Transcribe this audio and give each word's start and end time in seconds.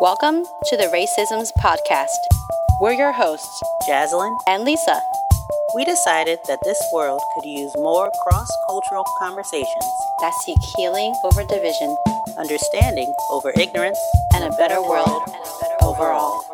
Welcome 0.00 0.44
to 0.66 0.76
the 0.76 0.84
Racisms 0.94 1.50
Podcast. 1.58 2.20
We're 2.80 2.92
your 2.92 3.10
hosts, 3.10 3.60
Jaslyn 3.88 4.32
and 4.46 4.62
Lisa. 4.62 5.00
We 5.74 5.84
decided 5.84 6.38
that 6.46 6.60
this 6.62 6.80
world 6.92 7.20
could 7.34 7.44
use 7.44 7.74
more 7.78 8.08
cross 8.22 8.48
cultural 8.68 9.04
conversations 9.18 9.84
that 10.20 10.34
seek 10.44 10.58
healing 10.76 11.16
over 11.24 11.42
division, 11.42 11.96
understanding 12.38 13.12
over 13.30 13.52
ignorance, 13.58 13.98
and 14.34 14.44
a 14.44 14.56
better 14.56 14.80
world 14.80 15.22
overall. 15.82 16.44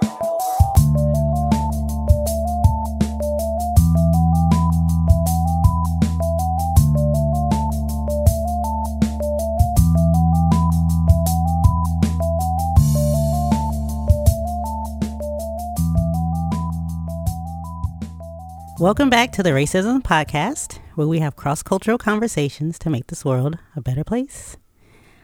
Welcome 18.85 19.09
back 19.09 19.33
to 19.33 19.43
the 19.43 19.53
Racism 19.53 20.03
Podcast, 20.03 20.79
where 20.95 21.07
we 21.07 21.21
have 21.21 21.37
cross 21.37 21.63
cultural 21.63 21.97
conversations 21.97 22.79
to 22.81 22.91
make 22.91 23.07
this 23.07 23.25
world 23.25 23.57
a 23.75 23.81
better 23.81 24.05
place. 24.05 24.59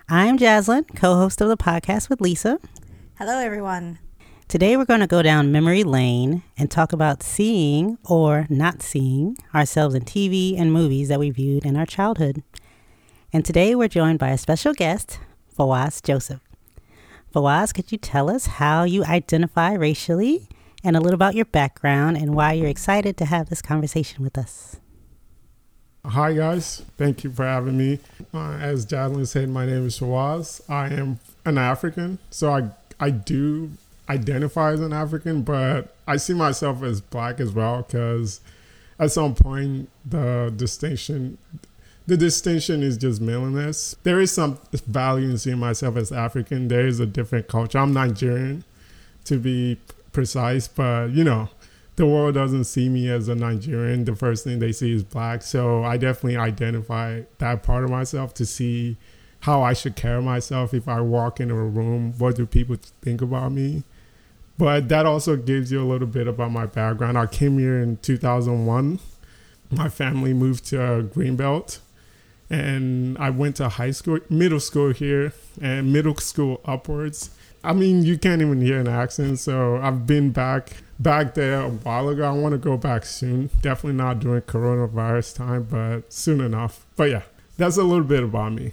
I'm 0.08 0.38
Jaslyn, 0.38 0.86
co 0.96 1.16
host 1.16 1.42
of 1.42 1.50
the 1.50 1.58
podcast 1.58 2.08
with 2.08 2.22
Lisa. 2.22 2.58
Hello, 3.18 3.36
everyone. 3.36 3.98
Today, 4.48 4.78
we're 4.78 4.86
going 4.86 5.00
to 5.00 5.06
go 5.06 5.20
down 5.20 5.52
memory 5.52 5.84
lane 5.84 6.42
and 6.56 6.70
talk 6.70 6.94
about 6.94 7.22
seeing 7.22 7.98
or 8.08 8.46
not 8.48 8.80
seeing 8.80 9.36
ourselves 9.54 9.94
in 9.94 10.06
TV 10.06 10.58
and 10.58 10.72
movies 10.72 11.08
that 11.08 11.20
we 11.20 11.28
viewed 11.28 11.66
in 11.66 11.76
our 11.76 11.84
childhood. 11.84 12.42
And 13.30 13.44
today, 13.44 13.74
we're 13.74 13.88
joined 13.88 14.20
by 14.20 14.30
a 14.30 14.38
special 14.38 14.72
guest, 14.72 15.20
Fawaz 15.54 16.02
Joseph. 16.02 16.40
Fawaz, 17.34 17.74
could 17.74 17.92
you 17.92 17.98
tell 17.98 18.30
us 18.30 18.46
how 18.46 18.84
you 18.84 19.04
identify 19.04 19.74
racially 19.74 20.48
and 20.82 20.96
a 20.96 21.00
little 21.00 21.14
about 21.14 21.34
your 21.34 21.44
background 21.44 22.16
and 22.16 22.34
why 22.34 22.52
you're 22.52 22.68
excited 22.68 23.16
to 23.18 23.24
have 23.24 23.48
this 23.48 23.62
conversation 23.62 24.22
with 24.22 24.38
us. 24.38 24.76
Hi, 26.04 26.32
guys. 26.32 26.82
Thank 26.96 27.24
you 27.24 27.30
for 27.30 27.44
having 27.44 27.76
me. 27.76 27.98
Uh, 28.32 28.52
as 28.52 28.86
Jaslyn 28.86 29.26
said, 29.26 29.50
my 29.50 29.66
name 29.66 29.86
is 29.86 29.98
Fawaz. 29.98 30.62
I 30.68 30.88
am 30.88 31.18
an 31.44 31.58
African, 31.58 32.18
so 32.30 32.50
I, 32.50 32.70
I 32.98 33.10
do 33.10 33.72
identify 34.08 34.72
as 34.72 34.80
an 34.80 34.92
African, 34.92 35.42
but 35.42 35.94
I 36.06 36.16
see 36.16 36.34
myself 36.34 36.82
as 36.82 37.00
black 37.00 37.38
as 37.38 37.52
well 37.52 37.82
because 37.82 38.40
at 38.98 39.12
some 39.12 39.34
point 39.34 39.88
the 40.04 40.52
distinction 40.56 41.38
the 42.06 42.16
distinction 42.16 42.82
is 42.82 42.96
just 42.96 43.22
melaniness. 43.22 43.94
There 44.02 44.20
is 44.20 44.32
some 44.32 44.58
value 44.72 45.30
in 45.30 45.38
seeing 45.38 45.58
myself 45.58 45.96
as 45.96 46.10
African. 46.10 46.66
There 46.66 46.84
is 46.84 46.98
a 46.98 47.06
different 47.06 47.46
culture. 47.46 47.78
I'm 47.78 47.92
Nigerian, 47.92 48.64
to 49.26 49.38
be 49.38 49.78
precise, 50.12 50.68
but 50.68 51.10
you 51.10 51.24
know, 51.24 51.48
the 51.96 52.06
world 52.06 52.34
doesn't 52.34 52.64
see 52.64 52.88
me 52.88 53.10
as 53.10 53.28
a 53.28 53.34
Nigerian. 53.34 54.04
The 54.04 54.16
first 54.16 54.44
thing 54.44 54.58
they 54.58 54.72
see 54.72 54.92
is 54.92 55.04
black. 55.04 55.42
So 55.42 55.84
I 55.84 55.96
definitely 55.96 56.36
identify 56.36 57.22
that 57.38 57.62
part 57.62 57.84
of 57.84 57.90
myself 57.90 58.32
to 58.34 58.46
see 58.46 58.96
how 59.40 59.62
I 59.62 59.72
should 59.72 59.96
carry 59.96 60.22
myself 60.22 60.74
if 60.74 60.88
I 60.88 61.00
walk 61.00 61.40
into 61.40 61.54
a 61.54 61.64
room. 61.64 62.14
What 62.18 62.36
do 62.36 62.46
people 62.46 62.76
think 63.02 63.22
about 63.22 63.52
me? 63.52 63.84
But 64.58 64.88
that 64.90 65.06
also 65.06 65.36
gives 65.36 65.72
you 65.72 65.82
a 65.82 65.88
little 65.88 66.06
bit 66.06 66.26
about 66.26 66.52
my 66.52 66.66
background. 66.66 67.16
I 67.16 67.26
came 67.26 67.58
here 67.58 67.80
in 67.80 67.96
2001. 67.98 68.98
My 69.70 69.88
family 69.88 70.34
moved 70.34 70.66
to 70.66 71.08
Greenbelt 71.14 71.78
and 72.50 73.16
I 73.18 73.30
went 73.30 73.56
to 73.56 73.68
high 73.68 73.92
school, 73.92 74.18
middle 74.28 74.58
school 74.58 74.92
here, 74.92 75.32
and 75.62 75.92
middle 75.92 76.16
school 76.16 76.60
upwards. 76.64 77.30
I 77.62 77.72
mean, 77.72 78.02
you 78.02 78.18
can't 78.18 78.40
even 78.40 78.60
hear 78.60 78.80
an 78.80 78.88
accent. 78.88 79.38
So 79.38 79.76
I've 79.76 80.06
been 80.06 80.30
back 80.30 80.82
back 80.98 81.34
there 81.34 81.60
a 81.60 81.68
while 81.68 82.08
ago. 82.08 82.24
I 82.24 82.32
want 82.32 82.52
to 82.52 82.58
go 82.58 82.76
back 82.76 83.04
soon. 83.04 83.50
Definitely 83.60 83.96
not 83.96 84.20
during 84.20 84.42
coronavirus 84.42 85.36
time, 85.36 85.66
but 85.70 86.12
soon 86.12 86.40
enough. 86.40 86.86
But 86.96 87.10
yeah, 87.10 87.22
that's 87.56 87.76
a 87.76 87.82
little 87.82 88.04
bit 88.04 88.22
about 88.22 88.52
me. 88.52 88.72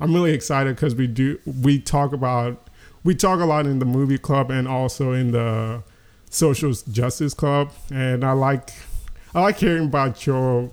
I'm 0.00 0.14
really 0.14 0.32
excited 0.32 0.76
because 0.76 0.94
we 0.94 1.06
do 1.06 1.38
we 1.44 1.78
talk 1.78 2.12
about 2.12 2.68
we 3.04 3.14
talk 3.14 3.40
a 3.40 3.44
lot 3.44 3.66
in 3.66 3.78
the 3.78 3.84
movie 3.84 4.18
club 4.18 4.50
and 4.50 4.66
also 4.66 5.12
in 5.12 5.32
the 5.32 5.82
social 6.30 6.72
justice 6.72 7.34
club, 7.34 7.70
and 7.92 8.24
I 8.24 8.32
like 8.32 8.70
I 9.34 9.40
like 9.42 9.58
hearing 9.58 9.86
about 9.86 10.26
your 10.26 10.70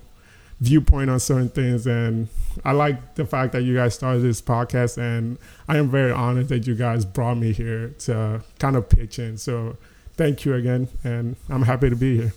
viewpoint 0.60 1.08
on 1.08 1.20
certain 1.20 1.48
things 1.48 1.86
and 1.86 2.28
I 2.64 2.72
like 2.72 3.14
the 3.14 3.24
fact 3.24 3.52
that 3.52 3.62
you 3.62 3.74
guys 3.74 3.94
started 3.94 4.20
this 4.20 4.42
podcast 4.42 4.98
and 4.98 5.38
I 5.68 5.78
am 5.78 5.88
very 5.88 6.10
honored 6.10 6.48
that 6.48 6.66
you 6.66 6.74
guys 6.74 7.04
brought 7.04 7.36
me 7.36 7.52
here 7.52 7.90
to 8.00 8.42
kind 8.58 8.74
of 8.76 8.88
pitch 8.88 9.18
in. 9.18 9.38
So 9.38 9.76
thank 10.14 10.44
you 10.44 10.54
again 10.54 10.88
and 11.04 11.36
I'm 11.48 11.62
happy 11.62 11.90
to 11.90 11.96
be 11.96 12.16
here. 12.16 12.32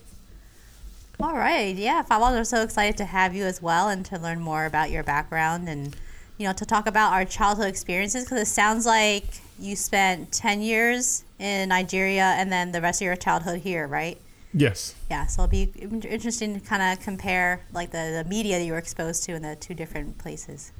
All 1.20 1.36
right. 1.36 1.76
Yeah, 1.76 2.04
Fawaz, 2.04 2.32
we're 2.32 2.44
so 2.44 2.62
excited 2.62 2.98
to 2.98 3.06
have 3.06 3.36
you 3.36 3.44
as 3.44 3.62
well 3.62 3.90
and 3.90 4.06
to 4.08 4.18
learn 4.18 4.40
more 4.40 4.66
about 4.66 4.90
your 4.92 5.04
background 5.04 5.70
and 5.70 5.96
you 6.38 6.48
know 6.48 6.54
to 6.54 6.66
talk 6.66 6.88
about 6.88 7.14
our 7.14 7.26
childhood 7.26 7.68
experiences 7.68 8.26
because 8.26 8.42
it 8.42 8.52
sounds 8.52 8.86
like 8.86 9.26
you 9.60 9.76
spent 9.76 10.32
10 10.32 10.62
years 10.62 11.24
in 11.38 11.70
Nigeria 11.70 12.34
and 12.38 12.52
then 12.52 12.72
the 12.72 12.82
rest 12.82 13.02
of 13.02 13.06
your 13.06 13.16
childhood 13.16 13.62
here, 13.62 13.88
right? 13.88 14.20
Yes. 14.54 14.96
Yeah, 15.10 15.28
so 15.28 15.44
it'll 15.44 15.50
be 15.50 15.72
interesting 15.82 16.60
to 16.60 16.66
kind 16.66 16.82
of 16.82 17.04
compare 17.04 17.62
like 17.74 17.92
the, 17.92 18.22
the 18.24 18.30
media 18.30 18.60
that 18.60 18.66
you 18.66 18.74
were 18.74 18.78
exposed 18.78 19.24
to 19.24 19.34
in 19.34 19.42
the 19.42 19.56
two 19.56 19.74
different 19.74 20.18
places. 20.18 20.72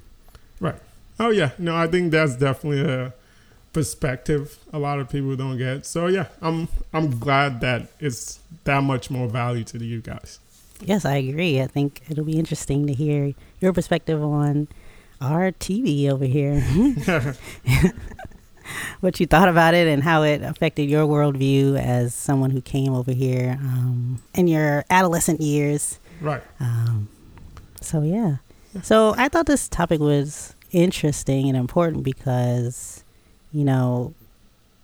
Right. 0.60 0.76
Oh 1.20 1.30
yeah. 1.30 1.52
No, 1.58 1.76
I 1.76 1.88
think 1.88 2.12
that's 2.12 2.36
definitely 2.36 2.82
a 2.82 3.14
perspective 3.74 4.60
a 4.74 4.80
lot 4.80 5.00
of 5.00 5.10
people 5.10 5.36
don't 5.36 5.58
get. 5.58 5.86
So 5.86 6.08
yeah, 6.08 6.28
I'm 6.42 6.68
I'm 6.94 7.20
glad 7.20 7.62
that 7.62 7.88
it's 8.00 8.40
that 8.66 8.84
much 8.84 9.10
more 9.10 9.28
value 9.28 9.64
to 9.66 9.84
you 9.84 10.02
guys. 10.02 10.40
Yes, 10.84 11.06
I 11.06 11.16
agree. 11.18 11.62
I 11.62 11.68
think 11.68 12.02
it'll 12.10 12.26
be 12.26 12.40
interesting 12.40 12.88
to 12.88 12.94
hear 12.94 13.34
your 13.60 13.72
perspective 13.72 14.22
on 14.22 14.68
our 15.22 15.52
TV 15.52 16.10
over 16.10 16.26
here. 16.26 16.64
what 19.02 19.20
you 19.20 19.26
thought 19.26 19.48
about 19.48 19.74
it 19.74 19.88
and 19.88 20.04
how 20.04 20.24
it 20.24 20.42
affected 20.42 20.90
your 20.90 21.06
worldview 21.06 21.80
as 21.80 22.14
someone 22.14 22.52
who 22.52 22.62
came 22.62 22.94
over 22.94 23.12
here 23.12 23.58
um, 23.60 24.22
in 24.34 24.48
your 24.48 24.86
adolescent 24.90 25.42
years. 25.42 26.00
Right. 26.20 26.44
Um, 26.60 27.10
so 27.82 28.02
yeah. 28.02 28.38
So 28.84 29.14
I 29.18 29.28
thought 29.28 29.48
this 29.48 29.68
topic 29.68 30.00
was 30.00 30.56
interesting 30.72 31.50
and 31.50 31.58
important 31.58 32.04
because, 32.04 33.04
you 33.52 33.66
know, 33.66 34.14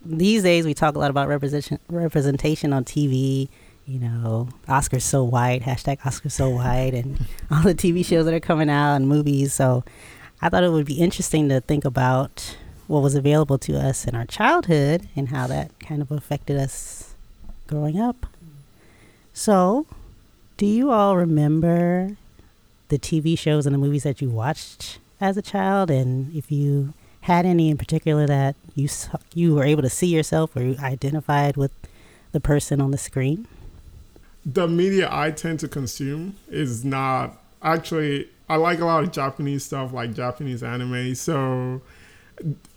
these 0.05 0.43
days 0.43 0.65
we 0.65 0.73
talk 0.73 0.95
a 0.95 0.99
lot 0.99 1.09
about 1.09 1.27
representation 1.27 1.79
representation 1.89 2.73
on 2.73 2.83
TV. 2.83 3.49
You 3.85 3.99
know, 3.99 4.49
Oscars 4.67 5.03
so 5.03 5.23
white, 5.23 5.61
hashtag 5.61 5.99
Oscars 6.01 6.33
so 6.33 6.49
white, 6.49 6.93
and 6.93 7.25
all 7.51 7.61
the 7.61 7.73
TV 7.73 8.05
shows 8.05 8.25
that 8.25 8.33
are 8.33 8.39
coming 8.41 8.69
out 8.69 8.95
and 8.95 9.07
movies. 9.07 9.53
So 9.53 9.85
I 10.41 10.49
thought 10.49 10.63
it 10.63 10.71
would 10.71 10.85
be 10.85 10.99
interesting 10.99 11.47
to 11.49 11.61
think 11.61 11.85
about 11.85 12.57
what 12.87 13.03
was 13.03 13.15
available 13.15 13.57
to 13.57 13.77
us 13.77 14.05
in 14.05 14.15
our 14.15 14.25
childhood 14.25 15.07
and 15.15 15.29
how 15.29 15.47
that 15.47 15.77
kind 15.79 16.01
of 16.01 16.11
affected 16.11 16.57
us 16.57 17.13
growing 17.67 17.99
up. 17.99 18.25
So, 19.33 19.85
do 20.55 20.65
you 20.65 20.91
all 20.91 21.15
remember 21.15 22.17
the 22.89 22.97
TV 22.97 23.37
shows 23.37 23.65
and 23.65 23.75
the 23.75 23.79
movies 23.79 24.03
that 24.03 24.21
you 24.21 24.29
watched 24.29 24.99
as 25.19 25.37
a 25.37 25.41
child 25.41 25.91
and 25.91 26.33
if 26.35 26.51
you 26.51 26.93
had 27.21 27.45
any 27.45 27.69
in 27.69 27.77
particular 27.77 28.25
that 28.25 28.55
you 28.75 28.87
you 29.33 29.53
were 29.53 29.65
able 29.65 29.81
to 29.81 29.89
see 29.89 30.07
yourself 30.07 30.55
or 30.55 30.61
you 30.61 30.75
identified 30.79 31.57
with 31.57 31.71
the 32.31 32.39
person 32.39 32.79
on 32.79 32.91
the 32.91 32.97
screen? 32.97 33.47
The 34.45 34.67
media 34.67 35.09
I 35.11 35.31
tend 35.31 35.59
to 35.59 35.67
consume 35.67 36.35
is 36.49 36.85
not 36.85 37.37
actually 37.61 38.29
I 38.49 38.55
like 38.55 38.79
a 38.79 38.85
lot 38.85 39.03
of 39.03 39.11
Japanese 39.11 39.65
stuff 39.65 39.91
like 39.91 40.13
Japanese 40.13 40.63
anime. 40.63 41.15
So 41.15 41.81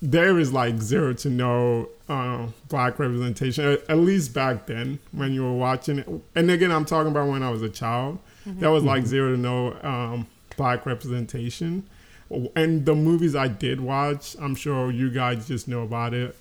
there 0.00 0.38
is 0.38 0.52
like 0.52 0.80
zero 0.80 1.12
to 1.14 1.30
no 1.30 1.88
uh, 2.08 2.46
black 2.68 2.98
representation, 2.98 3.78
at, 3.88 3.98
least 3.98 4.32
back 4.34 4.66
then 4.66 4.98
when 5.12 5.32
you 5.32 5.42
were 5.42 5.54
watching 5.54 5.98
it. 5.98 6.08
And 6.34 6.50
again, 6.50 6.72
I'm 6.72 6.84
talking 6.84 7.10
about 7.10 7.28
when 7.28 7.42
I 7.42 7.50
was 7.50 7.62
a 7.62 7.68
child. 7.68 8.18
Mm-hmm. 8.46 8.60
There 8.60 8.70
was 8.70 8.84
like 8.84 9.06
zero 9.06 9.32
to 9.32 9.36
no 9.36 9.78
um, 9.82 10.26
black 10.56 10.86
representation. 10.86 11.88
And 12.54 12.86
the 12.86 12.94
movies 12.94 13.34
I 13.34 13.48
did 13.48 13.80
watch, 13.80 14.36
I'm 14.40 14.54
sure 14.54 14.90
you 14.90 15.10
guys 15.10 15.46
just 15.48 15.68
know 15.68 15.82
about 15.82 16.14
it. 16.14 16.36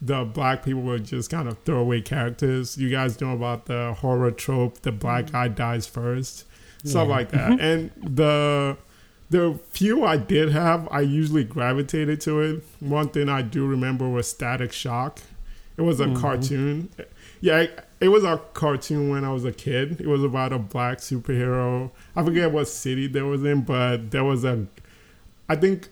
The 0.00 0.24
black 0.24 0.64
people 0.64 0.82
were 0.82 0.98
just 0.98 1.30
kind 1.30 1.48
of 1.48 1.58
throwaway 1.60 2.00
characters. 2.00 2.76
You 2.76 2.90
guys 2.90 3.20
know 3.20 3.32
about 3.32 3.66
the 3.66 3.94
horror 3.94 4.30
trope, 4.30 4.82
the 4.82 4.92
black 4.92 5.26
mm-hmm. 5.26 5.34
guy 5.34 5.48
dies 5.48 5.86
first, 5.86 6.44
yeah. 6.82 6.90
stuff 6.90 7.08
like 7.08 7.30
that. 7.30 7.52
Mm-hmm. 7.52 7.60
And 7.60 8.16
the 8.16 8.76
the 9.32 9.58
few 9.70 10.04
I 10.04 10.18
did 10.18 10.52
have, 10.52 10.86
I 10.90 11.00
usually 11.00 11.42
gravitated 11.42 12.20
to 12.22 12.40
it. 12.40 12.62
One 12.80 13.08
thing 13.08 13.30
I 13.30 13.40
do 13.40 13.66
remember 13.66 14.08
was 14.08 14.28
Static 14.28 14.72
Shock. 14.72 15.20
It 15.78 15.82
was 15.82 16.00
a 16.00 16.04
mm-hmm. 16.04 16.20
cartoon. 16.20 16.90
Yeah, 17.40 17.60
it, 17.60 17.88
it, 17.98 18.08
was 18.08 18.24
a 18.24 18.38
cartoon 18.52 19.08
when 19.08 19.24
I 19.24 19.32
was 19.32 19.46
a 19.46 19.52
kid. 19.52 20.02
It 20.02 20.06
was 20.06 20.22
about 20.22 20.52
a 20.52 20.58
black 20.58 20.98
superhero. 20.98 21.90
I 22.14 22.22
forget 22.22 22.52
what 22.52 22.68
city 22.68 23.06
there 23.06 23.24
was 23.24 23.42
in, 23.42 23.62
but 23.62 24.10
there 24.10 24.22
was 24.22 24.44
a. 24.44 24.66
I 25.48 25.56
think 25.56 25.88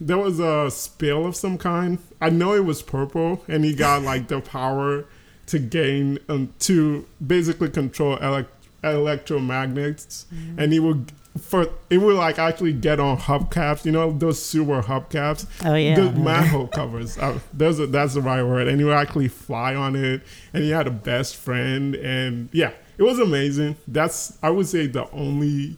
there 0.00 0.16
was 0.16 0.40
a 0.40 0.70
spill 0.70 1.26
of 1.26 1.36
some 1.36 1.58
kind. 1.58 1.98
I 2.22 2.30
know 2.30 2.54
it 2.54 2.64
was 2.64 2.82
purple, 2.82 3.44
and 3.48 3.66
he 3.66 3.74
got 3.74 4.02
like 4.02 4.28
the 4.28 4.40
power 4.40 5.04
to 5.46 5.58
gain 5.58 6.18
um, 6.30 6.54
to 6.60 7.06
basically 7.24 7.68
control 7.68 8.16
elect- 8.16 8.66
electromagnets, 8.82 10.24
Mm-hmm. 10.32 10.58
and 10.58 10.72
he 10.72 10.80
would 10.80 11.12
for 11.40 11.68
it 11.90 11.98
would 11.98 12.16
like 12.16 12.38
actually 12.38 12.72
get 12.72 13.00
on 13.00 13.16
hubcaps. 13.18 13.84
You 13.84 13.92
know 13.92 14.12
those 14.12 14.42
sewer 14.42 14.82
hubcaps. 14.82 15.46
Oh, 15.64 15.74
yeah. 15.74 15.94
the 15.94 16.12
manhole 16.12 16.68
covers. 16.68 17.18
Uh, 17.18 17.38
those 17.52 17.80
are, 17.80 17.86
that's 17.86 18.14
the 18.14 18.20
right 18.20 18.42
word. 18.42 18.68
And 18.68 18.80
you 18.80 18.92
actually 18.92 19.28
fly 19.28 19.74
on 19.74 19.96
it, 19.96 20.22
and 20.52 20.64
he 20.64 20.70
had 20.70 20.86
a 20.86 20.90
best 20.90 21.36
friend, 21.36 21.94
and 21.94 22.48
yeah, 22.52 22.72
it 22.96 23.02
was 23.02 23.18
amazing. 23.18 23.76
That's 23.86 24.38
I 24.42 24.50
would 24.50 24.66
say 24.66 24.86
the 24.86 25.10
only 25.12 25.76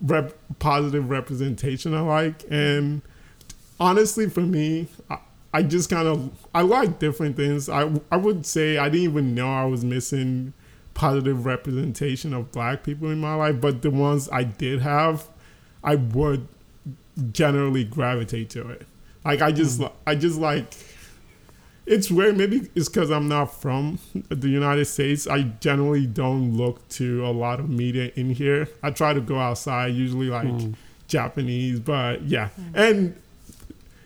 rep- 0.00 0.36
positive 0.58 1.10
representation 1.10 1.94
I 1.94 2.00
like. 2.00 2.44
And 2.50 3.02
honestly, 3.78 4.28
for 4.28 4.40
me, 4.40 4.88
I, 5.10 5.18
I 5.52 5.62
just 5.62 5.90
kind 5.90 6.08
of 6.08 6.30
I 6.54 6.62
like 6.62 6.98
different 6.98 7.36
things. 7.36 7.68
I 7.68 7.90
I 8.10 8.16
would 8.16 8.46
say 8.46 8.78
I 8.78 8.88
didn't 8.88 9.04
even 9.04 9.34
know 9.34 9.52
I 9.52 9.64
was 9.64 9.84
missing 9.84 10.52
positive 10.98 11.46
representation 11.46 12.34
of 12.34 12.50
black 12.50 12.82
people 12.82 13.08
in 13.08 13.20
my 13.20 13.32
life, 13.32 13.60
but 13.60 13.82
the 13.82 13.90
ones 13.90 14.28
I 14.32 14.42
did 14.42 14.80
have, 14.82 15.28
I 15.82 15.94
would 15.94 16.48
generally 17.30 17.84
gravitate 17.84 18.50
to 18.50 18.68
it. 18.68 18.84
Like 19.24 19.40
I 19.40 19.52
just 19.52 19.78
hmm. 19.78 19.84
li- 19.84 19.92
I 20.08 20.16
just 20.16 20.40
like 20.40 20.74
it's 21.86 22.10
weird. 22.10 22.36
Maybe 22.36 22.68
it's 22.74 22.88
because 22.88 23.12
I'm 23.12 23.28
not 23.28 23.46
from 23.46 24.00
the 24.28 24.48
United 24.48 24.86
States. 24.86 25.28
I 25.28 25.42
generally 25.42 26.04
don't 26.04 26.56
look 26.56 26.86
to 26.90 27.24
a 27.24 27.30
lot 27.30 27.60
of 27.60 27.70
media 27.70 28.10
in 28.16 28.30
here. 28.30 28.68
I 28.82 28.90
try 28.90 29.14
to 29.14 29.20
go 29.20 29.38
outside, 29.38 29.94
usually 29.94 30.26
like 30.26 30.48
hmm. 30.48 30.72
Japanese, 31.06 31.78
but 31.78 32.22
yeah. 32.24 32.48
Hmm. 32.48 32.72
And 32.74 33.22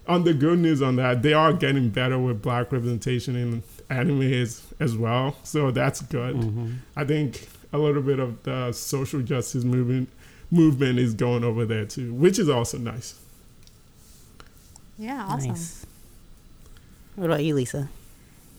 on 0.07 0.25
the 0.25 0.35
good 0.35 0.59
news 0.59 0.83
on 0.83 0.97
that, 0.97 1.23
they 1.23 1.33
are 1.33 1.55
getting 1.55 1.89
better 1.89 2.19
with 2.19 2.43
black 2.43 2.71
representation 2.71 3.35
in 3.35 3.63
anime 3.93 4.23
as, 4.23 4.63
as 4.81 4.97
well. 4.97 5.37
So 5.43 5.71
that's 5.71 6.01
good. 6.03 6.37
Mm-hmm. 6.37 6.73
I 6.97 7.05
think 7.05 7.49
a 7.73 7.79
little 7.79 8.03
bit 8.03 8.19
of 8.19 8.43
the 8.43 8.73
social 8.73 9.23
justice 9.23 9.65
movement 9.65 10.09
movement 10.51 10.99
is 10.99 11.15
going 11.15 11.45
over 11.45 11.65
there 11.65 11.87
too, 11.87 12.13
which 12.13 12.39
is 12.39 12.49
also 12.49 12.79
nice. 12.79 13.19
Yeah, 14.99 15.25
awesome. 15.25 15.51
Nice. 15.51 15.87
What 17.17 17.27
about 17.27 17.43
you, 17.43 17.55
Lisa? 17.55 17.89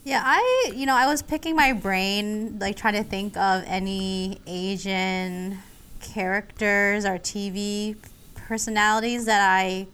Yeah, 0.04 0.22
I 0.24 0.72
you 0.76 0.86
know 0.86 0.96
I 0.96 1.06
was 1.06 1.22
picking 1.22 1.56
my 1.56 1.72
brain 1.72 2.60
like 2.60 2.76
trying 2.76 2.96
to 2.96 3.04
think 3.04 3.38
of 3.38 3.64
any 3.66 4.40
Asian 4.48 5.60
characters 6.02 7.06
or 7.06 7.18
TV 7.18 7.96
personalities 8.36 9.26
that 9.26 9.42
I 9.42 9.88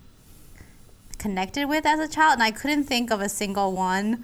connected 1.19 1.67
with 1.67 1.85
as 1.85 1.99
a 1.99 2.07
child, 2.07 2.33
and 2.33 2.43
I 2.43 2.51
couldn't 2.51 2.85
think 2.85 3.11
of 3.11 3.21
a 3.21 3.29
single 3.29 3.73
one. 3.73 4.23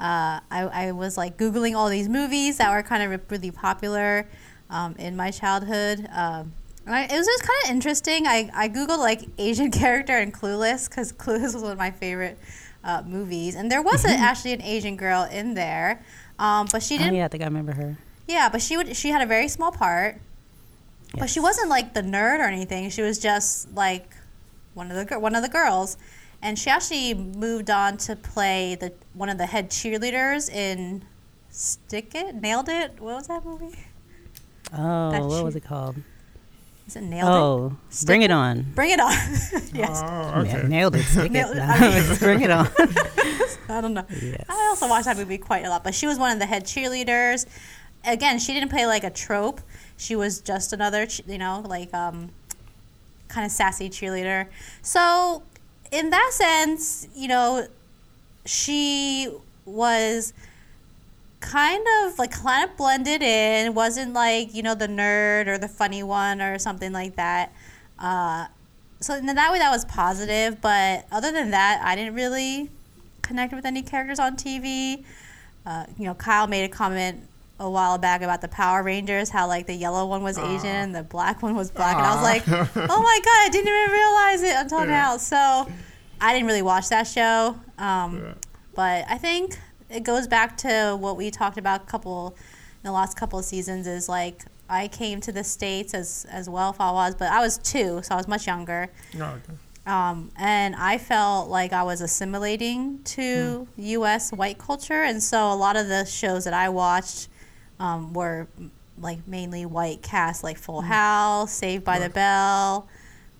Uh, 0.00 0.40
I, 0.50 0.62
I 0.88 0.92
was 0.92 1.18
like 1.18 1.36
googling 1.36 1.76
all 1.76 1.90
these 1.90 2.08
movies 2.08 2.56
that 2.56 2.70
were 2.72 2.82
kind 2.82 3.02
of 3.12 3.20
really 3.30 3.50
popular 3.50 4.26
um, 4.70 4.94
in 4.98 5.14
my 5.14 5.30
childhood. 5.30 6.08
Um, 6.10 6.52
and 6.86 6.94
I, 6.94 7.02
it 7.04 7.12
was 7.12 7.26
just 7.26 7.42
kind 7.42 7.58
of 7.64 7.70
interesting. 7.70 8.26
I, 8.26 8.50
I 8.54 8.68
googled 8.70 8.98
like 8.98 9.22
Asian 9.36 9.70
character 9.82 10.16
and 10.16 10.32
Clueless 10.32 10.88
because 10.88 11.12
Clueless 11.12 11.52
was 11.52 11.62
one 11.62 11.72
of 11.72 11.78
my 11.78 11.90
favorite 11.90 12.38
uh, 12.82 13.02
movies, 13.06 13.54
and 13.56 13.70
there 13.70 13.82
was 13.82 14.06
a, 14.06 14.08
actually 14.28 14.54
an 14.54 14.62
Asian 14.62 14.96
girl 14.96 15.24
in 15.24 15.52
there, 15.52 16.02
um, 16.38 16.66
but 16.72 16.82
she 16.82 16.94
Oh, 16.94 16.98
didn't. 16.98 17.14
yeah, 17.16 17.26
I 17.26 17.28
think 17.28 17.42
I 17.42 17.46
remember 17.46 17.72
her. 17.72 17.98
Yeah, 18.26 18.48
but 18.48 18.62
she 18.62 18.78
would. 18.78 18.96
She 18.96 19.10
had 19.10 19.20
a 19.20 19.26
very 19.26 19.48
small 19.48 19.70
part, 19.70 20.18
but 21.18 21.28
she 21.28 21.40
wasn't 21.40 21.68
like 21.68 21.92
the 21.92 22.00
nerd 22.00 22.38
or 22.38 22.44
anything. 22.44 22.88
She 22.88 23.02
was 23.02 23.18
just 23.18 23.70
like 23.74 24.14
one 24.72 24.90
of 24.90 25.08
the 25.08 25.18
one 25.20 25.34
of 25.34 25.42
the 25.42 25.48
girls, 25.50 25.98
and 26.42 26.58
she 26.58 26.70
actually 26.70 27.14
moved 27.14 27.70
on 27.70 27.96
to 27.98 28.16
play 28.16 28.74
the 28.74 28.92
one 29.14 29.28
of 29.28 29.38
the 29.38 29.46
head 29.46 29.70
cheerleaders 29.70 30.50
in 30.50 31.02
Stick 31.50 32.14
It, 32.14 32.34
Nailed 32.36 32.68
It. 32.68 33.00
What 33.00 33.16
was 33.16 33.26
that 33.28 33.44
movie? 33.44 33.76
Oh, 34.72 35.10
That 35.10 35.22
what 35.22 35.38
she- 35.38 35.44
was 35.44 35.56
it 35.56 35.64
called? 35.64 35.96
Is 36.86 36.96
it 36.96 37.02
Nailed 37.02 37.28
It? 37.28 37.32
Oh, 37.32 37.76
Bring 38.06 38.22
It 38.22 38.30
On. 38.30 38.62
Bring 38.74 38.90
it 38.90 39.00
on. 39.00 39.10
yes, 39.74 40.00
Oh, 40.04 40.42
Yeah, 40.42 40.56
okay. 40.58 40.66
nailed 40.68 40.96
it. 40.96 41.04
Stick 41.04 41.30
Nailed 41.30 41.56
it. 41.56 41.62
it. 41.62 42.18
Bring 42.18 42.40
it 42.40 42.50
on. 42.50 42.66
I 43.68 43.80
don't 43.80 43.94
know. 43.94 44.04
yes. 44.10 44.44
I 44.48 44.66
also 44.70 44.88
watched 44.88 45.04
that 45.04 45.16
movie 45.16 45.38
quite 45.38 45.64
a 45.64 45.68
lot, 45.68 45.84
but 45.84 45.94
she 45.94 46.06
was 46.08 46.18
one 46.18 46.32
of 46.32 46.40
the 46.40 46.46
head 46.46 46.64
cheerleaders. 46.64 47.46
Again, 48.04 48.38
she 48.40 48.52
didn't 48.52 48.70
play 48.70 48.86
like 48.86 49.04
a 49.04 49.10
trope. 49.10 49.60
She 49.96 50.16
was 50.16 50.40
just 50.40 50.72
another, 50.72 51.06
you 51.28 51.38
know, 51.38 51.62
like 51.68 51.92
um, 51.94 52.30
kind 53.28 53.44
of 53.46 53.52
sassy 53.52 53.88
cheerleader. 53.88 54.46
So, 54.82 55.44
in 55.90 56.10
that 56.10 56.30
sense, 56.32 57.08
you 57.14 57.28
know, 57.28 57.66
she 58.46 59.28
was 59.64 60.32
kind 61.40 61.84
of 62.02 62.18
like 62.18 62.30
kind 62.30 62.68
of 62.68 62.76
blended 62.76 63.22
in. 63.22 63.74
wasn't 63.74 64.12
like 64.12 64.54
you 64.54 64.62
know 64.62 64.74
the 64.74 64.86
nerd 64.86 65.46
or 65.46 65.58
the 65.58 65.68
funny 65.68 66.02
one 66.02 66.40
or 66.40 66.58
something 66.58 66.92
like 66.92 67.16
that. 67.16 67.52
Uh, 67.98 68.46
so 69.00 69.14
in 69.14 69.26
that 69.26 69.52
way, 69.52 69.58
that 69.58 69.70
was 69.70 69.84
positive. 69.84 70.60
But 70.60 71.06
other 71.10 71.32
than 71.32 71.50
that, 71.50 71.80
I 71.84 71.96
didn't 71.96 72.14
really 72.14 72.70
connect 73.22 73.52
with 73.52 73.64
any 73.64 73.82
characters 73.82 74.18
on 74.18 74.36
TV. 74.36 75.04
Uh, 75.66 75.86
you 75.98 76.04
know, 76.04 76.14
Kyle 76.14 76.46
made 76.46 76.64
a 76.64 76.68
comment 76.68 77.26
a 77.60 77.68
while 77.70 77.98
back 77.98 78.22
about 78.22 78.40
the 78.40 78.48
Power 78.48 78.82
Rangers, 78.82 79.28
how 79.28 79.46
like 79.46 79.66
the 79.66 79.74
yellow 79.74 80.06
one 80.06 80.22
was 80.22 80.38
Asian 80.38 80.66
and 80.66 80.94
the 80.94 81.02
black 81.04 81.42
one 81.42 81.54
was 81.54 81.70
black, 81.70 81.96
and 81.96 82.06
I 82.06 82.14
was 82.14 82.22
like, 82.22 82.42
oh 82.48 83.02
my 83.02 83.20
god, 83.24 83.38
I 83.46 83.48
didn't 83.52 83.68
even 83.68 83.90
realize 83.92 84.42
it 84.42 84.56
until 84.56 84.80
Yeah. 84.80 85.00
now. 85.00 85.16
So 85.18 85.70
I 86.20 86.32
didn't 86.32 86.46
really 86.46 86.62
watch 86.62 86.88
that 86.88 87.06
show. 87.06 87.56
Um, 87.78 88.16
Yeah. 88.16 88.32
but 88.74 89.04
I 89.08 89.18
think 89.18 89.58
it 89.90 90.02
goes 90.04 90.26
back 90.26 90.56
to 90.58 90.96
what 90.98 91.16
we 91.16 91.30
talked 91.30 91.58
about 91.58 91.82
a 91.82 91.86
couple 91.86 92.34
in 92.82 92.88
the 92.88 92.92
last 92.92 93.16
couple 93.16 93.38
of 93.38 93.44
seasons 93.44 93.86
is 93.86 94.08
like 94.08 94.44
I 94.70 94.88
came 94.88 95.20
to 95.22 95.32
the 95.32 95.44
states 95.44 95.92
as 95.94 96.26
as 96.30 96.48
well 96.48 96.70
if 96.70 96.80
I 96.80 96.90
was, 96.92 97.14
but 97.14 97.30
I 97.30 97.40
was 97.40 97.58
two, 97.58 98.00
so 98.02 98.14
I 98.14 98.16
was 98.16 98.26
much 98.26 98.46
younger. 98.46 98.88
Oh, 99.18 99.22
okay. 99.24 99.52
Um, 99.86 100.30
and 100.36 100.76
I 100.76 100.96
felt 100.98 101.48
like 101.50 101.72
I 101.72 101.82
was 101.82 102.00
assimilating 102.00 103.02
to 103.04 103.66
U.S. 103.76 104.30
white 104.32 104.58
culture, 104.58 105.02
and 105.02 105.22
so 105.22 105.52
a 105.52 105.54
lot 105.56 105.76
of 105.76 105.88
the 105.88 106.04
shows 106.04 106.44
that 106.44 106.54
I 106.54 106.68
watched 106.68 107.28
um, 107.80 108.12
were 108.12 108.46
like 108.98 109.26
mainly 109.26 109.66
white 109.66 110.02
cast, 110.02 110.44
like 110.44 110.58
Full 110.58 110.82
House, 110.82 111.52
Saved 111.52 111.84
by 111.84 111.98
the 111.98 112.10
Bell, 112.10 112.86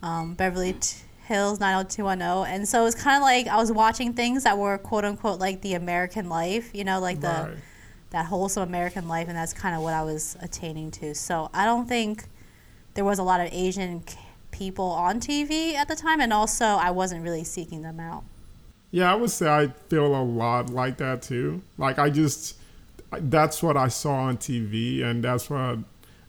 um, 0.02 0.34
Beverly 0.34 0.72
T- 0.72 0.96
Hills 1.26 1.60
90210, 1.60 2.52
and 2.52 2.66
so 2.66 2.81
it 2.81 2.84
was 2.84 2.94
kind 2.96 3.16
of 3.16 3.22
like 3.22 3.46
I 3.46 3.56
was 3.56 3.70
watching 3.70 4.14
things 4.14 4.42
that 4.42 4.58
were 4.58 4.76
quote 4.78 5.04
unquote 5.04 5.38
like 5.38 5.60
the 5.60 5.75
American 5.75 6.28
life, 6.28 6.70
you 6.75 6.82
know, 6.82 6.98
like 6.98 7.20
the 7.20 7.29
Right. 7.29 7.56
that 8.10 8.26
wholesome 8.26 8.65
American 8.65 9.06
life, 9.06 9.29
and 9.29 9.36
that's 9.36 9.53
kind 9.53 9.76
of 9.76 9.82
what 9.82 9.94
I 9.94 10.03
was 10.03 10.36
attaining 10.41 10.91
to. 10.93 11.15
So 11.15 11.48
I 11.55 11.65
don't 11.67 11.86
think 11.86 12.24
there 12.94 13.05
was 13.05 13.20
a 13.20 13.22
lot 13.22 13.41
of 13.41 13.48
Asian 13.53 14.03
people 14.50 14.86
on 14.86 15.20
TV 15.20 15.74
at 15.74 15.86
the 15.86 15.94
time, 15.94 16.20
and 16.20 16.32
also 16.32 16.65
I 16.65 16.91
wasn't 16.91 17.22
really 17.22 17.44
seeking 17.44 17.82
them 17.82 18.00
out. 18.00 18.24
Yeah, 18.91 19.12
I 19.12 19.15
would 19.15 19.31
say 19.31 19.48
I 19.48 19.69
feel 19.88 20.06
a 20.17 20.24
lot 20.24 20.70
like 20.70 20.96
that 20.96 21.22
too. 21.22 21.62
Like 21.79 22.00
I 22.00 22.10
just 22.10 22.56
that's 23.12 23.62
what 23.62 23.76
I 23.76 23.88
saw 23.88 24.14
on 24.14 24.36
TV 24.36 25.02
and 25.02 25.24
that's 25.24 25.50
what 25.50 25.79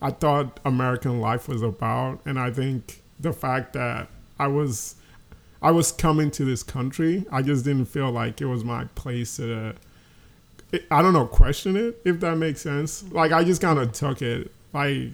I 0.01 0.11
thought 0.11 0.59
American 0.65 1.19
life 1.19 1.47
was 1.47 1.61
about 1.61 2.21
and 2.25 2.39
I 2.39 2.51
think 2.51 3.01
the 3.19 3.33
fact 3.33 3.73
that 3.73 4.07
I 4.39 4.47
was 4.47 4.95
I 5.61 5.69
was 5.69 5.91
coming 5.91 6.31
to 6.31 6.45
this 6.45 6.63
country, 6.63 7.25
I 7.31 7.43
just 7.43 7.63
didn't 7.65 7.85
feel 7.85 8.11
like 8.11 8.41
it 8.41 8.45
was 8.45 8.63
my 8.63 8.85
place 8.95 9.37
to 9.37 9.75
I 10.89 11.01
don't 11.01 11.13
know, 11.13 11.27
question 11.27 11.75
it 11.75 12.01
if 12.05 12.19
that 12.21 12.37
makes 12.37 12.61
sense. 12.61 13.03
Like 13.11 13.31
I 13.31 13.43
just 13.43 13.61
kind 13.61 13.77
of 13.77 13.91
took 13.91 14.21
it 14.21 14.51
like 14.73 15.13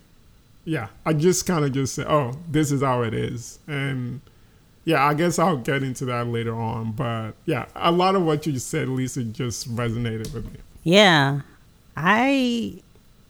yeah, 0.67 0.89
I 1.05 1.13
just 1.13 1.45
kind 1.45 1.63
of 1.63 1.71
just 1.71 1.95
said, 1.95 2.07
"Oh, 2.09 2.33
this 2.51 2.73
is 2.73 2.81
how 2.81 3.01
it 3.03 3.13
is." 3.13 3.57
And 3.67 4.19
yeah, 4.83 5.05
I 5.05 5.13
guess 5.13 5.39
I'll 5.39 5.55
get 5.55 5.81
into 5.81 6.03
that 6.05 6.27
later 6.27 6.53
on. 6.55 6.91
But 6.91 7.33
yeah, 7.45 7.67
a 7.73 7.89
lot 7.89 8.15
of 8.15 8.23
what 8.23 8.45
you 8.45 8.59
said, 8.59 8.89
Lisa, 8.89 9.23
just 9.23 9.73
resonated 9.73 10.33
with 10.33 10.45
me. 10.45 10.59
Yeah, 10.83 11.41
I 11.99 12.81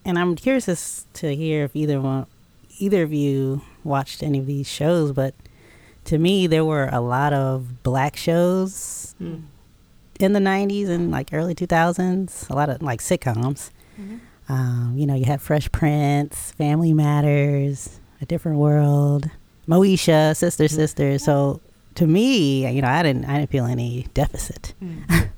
and 0.06 0.20
I'm 0.20 0.36
curious 0.36 0.68
as 0.70 1.06
to 1.14 1.34
hear 1.36 1.64
if 1.64 1.76
either 1.76 2.00
one, 2.02 2.26
either 2.80 3.04
of 3.04 3.14
you 3.14 3.62
watched 3.84 4.22
any 4.22 4.40
of 4.40 4.46
these 4.46 4.68
shows. 4.68 5.12
But 5.14 5.34
to 6.06 6.18
me, 6.18 6.48
there 6.48 6.66
were 6.66 6.90
a 6.92 7.00
lot 7.02 7.34
of 7.34 7.82
black 7.84 8.16
shows 8.18 9.16
Mm. 9.22 9.44
in 10.20 10.34
the 10.34 10.40
'90s 10.40 10.90
and 10.90 11.10
like 11.12 11.30
early 11.34 11.56
2000s. 11.56 12.50
A 12.50 12.56
lot 12.56 12.70
of 12.70 12.82
like 12.82 13.00
sitcoms. 13.02 13.72
Um, 14.50 14.94
you 14.96 15.06
know, 15.08 15.16
you 15.16 15.26
had 15.26 15.42
Fresh 15.42 15.72
Prince, 15.72 16.52
Family 16.52 16.94
Matters, 16.94 18.00
A 18.22 18.26
Different 18.26 18.60
World, 18.60 19.30
Moesha, 19.68 20.36
Sister 20.38 20.68
Sister. 20.68 21.18
So 21.20 21.60
to 21.96 22.06
me, 22.08 22.70
you 22.72 22.82
know, 22.82 22.88
I 22.88 23.02
didn't 23.04 23.26
I 23.26 23.40
didn't 23.40 23.50
feel 23.50 23.66
any 23.66 24.08
deficit 24.14 24.74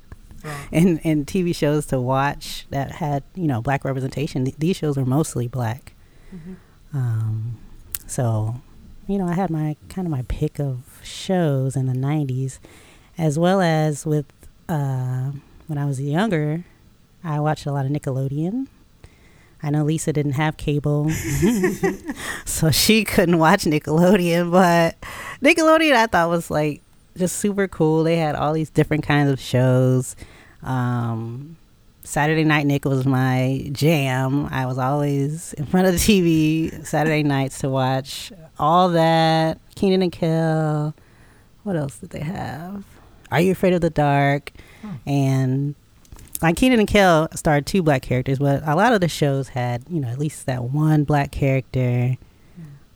in 0.72 0.98
in 1.00 1.25
TV 1.25 1.55
shows 1.55 1.86
to 1.88 2.00
watch 2.00 2.65
that 2.69 2.91
had 2.93 3.24
you 3.36 3.48
know 3.48 3.62
black 3.62 3.84
representation. 3.86 4.46
Th- 4.46 4.58
These 4.58 4.77
shows 4.77 4.98
were 4.98 5.05
mostly 5.05 5.48
black. 5.48 5.93
Um, 6.93 7.58
so 8.08 8.62
you 9.08 9.17
know, 9.17 9.27
I 9.27 9.34
had 9.34 9.50
my 9.50 9.75
kind 9.89 10.05
of 10.08 10.12
my 10.12 10.24
pick 10.27 10.60
of 10.60 11.00
shows 11.03 11.75
in 11.75 11.88
the 11.88 11.93
'90s, 11.93 12.60
as 13.17 13.39
well 13.39 13.62
as 13.62 14.05
with 14.05 14.25
uh, 14.67 15.31
when 15.67 15.77
I 15.77 15.86
was 15.86 16.00
younger, 16.01 16.63
I 17.24 17.39
watched 17.39 17.65
a 17.65 17.72
lot 17.72 17.86
of 17.86 17.91
Nickelodeon. 17.91 18.67
I 19.62 19.72
know 19.72 19.84
Lisa 19.84 20.13
didn't 20.13 20.34
have 20.34 20.55
cable, 20.58 21.10
so 22.46 22.72
she 22.72 23.03
couldn't 23.03 23.39
watch 23.39 23.63
Nickelodeon, 23.65 24.51
but 24.51 24.96
Nickelodeon 25.41 25.96
I 25.96 26.05
thought 26.08 26.29
was 26.29 26.50
like 26.50 26.81
just 27.20 27.38
super 27.38 27.68
cool. 27.68 28.04
They 28.04 28.18
had 28.18 28.36
all 28.36 28.54
these 28.54 28.70
different 28.70 29.04
kinds 29.04 29.30
of 29.30 29.40
shows. 29.40 30.16
Um, 30.64 31.58
Saturday 32.04 32.44
Night 32.44 32.66
Nick 32.66 32.86
was 32.86 33.06
my 33.06 33.70
jam. 33.72 34.48
I 34.48 34.66
was 34.66 34.78
always 34.78 35.54
in 35.54 35.66
front 35.66 35.88
of 35.88 35.94
the 35.94 36.00
TV 36.00 36.86
Saturday 36.86 37.24
nights 37.24 37.60
to 37.60 37.70
watch 37.70 38.32
all 38.58 38.90
that. 38.90 39.60
Keenan 39.76 40.02
and 40.02 40.12
Kel. 40.12 40.96
What 41.64 41.76
else 41.76 42.00
did 42.00 42.10
they 42.10 42.22
have? 42.22 42.84
Are 43.32 43.40
You 43.40 43.52
Afraid 43.52 43.74
of 43.74 43.82
the 43.82 43.92
Dark? 43.92 44.52
And 45.06 45.76
like 46.42 46.56
Keenan 46.56 46.80
and 46.80 46.88
Kel 46.88 47.28
starred 47.36 47.66
two 47.66 47.84
black 47.84 48.02
characters, 48.02 48.40
but 48.40 48.64
a 48.66 48.76
lot 48.76 48.94
of 48.94 49.02
the 49.02 49.08
shows 49.08 49.50
had, 49.50 49.84
you 49.90 50.00
know, 50.00 50.08
at 50.08 50.18
least 50.18 50.46
that 50.46 50.64
one 50.64 51.04
black 51.04 51.32
character 51.32 52.18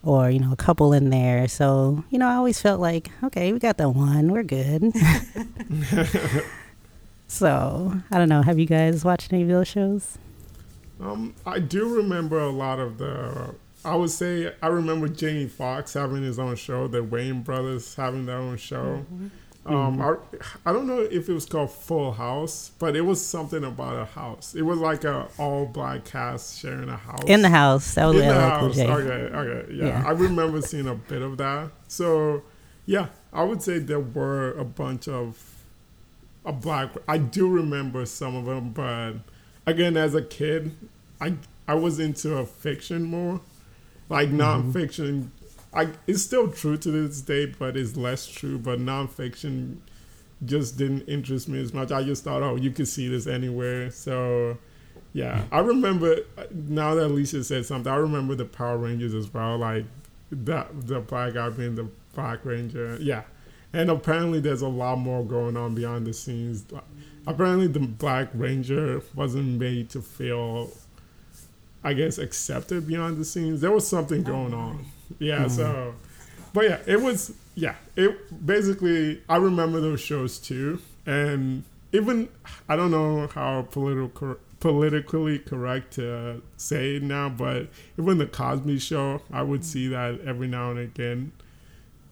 or, 0.04 0.30
you 0.30 0.40
know, 0.40 0.52
a 0.52 0.56
couple 0.58 0.94
in 0.94 1.10
there. 1.10 1.48
So, 1.48 2.04
you 2.10 2.20
know, 2.20 2.28
I 2.28 2.36
always 2.36 2.62
felt 2.62 2.80
like, 2.80 3.10
okay, 3.24 3.54
we 3.54 3.60
got 3.60 3.78
the 3.78 3.90
one, 3.90 4.32
we're 4.32 4.44
good. 4.44 4.94
so, 7.28 7.94
I 8.12 8.18
don't 8.18 8.30
know. 8.30 8.42
Have 8.42 8.60
you 8.60 8.66
guys 8.66 9.06
watched 9.06 9.32
any 9.32 9.44
of 9.44 9.48
those 9.48 9.68
shows? 9.68 10.18
Um, 11.02 11.34
I 11.46 11.60
do 11.60 11.96
remember 11.96 12.40
a 12.40 12.50
lot 12.52 12.80
of 12.80 12.98
the. 12.98 13.56
I 13.86 13.96
would 13.96 14.12
say 14.12 14.54
I 14.62 14.68
remember 14.68 15.10
Jamie 15.10 15.48
Foxx 15.48 15.94
having 15.94 16.24
his 16.24 16.40
own 16.40 16.56
show, 16.56 16.88
the 16.88 17.04
Wayans 17.04 17.44
brothers 17.44 17.96
having 17.96 18.26
their 18.26 18.38
own 18.38 18.56
show. 18.56 19.06
Um, 19.66 20.02
I, 20.02 20.16
I 20.66 20.74
don't 20.74 20.88
know 20.88 21.00
if 21.00 21.30
it 21.30 21.34
was 21.34 21.46
called 21.46 21.72
Full 21.72 22.12
House, 22.12 22.72
but 22.80 22.98
it 22.98 23.02
was 23.02 23.26
something 23.26 23.64
about 23.64 23.98
a 23.98 24.06
house. 24.06 24.56
It 24.56 24.64
was 24.64 24.80
like 24.80 25.06
a 25.06 25.30
all 25.38 25.66
black 25.66 26.04
cast 26.04 26.60
sharing 26.60 26.90
a 26.90 26.98
house. 26.98 27.24
In 27.28 27.42
the 27.42 27.50
house. 27.50 27.96
That 27.96 28.08
was 28.08 28.16
In 28.18 28.28
the 28.28 28.34
Cool 28.34 28.42
house. 28.42 28.78
Okay, 28.78 29.12
okay, 29.12 29.74
yeah. 29.74 29.86
Yeah. 29.86 30.04
I 30.06 30.12
remember 30.12 30.62
seeing 30.62 30.88
a 30.88 30.96
bit 30.96 31.22
of 31.22 31.38
that. 31.38 31.72
So, 31.88 32.44
yeah, 32.86 33.08
I 33.32 33.44
would 33.44 33.62
say 33.62 33.80
there 33.80 34.02
were 34.02 34.52
a 34.52 34.66
bunch 34.66 35.08
of 35.08 35.40
a 36.46 36.52
black. 36.52 36.90
I 37.08 37.18
do 37.18 37.48
remember 37.48 38.06
some 38.06 38.36
of 38.36 38.46
them, 38.46 38.72
but 38.72 39.14
again, 39.66 39.96
as 39.96 40.14
a 40.14 40.22
kid, 40.22 40.76
I 41.22 41.36
I 41.68 41.76
was 41.76 42.00
into 42.00 42.36
a 42.36 42.46
fiction 42.46 43.04
more, 43.04 43.40
like 44.10 44.30
nonfiction. 44.30 45.30
I 45.74 45.90
it's 46.08 46.22
still 46.22 46.52
true 46.52 46.78
to 46.78 46.92
this 46.92 47.22
day, 47.22 47.48
but 47.48 47.76
it's 47.76 47.96
less 47.96 48.28
true. 48.28 48.58
But 48.58 48.80
nonfiction 48.80 49.78
just 50.46 50.78
didn't 50.78 51.02
interest 51.08 51.48
me 51.48 51.62
as 51.62 51.74
much. 51.74 51.92
I 51.92 52.04
just 52.04 52.24
thought, 52.24 52.44
oh, 52.44 52.56
you 52.56 52.72
could 52.72 52.88
see 52.88 53.08
this 53.08 53.28
anywhere. 53.28 53.92
So, 53.92 54.58
yeah, 55.14 55.44
I 55.52 55.60
remember 55.60 56.18
now 56.52 56.96
that 56.96 57.06
Alicia 57.06 57.44
said 57.44 57.66
something. 57.66 57.92
I 57.92 57.96
remember 57.96 58.36
the 58.36 58.46
Power 58.46 58.78
Rangers 58.78 59.14
as 59.14 59.34
well, 59.34 59.58
like 59.58 59.86
that 60.32 60.88
the 60.88 61.00
black 61.00 61.36
guy 61.36 61.50
being 61.50 61.76
the 61.76 61.88
Black 62.14 62.44
Ranger. 62.46 62.98
Yeah, 63.00 63.24
and 63.72 63.90
apparently 63.90 64.40
there's 64.40 64.62
a 64.62 64.68
lot 64.68 64.98
more 64.98 65.24
going 65.24 65.58
on 65.58 65.76
behind 65.76 66.06
the 66.06 66.14
scenes. 66.14 66.66
Apparently, 67.26 67.68
the 67.68 67.80
Black 67.80 68.30
Ranger 68.34 69.02
wasn't 69.16 69.60
made 69.60 69.90
to 69.92 70.02
feel, 70.02 70.72
I 71.84 71.94
guess, 71.94 72.18
accepted 72.18 72.86
behind 72.86 73.18
the 73.18 73.26
scenes. 73.26 73.62
There 73.62 73.72
was 73.72 73.88
something 73.88 74.22
oh, 74.22 74.32
going 74.32 74.54
on. 74.54 74.86
Yeah, 75.20 75.48
so, 75.48 75.66
mm-hmm. 75.66 76.44
but 76.54 76.66
yeah, 76.66 76.80
it 76.86 77.02
was 77.02 77.34
yeah. 77.56 77.76
It 77.96 78.46
basically 78.46 79.22
I 79.30 79.38
remember 79.38 79.80
those 79.80 80.02
shows 80.02 80.40
too, 80.40 80.82
and 81.06 81.64
even 81.92 82.30
I 82.68 82.76
don't 82.76 82.92
know 82.92 83.28
how 83.28 83.64
political 83.64 84.38
politically 84.60 85.40
correct 85.40 85.92
to 85.96 86.42
say 86.56 86.96
it 86.96 87.04
now, 87.04 87.28
but 87.28 87.68
even 88.00 88.18
the 88.18 88.26
Cosby 88.26 88.80
Show, 88.80 89.22
I 89.30 89.44
would 89.44 89.60
mm-hmm. 89.60 89.66
see 89.66 89.88
that 89.90 90.22
every 90.22 90.48
now 90.48 90.72
and 90.72 90.80
again. 90.80 91.34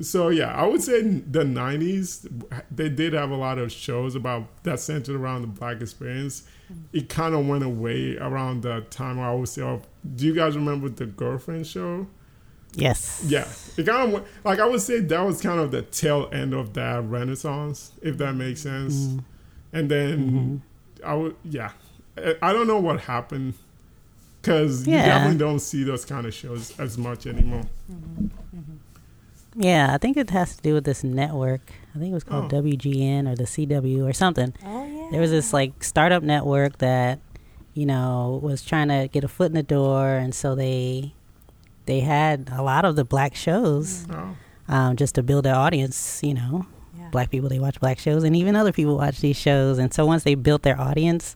So 0.01 0.27
yeah, 0.29 0.53
I 0.53 0.65
would 0.65 0.83
say 0.83 1.01
the 1.01 1.43
'90s 1.43 2.27
they 2.69 2.89
did 2.89 3.13
have 3.13 3.31
a 3.31 3.35
lot 3.35 3.57
of 3.57 3.71
shows 3.71 4.15
about 4.15 4.63
that 4.63 4.79
centered 4.79 5.15
around 5.15 5.43
the 5.43 5.47
black 5.47 5.81
experience. 5.81 6.43
Mm-hmm. 6.71 6.97
It 6.97 7.09
kind 7.09 7.35
of 7.35 7.47
went 7.47 7.63
away 7.63 8.17
around 8.17 8.63
the 8.63 8.81
time 8.89 9.19
I 9.19 9.33
would 9.33 9.47
say, 9.47 9.61
oh, 9.61 9.81
"Do 10.15 10.25
you 10.25 10.35
guys 10.35 10.55
remember 10.55 10.89
the 10.89 11.05
Girlfriend 11.05 11.67
Show?" 11.67 12.07
Yes. 12.73 13.21
Yeah, 13.25 13.47
it 13.77 13.85
kind 13.85 14.13
of 14.13 14.27
like 14.43 14.59
I 14.59 14.65
would 14.65 14.81
say 14.81 14.99
that 14.99 15.21
was 15.21 15.41
kind 15.41 15.59
of 15.59 15.71
the 15.71 15.81
tail 15.81 16.29
end 16.31 16.53
of 16.53 16.73
that 16.73 17.03
renaissance, 17.03 17.91
if 18.01 18.17
that 18.19 18.33
makes 18.33 18.61
sense. 18.61 18.95
Mm-hmm. 18.95 19.19
And 19.73 19.91
then 19.91 20.17
mm-hmm. 20.19 21.05
I 21.05 21.13
would, 21.15 21.35
yeah, 21.43 21.71
I- 22.17 22.35
I 22.41 22.53
don't 22.53 22.67
know 22.67 22.79
what 22.79 23.01
happened 23.01 23.55
because 24.41 24.87
you 24.87 24.93
definitely 24.95 25.37
don't 25.37 25.59
see 25.59 25.83
those 25.83 26.05
kind 26.05 26.25
of 26.25 26.33
shows 26.33 26.77
as 26.79 26.97
much 26.97 27.27
anymore. 27.27 27.63
Mm-hmm. 27.91 28.27
Yeah, 29.55 29.93
I 29.93 29.97
think 29.97 30.15
it 30.15 30.29
has 30.29 30.55
to 30.55 30.61
do 30.61 30.73
with 30.73 30.85
this 30.85 31.03
network. 31.03 31.73
I 31.93 31.99
think 31.99 32.11
it 32.11 32.13
was 32.13 32.23
called 32.23 32.53
Oh. 32.53 32.61
WGN 32.61 33.29
or 33.29 33.35
the 33.35 33.43
CW 33.43 34.07
or 34.09 34.13
something. 34.13 34.53
Oh 34.65 34.85
yeah. 34.85 35.07
There 35.11 35.19
was 35.19 35.31
this 35.31 35.51
like 35.51 35.83
startup 35.83 36.23
network 36.23 36.77
that, 36.77 37.19
you 37.73 37.85
know, 37.85 38.39
was 38.41 38.63
trying 38.63 38.87
to 38.87 39.09
get 39.11 39.25
a 39.25 39.27
foot 39.27 39.47
in 39.47 39.55
the 39.55 39.63
door, 39.63 40.07
and 40.07 40.33
so 40.33 40.55
they 40.55 41.13
they 41.85 41.99
had 42.01 42.49
a 42.53 42.61
lot 42.61 42.85
of 42.85 42.95
the 42.95 43.03
black 43.05 43.35
shows 43.35 44.05
Oh, 44.11 44.35
um, 44.67 44.95
just 44.95 45.15
to 45.15 45.23
build 45.23 45.45
their 45.45 45.55
audience. 45.55 46.21
You 46.23 46.33
know, 46.35 46.65
Yeah. 46.97 47.09
black 47.11 47.29
people 47.31 47.49
they 47.49 47.59
watch 47.59 47.79
black 47.79 47.99
shows, 47.99 48.23
and 48.23 48.35
even 48.35 48.55
other 48.55 48.71
people 48.71 48.97
watch 48.97 49.19
these 49.21 49.37
shows. 49.37 49.77
And 49.77 49.93
so 49.93 50.05
once 50.05 50.23
they 50.23 50.35
built 50.35 50.61
their 50.63 50.79
audience, 50.79 51.35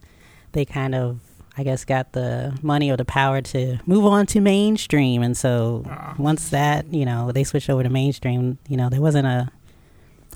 they 0.53 0.65
kind 0.65 0.93
of, 0.95 1.19
I 1.57 1.63
guess, 1.63 1.85
got 1.85 2.11
the 2.13 2.57
money 2.61 2.89
or 2.91 2.97
the 2.97 3.05
power 3.05 3.41
to 3.41 3.77
move 3.85 4.05
on 4.05 4.25
to 4.27 4.41
mainstream. 4.41 5.21
And 5.23 5.35
so 5.37 5.83
Ah. 5.89 6.13
once 6.17 6.49
that, 6.49 6.91
you 6.93 7.05
know, 7.05 7.31
they 7.31 7.43
switched 7.43 7.69
over 7.69 7.83
to 7.83 7.89
mainstream, 7.89 8.57
you 8.67 8.77
know, 8.77 8.89
there 8.89 9.01
wasn't 9.01 9.27
a 9.27 9.49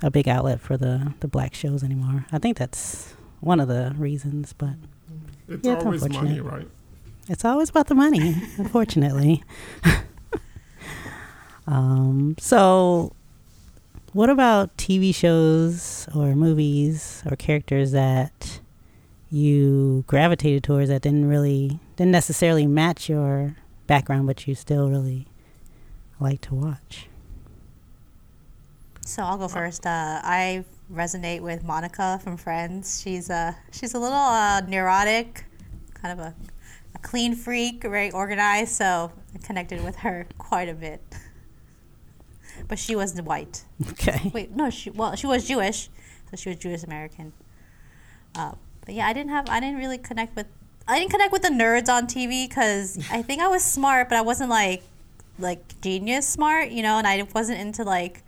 a 0.01 0.09
big 0.09 0.29
outlet 0.29 0.61
for 0.61 0.77
the 0.77 1.13
the 1.19 1.27
black 1.27 1.53
shows 1.53 1.83
anymore. 1.83 2.25
I 2.31 2.37
think 2.39 2.57
that's 2.57 3.13
one 3.41 3.59
of 3.59 3.67
the 3.67 3.93
reasons, 3.97 4.53
but 4.57 4.75
it's 5.47 5.65
Yeah, 5.67 5.73
it's 5.73 5.83
always 5.85 6.01
money, 6.01 6.15
unfortunate. 6.37 6.43
right? 6.43 6.67
It's 7.29 7.45
always 7.45 7.69
about 7.69 7.88
the 7.88 7.95
money, 7.95 8.36
unfortunately. 8.57 9.43
um, 11.67 12.36
so, 12.39 13.13
what 14.13 14.31
about 14.31 14.75
TV 14.77 15.13
shows 15.13 16.09
or 16.15 16.36
movies 16.36 17.21
or 17.29 17.36
characters 17.36 17.91
that 17.91 18.59
you 19.29 20.03
gravitated 20.07 20.63
towards 20.63 20.89
that 20.89 21.03
didn't 21.03 21.29
really, 21.29 21.79
didn't 21.95 22.12
necessarily 22.12 22.65
match 22.65 23.07
your 23.07 23.55
background, 23.86 24.25
but 24.25 24.48
you 24.48 24.55
still 24.55 24.89
really 24.89 25.27
like 26.19 26.41
to 26.41 26.55
watch? 26.55 27.07
So 29.05 29.21
I'll 29.24 29.38
go 29.38 29.48
first. 29.48 29.86
Uh, 29.86 30.19
I 30.24 30.65
resonate 30.91 31.41
with 31.41 31.63
Monica 31.63 32.19
from 32.24 32.38
Friends. 32.38 33.01
She's 33.01 33.29
a 33.29 33.55
she's 33.71 33.93
a 33.93 34.00
little 34.00 34.17
uh, 34.17 34.62
neurotic, 34.62 35.45
kind 35.93 36.19
of 36.19 36.25
a, 36.25 36.36
a 36.96 37.00
clean 37.00 37.36
freak, 37.36 37.84
very 37.84 38.12
organized. 38.12 38.72
So 38.74 39.12
I 39.34 39.38
connected 39.46 39.84
with 39.84 39.98
her 39.98 40.27
quite 40.38 40.69
a 40.69 40.74
bit. 40.74 41.01
But 42.67 42.77
she 42.77 42.96
wasn't 42.96 43.25
white. 43.25 43.63
Okay. 43.91 44.31
Wait, 44.34 44.55
no, 44.55 44.69
she 44.69 44.89
well 44.89 45.15
she 45.15 45.27
was 45.27 45.48
Jewish, 45.48 45.89
so 46.29 46.36
she 46.36 46.50
was 46.50 46.58
Jewish 46.58 46.84
American. 46.84 47.31
Uh, 48.36 48.53
but 48.86 48.93
yeah, 48.93 49.08
I 49.08 49.13
didn't 49.13 49.31
have 49.31 49.50
I 49.50 49.60
didn't 49.60 49.77
really 49.77 49.98
connect 49.98 50.36
with 50.36 50.48
I 50.88 50.98
didn't 50.98 51.12
connect 51.12 51.31
with 51.31 51.43
the 51.43 51.50
nerds 51.50 51.88
on 51.88 52.08
TV 52.08 52.50
because 52.50 52.98
I 53.12 53.22
think 53.22 53.41
I 53.41 53.48
was 53.48 53.63
smart, 53.63 54.10
but 54.10 54.17
I 54.17 54.22
wasn't 54.22 54.50
like 54.50 54.84
like 55.38 55.81
genius 55.81 56.27
smart, 56.27 56.69
you 56.69 56.81
know, 56.81 56.98
and 56.98 57.08
I 57.08 57.25
wasn't 57.34 57.60
into 57.60 57.84
like 57.84 58.24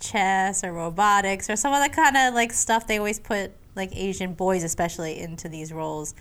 chess 0.00 0.64
or 0.64 0.72
robotics 0.72 1.50
or 1.50 1.56
some 1.56 1.72
of 1.72 1.82
the 1.82 1.94
kind 1.94 2.16
of 2.16 2.34
like 2.34 2.52
stuff 2.52 2.86
they 2.86 2.98
always 2.98 3.18
put 3.18 3.52
like 3.74 3.94
Asian 3.96 4.32
boys 4.34 4.64
especially 4.64 5.18
into 5.18 5.48
these 5.48 5.72
roles, 5.72 6.14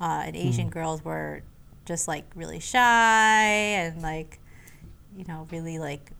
uh, 0.00 0.22
and 0.26 0.36
Asian 0.36 0.70
girls 0.70 1.04
were 1.04 1.42
just 1.84 2.06
like 2.06 2.24
really 2.34 2.60
shy 2.60 3.44
and 3.44 4.02
like 4.02 4.38
you 5.16 5.24
know 5.26 5.46
really 5.50 5.78
like 5.78 6.12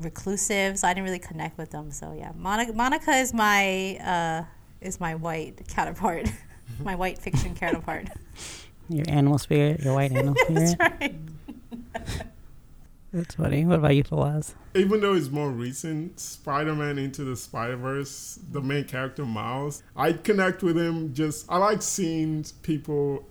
reclusive, 0.00 0.78
so 0.78 0.88
I 0.88 0.94
didn't 0.94 1.04
really 1.04 1.18
connect 1.18 1.58
with 1.58 1.70
them. 1.70 1.90
So 1.90 2.14
yeah, 2.16 2.32
Monica, 2.36 2.72
Monica 2.72 3.12
is 3.12 3.32
my 3.32 3.96
uh, 3.96 4.44
is 4.80 5.00
my 5.00 5.14
white 5.14 5.66
counterpart, 5.68 6.30
my 6.80 6.94
white 6.94 7.18
fiction 7.18 7.54
counterpart. 7.60 8.08
Your 8.88 9.04
animal 9.08 9.38
spirit, 9.38 9.80
your 9.80 9.94
white 9.94 10.12
animal 10.12 10.34
spirit. 10.44 10.76
That's 10.78 11.00
right. 11.00 11.14
That's 13.12 13.34
funny. 13.34 13.66
What 13.66 13.80
about 13.80 13.94
you, 13.94 14.04
Fawaz? 14.04 14.54
Even 14.74 15.00
though 15.02 15.12
it's 15.14 15.28
more 15.28 15.50
recent, 15.50 16.18
Spider-Man 16.18 16.98
Into 16.98 17.24
the 17.24 17.36
Spider-Verse, 17.36 18.40
the 18.50 18.62
main 18.62 18.84
character 18.84 19.26
Miles, 19.26 19.82
I 19.94 20.14
connect 20.14 20.62
with 20.62 20.78
him. 20.78 21.12
Just 21.12 21.44
I 21.50 21.58
like 21.58 21.82
seeing 21.82 22.44
people 22.62 23.28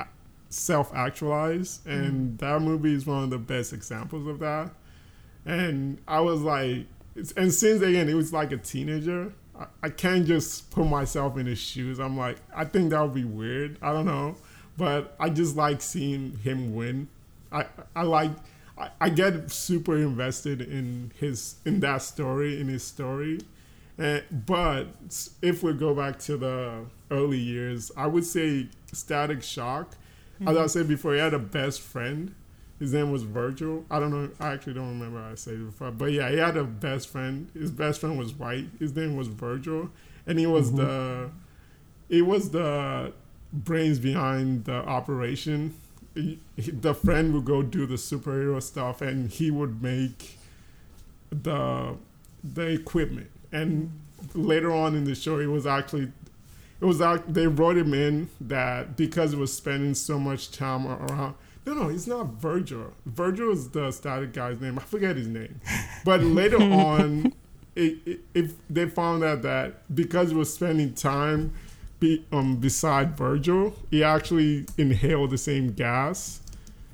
self-actualize, 0.50 1.80
mm-hmm. 1.80 1.90
and 1.90 2.38
that 2.38 2.62
movie 2.62 2.94
is 2.94 3.08
one 3.08 3.24
of 3.24 3.30
the 3.32 3.40
best 3.40 3.74
examples 3.74 4.28
of 4.28 4.40
that. 4.40 4.72
and 5.46 5.98
I 6.08 6.20
was 6.20 6.42
like, 6.42 6.86
and 7.36 7.54
since 7.54 7.82
again 7.82 8.08
it 8.08 8.14
was 8.14 8.32
like 8.32 8.52
a 8.52 8.58
teenager, 8.58 9.34
I, 9.60 9.66
I 9.84 9.90
can't 9.90 10.26
just 10.26 10.72
put 10.72 10.86
myself 10.86 11.38
in 11.38 11.46
his 11.46 11.60
shoes. 11.60 12.00
I'm 12.00 12.18
like, 12.18 12.38
I 12.56 12.66
think 12.66 12.92
that 12.92 13.02
would 13.02 13.14
be 13.14 13.26
weird. 13.26 13.78
I 13.82 13.92
don't 13.92 14.06
know, 14.06 14.36
but 14.78 15.16
I 15.20 15.30
just 15.30 15.56
like 15.56 15.82
seeing 15.82 16.38
him 16.38 16.76
win. 16.76 17.08
I 17.52 17.66
I 17.96 18.04
like. 18.04 18.32
I, 18.82 18.90
I 19.00 19.10
get 19.10 19.52
super 19.52 19.96
invested 19.96 20.62
in 20.62 21.12
his 21.20 21.56
in 21.66 21.80
that 21.82 22.02
story 22.02 22.60
in 22.60 22.68
his 22.68 22.84
story, 22.84 23.40
and, 23.98 24.24
but 24.32 24.88
if 25.42 25.64
we 25.64 25.74
go 25.74 25.94
back 25.94 26.18
to 26.20 26.38
the 26.38 26.86
early 27.12 27.38
years, 27.38 27.92
I 27.96 28.08
would 28.08 28.26
say 28.26 28.68
Static 28.92 29.44
Shock. 29.44 29.96
As 30.42 30.48
I 30.48 30.52
mm-hmm. 30.52 30.68
said 30.68 30.88
before, 30.88 31.14
he 31.14 31.20
had 31.20 31.36
a 31.36 31.40
best 31.40 31.82
friend. 31.82 32.34
His 32.80 32.94
name 32.94 33.12
was 33.12 33.22
Virgil. 33.22 33.86
I 33.92 34.00
don't 34.00 34.10
know. 34.10 34.28
I 34.40 34.54
actually 34.54 34.74
don't 34.74 34.90
remember 34.90 35.22
how 35.22 35.34
I 35.34 35.36
said 35.36 35.54
it 35.54 35.66
before. 35.66 35.92
But 35.92 36.14
yeah, 36.14 36.32
he 36.32 36.38
had 36.38 36.58
a 36.58 36.64
best 36.64 37.10
friend. 37.10 37.48
His 37.54 37.70
best 37.70 38.02
friend 38.02 38.18
was 38.18 38.34
white. 38.34 38.66
His 38.80 38.96
name 38.96 39.16
was 39.16 39.28
Virgil, 39.28 39.92
and 40.26 40.40
he 40.40 40.48
was 40.48 40.72
mm-hmm. 40.72 40.78
the 40.78 41.30
he 42.10 42.24
was 42.24 42.50
the 42.50 43.14
brains 43.54 44.00
behind 44.00 44.66
the 44.66 44.74
operation. 44.74 45.76
He- 46.14 46.40
he- 46.58 46.72
the 46.72 46.94
friend 46.94 47.34
would 47.34 47.46
go 47.46 47.62
do 47.62 47.86
the 47.86 47.96
superhero 47.96 48.62
stuff, 48.62 49.02
and 49.02 49.30
he 49.30 49.50
would 49.52 49.82
make 49.82 50.38
the 51.30 51.96
the 52.44 52.68
equipment. 52.68 53.30
And 53.52 53.92
later 54.34 54.72
on 54.72 54.96
in 54.96 55.04
the 55.06 55.16
show, 55.16 55.40
it 55.40 55.46
was 55.48 55.66
actually 55.66 56.12
it 56.82 56.86
was 56.86 57.00
they 57.28 57.48
wrote 57.48 57.78
him 57.78 57.94
in 57.94 58.30
that 58.42 58.98
because 58.98 59.32
he 59.32 59.38
was 59.38 59.54
spending 59.54 59.94
so 59.94 60.18
much 60.20 60.52
time 60.52 60.88
around. 60.88 61.36
No, 61.66 61.74
no, 61.76 61.88
he's 61.90 62.08
not 62.08 62.34
Virgil. 62.42 62.92
Virgil 63.06 63.52
is 63.52 63.70
the 63.70 63.92
static 63.92 64.34
guy's 64.34 64.60
name. 64.60 64.80
I 64.80 64.82
forget 64.82 65.16
his 65.16 65.28
name. 65.28 65.62
But 66.04 66.22
later 66.24 66.58
on, 66.62 67.34
it, 67.76 67.98
it, 68.06 68.20
if 68.34 68.54
they 68.68 68.88
found 68.90 69.24
out 69.24 69.44
that 69.44 69.96
because 69.96 70.32
he 70.32 70.36
was 70.36 70.52
spending 70.52 70.94
time 70.96 71.54
be, 72.02 72.26
um, 72.34 72.58
beside 72.58 73.16
Virgil, 73.16 73.74
he 73.90 74.04
actually 74.04 74.66
inhaled 74.78 75.30
the 75.30 75.38
same 75.38 75.72
gas, 75.72 76.42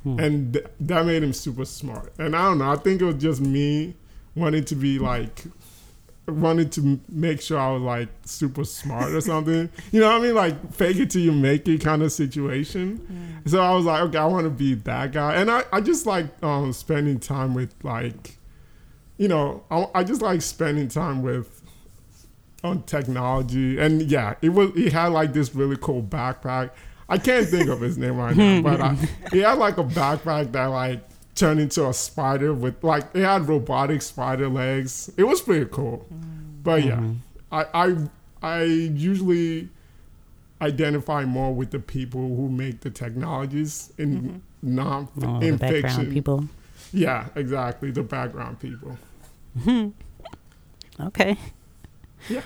and 0.06 0.54
th- 0.54 0.66
that 0.80 1.06
made 1.06 1.24
him 1.24 1.34
super 1.34 1.66
smart. 1.66 2.14
And 2.18 2.36
I 2.36 2.44
don't 2.44 2.60
know. 2.60 2.72
I 2.72 2.76
think 2.78 3.02
it 3.02 3.06
was 3.06 3.16
just 3.16 3.42
me 3.42 3.96
wanting 4.36 4.64
to 4.66 4.76
be 4.76 5.00
like 5.00 5.44
wanted 6.28 6.72
to 6.74 7.00
make 7.10 7.42
sure 7.42 7.58
I 7.58 7.72
was 7.72 7.82
like 7.82 8.10
super 8.26 8.64
smart 8.66 9.14
or 9.14 9.22
something. 9.22 9.70
You 9.92 10.02
know 10.02 10.08
what 10.08 10.22
I 10.22 10.24
mean? 10.24 10.36
Like 10.36 10.74
fake 10.74 10.98
it 10.98 11.10
till 11.10 11.22
you 11.22 11.32
make 11.32 11.68
it 11.68 11.82
kind 11.82 12.04
of 12.04 12.12
situation. 12.12 13.42
So 13.46 13.62
I 13.62 13.74
was 13.74 13.86
like, 13.86 14.02
okay, 14.04 14.18
I 14.18 14.26
want 14.26 14.44
to 14.44 14.50
be 14.50 14.76
that 14.76 15.14
guy. 15.14 15.36
And 15.36 15.50
I, 15.50 15.64
I 15.72 15.80
just 15.82 16.06
like 16.06 16.26
um, 16.44 16.74
spending 16.74 17.20
time 17.20 17.54
with 17.54 17.74
like, 17.84 18.38
you 19.18 19.28
know, 19.30 19.64
I, 19.72 19.88
I 19.96 20.04
just 20.04 20.22
like 20.22 20.42
spending 20.42 20.90
time 20.90 21.22
with 21.22 21.62
on 22.64 22.84
technology. 22.84 23.80
And 23.80 24.02
yeah, 24.04 24.36
it 24.42 24.50
was 24.50 24.74
he 24.74 24.90
had 24.90 25.08
like 25.08 25.34
this 25.34 25.54
really 25.54 25.78
cool 25.80 26.02
backpack. 26.02 26.72
I 27.10 27.18
can't 27.18 27.48
think 27.48 27.70
of 27.70 27.80
his 27.80 27.98
name 27.98 28.18
right 28.18 28.36
now, 28.36 28.62
but 28.64 28.82
I, 28.82 28.96
he 29.32 29.40
had 29.40 29.58
like 29.58 29.78
a 29.78 29.84
backpack 29.84 30.52
that 30.52 30.66
like 30.66 31.02
turned 31.36 31.60
into 31.60 31.88
a 31.88 31.94
spider 31.94 32.54
with 32.54 32.84
like 32.84 33.04
it 33.14 33.24
had 33.24 33.48
robotic 33.48 34.02
spider 34.02 34.50
legs. 34.50 35.12
It 35.18 35.24
was 35.24 35.42
pretty 35.42 35.68
cool. 35.72 36.06
Mm. 36.14 36.64
But 36.64 36.84
yeah, 36.84 36.98
mm-hmm. 36.98 37.14
I 37.52 37.66
I 37.74 37.96
I 38.42 38.64
usually 38.64 39.70
identify 40.62 41.24
more 41.24 41.54
with 41.54 41.72
the 41.72 41.80
people 41.80 42.36
who 42.36 42.50
make 42.50 42.82
the 42.82 42.90
technologies 42.90 43.94
in 43.98 44.22
mm-hmm. 44.22 44.76
non 44.76 45.08
Oh, 45.22 45.40
in 45.40 45.54
the 45.54 45.58
background 45.58 45.84
fiction. 45.84 46.14
people. 46.14 46.50
Yeah, 46.92 47.28
exactly. 47.36 47.92
The 47.92 48.04
background 48.04 48.60
people. 48.60 48.98
Okay. 51.00 51.38
Yeah. 52.30 52.42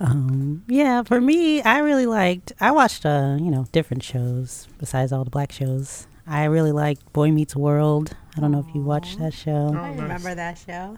Um, 0.00 0.64
yeah, 0.66 1.02
for 1.02 1.20
me, 1.20 1.62
I 1.62 1.78
really 1.78 2.06
liked. 2.06 2.52
I 2.60 2.72
watched, 2.72 3.06
uh, 3.06 3.36
you 3.38 3.50
know, 3.50 3.66
different 3.72 4.02
shows 4.02 4.66
besides 4.78 5.12
all 5.12 5.24
the 5.24 5.30
black 5.30 5.52
shows. 5.52 6.06
I 6.26 6.44
really 6.44 6.72
liked 6.72 7.12
Boy 7.12 7.30
Meets 7.30 7.54
World. 7.54 8.16
I 8.36 8.40
don't 8.40 8.50
know 8.50 8.64
if 8.66 8.74
you 8.74 8.80
watched 8.80 9.18
that 9.18 9.34
show. 9.34 9.72
Oh, 9.72 9.78
I 9.78 9.90
nice. 9.90 10.00
remember 10.00 10.34
that 10.34 10.58
show. 10.58 10.96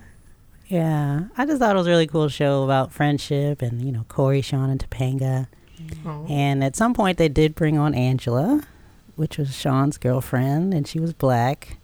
Yeah, 0.68 1.24
I 1.36 1.46
just 1.46 1.58
thought 1.60 1.76
it 1.76 1.78
was 1.78 1.86
a 1.86 1.90
really 1.90 2.06
cool 2.06 2.28
show 2.28 2.64
about 2.64 2.92
friendship 2.92 3.62
and 3.62 3.82
you 3.82 3.92
know 3.92 4.04
Corey, 4.08 4.40
Sean, 4.40 4.70
and 4.70 4.80
Topanga. 4.80 5.46
Oh. 6.04 6.26
And 6.28 6.64
at 6.64 6.74
some 6.74 6.94
point, 6.94 7.18
they 7.18 7.28
did 7.28 7.54
bring 7.54 7.78
on 7.78 7.94
Angela, 7.94 8.62
which 9.14 9.36
was 9.38 9.54
Sean's 9.54 9.98
girlfriend, 9.98 10.72
and 10.74 10.88
she 10.88 10.98
was 10.98 11.12
black. 11.12 11.76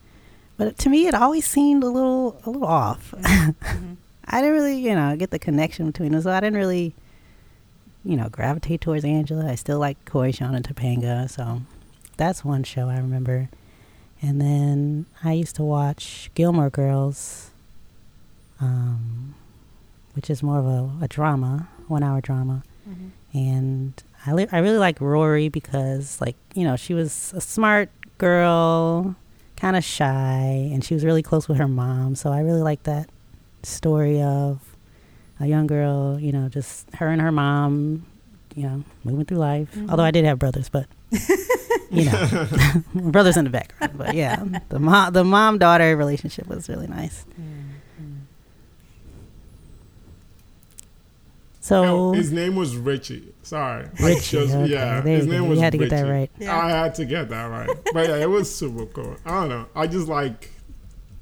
But 0.56 0.78
to 0.78 0.88
me, 0.88 1.06
it 1.06 1.14
always 1.14 1.46
seemed 1.46 1.84
a 1.84 1.88
little 1.88 2.40
a 2.44 2.50
little 2.50 2.66
off. 2.66 3.14
I 4.26 4.40
didn't 4.40 4.54
really, 4.54 4.78
you 4.78 4.94
know, 4.94 5.16
get 5.16 5.30
the 5.30 5.38
connection 5.38 5.86
between 5.86 6.12
them, 6.12 6.22
so 6.22 6.30
I 6.30 6.40
didn't 6.40 6.56
really, 6.58 6.94
you 8.04 8.16
know, 8.16 8.28
gravitate 8.28 8.80
towards 8.80 9.04
Angela. 9.04 9.50
I 9.50 9.54
still 9.56 9.78
like 9.78 10.02
Corey, 10.04 10.32
Sean, 10.32 10.54
and 10.54 10.66
Topanga, 10.66 11.28
so 11.28 11.62
that's 12.16 12.44
one 12.44 12.62
show 12.62 12.88
I 12.88 12.96
remember. 12.96 13.48
And 14.20 14.40
then 14.40 15.06
I 15.24 15.32
used 15.32 15.56
to 15.56 15.64
watch 15.64 16.30
Gilmore 16.34 16.70
Girls, 16.70 17.50
um, 18.60 19.34
which 20.14 20.30
is 20.30 20.42
more 20.42 20.58
of 20.58 20.66
a, 20.66 21.04
a 21.04 21.08
drama, 21.08 21.68
one 21.88 22.02
hour 22.04 22.20
drama. 22.20 22.62
And 23.34 23.94
I, 24.26 24.32
li- 24.34 24.48
I 24.52 24.58
really 24.58 24.78
like 24.78 25.00
Rory 25.00 25.48
because, 25.48 26.20
like, 26.20 26.36
you 26.54 26.64
know, 26.64 26.76
she 26.76 26.94
was 26.94 27.32
a 27.34 27.40
smart 27.40 27.88
girl, 28.18 29.16
kind 29.56 29.74
of 29.74 29.82
shy, 29.82 30.70
and 30.72 30.84
she 30.84 30.94
was 30.94 31.04
really 31.04 31.22
close 31.22 31.48
with 31.48 31.58
her 31.58 31.66
mom. 31.66 32.14
So 32.14 32.30
I 32.30 32.40
really 32.40 32.62
like 32.62 32.82
that 32.84 33.08
story 33.62 34.20
of 34.22 34.60
a 35.40 35.46
young 35.46 35.66
girl, 35.66 36.18
you 36.20 36.32
know, 36.32 36.48
just 36.48 36.92
her 36.94 37.08
and 37.08 37.20
her 37.20 37.32
mom, 37.32 38.06
you 38.54 38.62
know, 38.64 38.84
moving 39.04 39.24
through 39.24 39.38
life. 39.38 39.68
Although 39.88 40.04
I 40.04 40.10
did 40.10 40.24
have 40.24 40.38
brothers, 40.38 40.68
but 40.68 40.86
you 41.90 42.04
know, 42.06 42.48
brothers 42.94 43.36
in 43.36 43.44
the 43.44 43.50
background. 43.50 43.96
But 43.98 44.14
yeah, 44.14 44.44
the 44.68 44.78
mom, 44.78 45.12
the 45.12 45.24
mom 45.24 45.58
daughter 45.58 45.96
relationship 45.96 46.46
was 46.46 46.68
really 46.68 46.86
nice. 46.86 47.24
So 51.60 51.82
No, 51.84 52.12
his 52.12 52.32
name 52.32 52.56
was 52.56 52.74
Richie. 52.76 53.32
Sorry. 53.44 53.86
Richie, 54.00 54.38
just- 54.38 54.52
okay, 54.54 54.72
yeah, 54.72 55.00
there 55.00 55.16
his 55.16 55.26
you 55.26 55.32
name 55.32 55.42
go. 55.44 55.48
was 55.50 55.58
You 55.58 55.62
had 55.64 55.72
to 55.72 55.78
Richie. 55.78 55.90
get 55.90 55.96
that 56.02 56.10
right. 56.10 56.30
Yeah. 56.38 56.58
I 56.58 56.68
had 56.70 56.94
to 56.96 57.04
get 57.04 57.28
that 57.28 57.44
right. 57.44 57.70
But 57.92 58.08
yeah, 58.08 58.16
it 58.16 58.28
was 58.30 58.52
super 58.52 58.84
cool. 58.86 59.16
I 59.24 59.30
don't 59.30 59.48
know. 59.48 59.66
I 59.76 59.86
just 59.86 60.08
like 60.08 60.50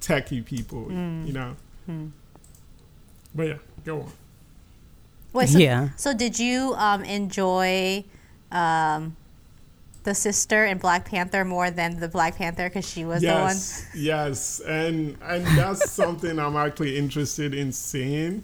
techie 0.00 0.42
people, 0.44 0.86
Mm. 0.86 1.26
you 1.26 1.32
know. 1.34 1.56
Hmm. 1.86 2.06
But 3.34 3.48
yeah, 3.48 3.58
go 3.84 4.00
on. 4.02 4.12
Wait, 5.32 5.48
so, 5.48 5.58
Yeah. 5.58 5.90
So 5.96 6.14
did 6.14 6.38
you 6.38 6.74
um, 6.76 7.04
enjoy 7.04 8.04
um, 8.50 9.16
the 10.02 10.14
sister 10.14 10.64
in 10.64 10.78
Black 10.78 11.04
Panther 11.04 11.44
more 11.44 11.70
than 11.70 12.00
the 12.00 12.08
Black 12.08 12.36
Panther 12.36 12.68
because 12.68 12.88
she 12.88 13.04
was 13.04 13.22
yes, 13.22 13.82
the 13.92 13.98
one? 13.98 14.04
yes, 14.04 14.60
and 14.60 15.16
and 15.22 15.46
that's 15.58 15.90
something 15.92 16.38
I'm 16.38 16.56
actually 16.56 16.96
interested 16.96 17.54
in 17.54 17.72
seeing 17.72 18.42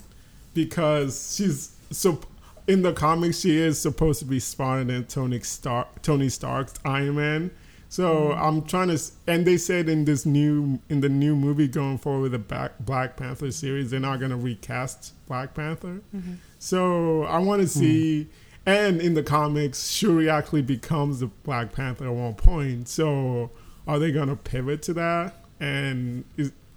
because 0.54 1.34
she's 1.36 1.72
so 1.90 2.20
in 2.66 2.82
the 2.82 2.92
comics 2.92 3.40
she 3.40 3.56
is 3.56 3.78
supposed 3.78 4.18
to 4.20 4.24
be 4.24 4.40
smarter 4.40 4.84
than 4.84 5.04
Tony 5.04 5.40
Stark, 5.40 6.02
Tony 6.02 6.28
Stark's 6.28 6.74
Iron 6.84 7.16
Man. 7.16 7.50
So 7.88 8.30
mm-hmm. 8.30 8.42
I'm 8.42 8.62
trying 8.62 8.88
to, 8.88 9.00
and 9.26 9.46
they 9.46 9.56
said 9.56 9.88
in 9.88 10.04
this 10.04 10.26
new 10.26 10.80
in 10.88 11.00
the 11.00 11.08
new 11.08 11.36
movie 11.36 11.68
going 11.68 11.98
forward 11.98 12.22
with 12.22 12.32
the 12.32 12.38
Black, 12.38 12.72
Black 12.80 13.16
Panther 13.16 13.50
series, 13.50 13.90
they're 13.90 14.00
not 14.00 14.20
gonna 14.20 14.36
recast 14.36 15.14
Black 15.26 15.54
Panther. 15.54 16.00
Mm-hmm. 16.14 16.34
So 16.58 17.24
I 17.24 17.38
want 17.38 17.62
to 17.62 17.68
hmm. 17.68 17.80
see, 17.80 18.28
and 18.64 19.00
in 19.00 19.14
the 19.14 19.22
comics, 19.22 19.88
Shuri 19.90 20.28
actually 20.28 20.62
becomes 20.62 21.20
the 21.20 21.26
Black 21.26 21.72
Panther 21.72 22.06
at 22.06 22.14
one 22.14 22.34
point. 22.34 22.88
So 22.88 23.50
are 23.86 23.98
they 23.98 24.10
gonna 24.10 24.36
pivot 24.36 24.82
to 24.82 24.94
that? 24.94 25.34
And 25.60 26.24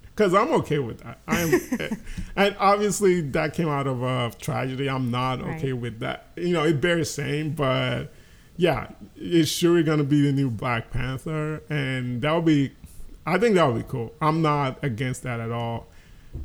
because 0.04 0.32
I'm 0.32 0.52
okay 0.52 0.78
with 0.78 1.00
that, 1.00 1.18
I'm, 1.26 1.54
eh, 1.80 1.96
and 2.36 2.56
obviously 2.58 3.20
that 3.20 3.54
came 3.54 3.68
out 3.68 3.86
of 3.86 4.02
a 4.02 4.32
tragedy. 4.38 4.88
I'm 4.88 5.10
not 5.10 5.40
okay 5.40 5.72
Right. 5.72 5.82
with 5.82 6.00
that. 6.00 6.28
You 6.36 6.52
know, 6.52 6.64
it 6.64 6.80
bears 6.80 7.10
saying, 7.10 7.52
but 7.52 8.12
yeah, 8.60 8.88
is 9.16 9.48
Shuri 9.48 9.82
gonna 9.82 10.04
be 10.04 10.20
the 10.20 10.32
new 10.32 10.50
Black 10.50 10.90
Panther? 10.90 11.62
And 11.70 12.20
that 12.20 12.30
would 12.34 12.44
be, 12.44 12.72
I 13.24 13.38
think 13.38 13.54
that 13.54 13.64
would 13.64 13.76
be 13.76 13.88
cool. 13.88 14.12
I'm 14.20 14.42
not 14.42 14.84
against 14.84 15.22
that 15.22 15.40
at 15.40 15.50
all. 15.50 15.86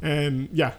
And 0.01 0.47
yeah, 0.54 0.71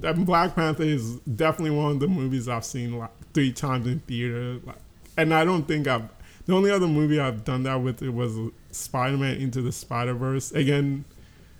that 0.00 0.22
Black 0.26 0.54
Panther 0.54 0.82
is 0.82 1.16
definitely 1.20 1.74
one 1.74 1.92
of 1.92 2.00
the 2.00 2.08
movies 2.08 2.46
I've 2.46 2.66
seen 2.66 2.98
like 2.98 3.10
three 3.32 3.52
times 3.52 3.86
in 3.86 4.00
theater. 4.00 4.60
Like, 4.66 4.76
and 5.16 5.32
I 5.32 5.46
don't 5.46 5.66
think 5.66 5.88
I've 5.88 6.10
the 6.44 6.52
only 6.52 6.70
other 6.70 6.86
movie 6.86 7.18
I've 7.18 7.42
done 7.42 7.62
that 7.62 7.76
with 7.76 8.02
it 8.02 8.10
was 8.10 8.36
Spider 8.70 9.16
Man 9.16 9.38
Into 9.38 9.62
the 9.62 9.72
Spider 9.72 10.12
Verse. 10.12 10.52
Again, 10.52 11.06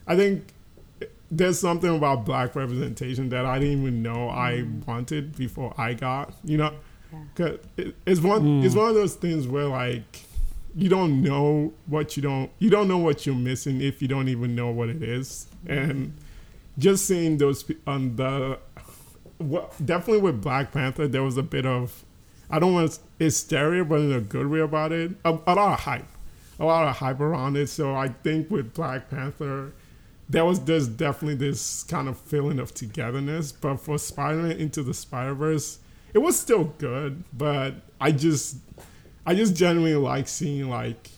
I 0.06 0.14
think 0.14 0.52
there's 1.30 1.58
something 1.58 1.96
about 1.96 2.26
black 2.26 2.54
representation 2.54 3.30
that 3.30 3.46
I 3.46 3.58
didn't 3.60 3.80
even 3.80 4.02
know 4.02 4.28
I 4.28 4.64
mm. 4.66 4.86
wanted 4.86 5.36
before 5.36 5.72
I 5.78 5.94
got. 5.94 6.34
You 6.44 6.58
know, 6.58 6.74
'Cause 7.34 7.58
it, 7.76 7.94
it's 8.06 8.20
one 8.20 8.62
it's 8.64 8.74
mm. 8.74 8.78
one 8.78 8.88
of 8.88 8.94
those 8.94 9.14
things 9.14 9.46
where 9.46 9.66
like 9.66 10.24
you 10.74 10.88
don't 10.88 11.22
know 11.22 11.72
what 11.86 12.16
you 12.16 12.22
don't 12.22 12.50
you 12.58 12.70
don't 12.70 12.88
know 12.88 12.98
what 12.98 13.26
you're 13.26 13.34
missing 13.34 13.80
if 13.80 14.02
you 14.02 14.08
don't 14.08 14.28
even 14.28 14.54
know 14.54 14.70
what 14.70 14.88
it 14.88 15.02
is 15.02 15.46
and 15.66 16.12
just 16.78 17.06
seeing 17.06 17.38
those 17.38 17.62
pe- 17.62 17.76
on 17.86 18.16
the 18.16 18.58
well, 19.38 19.72
definitely 19.84 20.22
with 20.22 20.42
Black 20.42 20.72
Panther, 20.72 21.06
there 21.06 21.22
was 21.22 21.36
a 21.36 21.42
bit 21.42 21.66
of 21.66 22.04
I 22.48 22.58
don't 22.58 22.74
want 22.74 22.92
to 22.92 23.00
hysteria, 23.18 23.84
but 23.84 24.00
in 24.00 24.12
a 24.12 24.20
good 24.20 24.46
way 24.46 24.60
about 24.60 24.92
it. 24.92 25.12
A, 25.24 25.30
a 25.30 25.54
lot 25.54 25.72
of 25.72 25.80
hype, 25.80 26.06
a 26.60 26.64
lot 26.64 26.86
of 26.86 26.96
hype 26.96 27.20
around 27.20 27.56
it. 27.56 27.68
So 27.68 27.94
I 27.94 28.08
think 28.08 28.50
with 28.50 28.72
Black 28.72 29.10
Panther, 29.10 29.72
there 30.28 30.44
was 30.44 30.60
there's 30.60 30.88
definitely 30.88 31.34
this 31.34 31.82
kind 31.84 32.08
of 32.08 32.18
feeling 32.18 32.58
of 32.58 32.72
togetherness. 32.72 33.52
But 33.52 33.78
for 33.78 33.98
Spider-Man 33.98 34.52
into 34.52 34.82
the 34.82 34.94
Spider-Verse, 34.94 35.80
it 36.16 36.22
was 36.22 36.38
still 36.38 36.64
good. 36.78 37.22
But 37.36 37.74
I 38.00 38.10
just 38.10 38.56
I 39.26 39.34
just 39.34 39.54
genuinely 39.54 39.96
like 39.96 40.28
seeing 40.28 40.70
like 40.70 41.10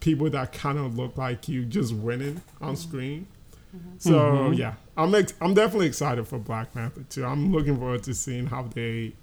people 0.00 0.28
that 0.30 0.52
kind 0.52 0.78
of 0.78 0.98
look 0.98 1.16
like 1.16 1.48
you 1.48 1.64
just 1.64 1.94
winning 1.94 2.42
on 2.60 2.74
mm-hmm. 2.74 2.88
screen. 2.88 3.26
Mm-hmm. 3.74 3.96
So 3.98 4.12
mm-hmm. 4.12 4.52
yeah, 4.52 4.74
I'm 4.98 5.14
ex- 5.14 5.32
I'm 5.40 5.54
definitely 5.54 5.86
excited 5.86 6.28
for 6.28 6.38
Black 6.38 6.74
Panther 6.74 7.04
too. 7.08 7.24
I'm 7.24 7.52
looking 7.52 7.78
forward 7.78 8.02
to 8.02 8.12
seeing 8.12 8.46
how 8.46 8.64
they 8.64 9.14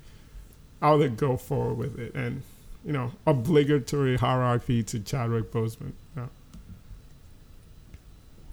how 0.81 0.97
they 0.97 1.07
go 1.07 1.37
forward 1.37 1.77
with 1.77 1.99
it, 1.99 2.15
and 2.15 2.41
you 2.83 2.91
know, 2.91 3.11
obligatory 3.27 4.15
RIP 4.15 4.87
to 4.87 4.99
Chadwick 5.01 5.51
Boseman. 5.51 5.91
Yeah. 6.17 6.25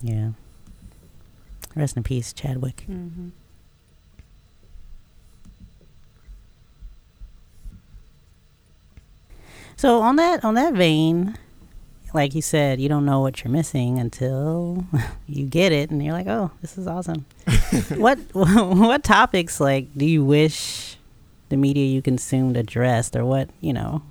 Yeah. 0.02 0.30
Rest 1.74 1.96
in 1.96 2.02
peace, 2.02 2.34
Chadwick. 2.34 2.84
Mm-hmm. 2.90 3.28
So 9.78 10.02
on 10.02 10.16
that 10.16 10.44
on 10.44 10.54
that 10.54 10.74
vein, 10.74 11.38
like 12.12 12.34
you 12.34 12.42
said, 12.42 12.80
you 12.80 12.88
don't 12.88 13.04
know 13.04 13.20
what 13.20 13.44
you're 13.44 13.52
missing 13.52 14.00
until 14.00 14.84
you 15.28 15.46
get 15.46 15.70
it, 15.70 15.90
and 15.90 16.04
you're 16.04 16.12
like, 16.12 16.26
"Oh, 16.26 16.50
this 16.60 16.76
is 16.76 16.88
awesome." 16.88 17.26
what 17.96 18.18
what 18.32 19.04
topics 19.04 19.60
like 19.60 19.86
do 19.96 20.04
you 20.04 20.24
wish 20.24 20.96
the 21.48 21.56
media 21.56 21.86
you 21.86 22.02
consumed 22.02 22.56
addressed, 22.56 23.14
or 23.14 23.24
what 23.24 23.50
you 23.60 23.72
know? 23.72 24.02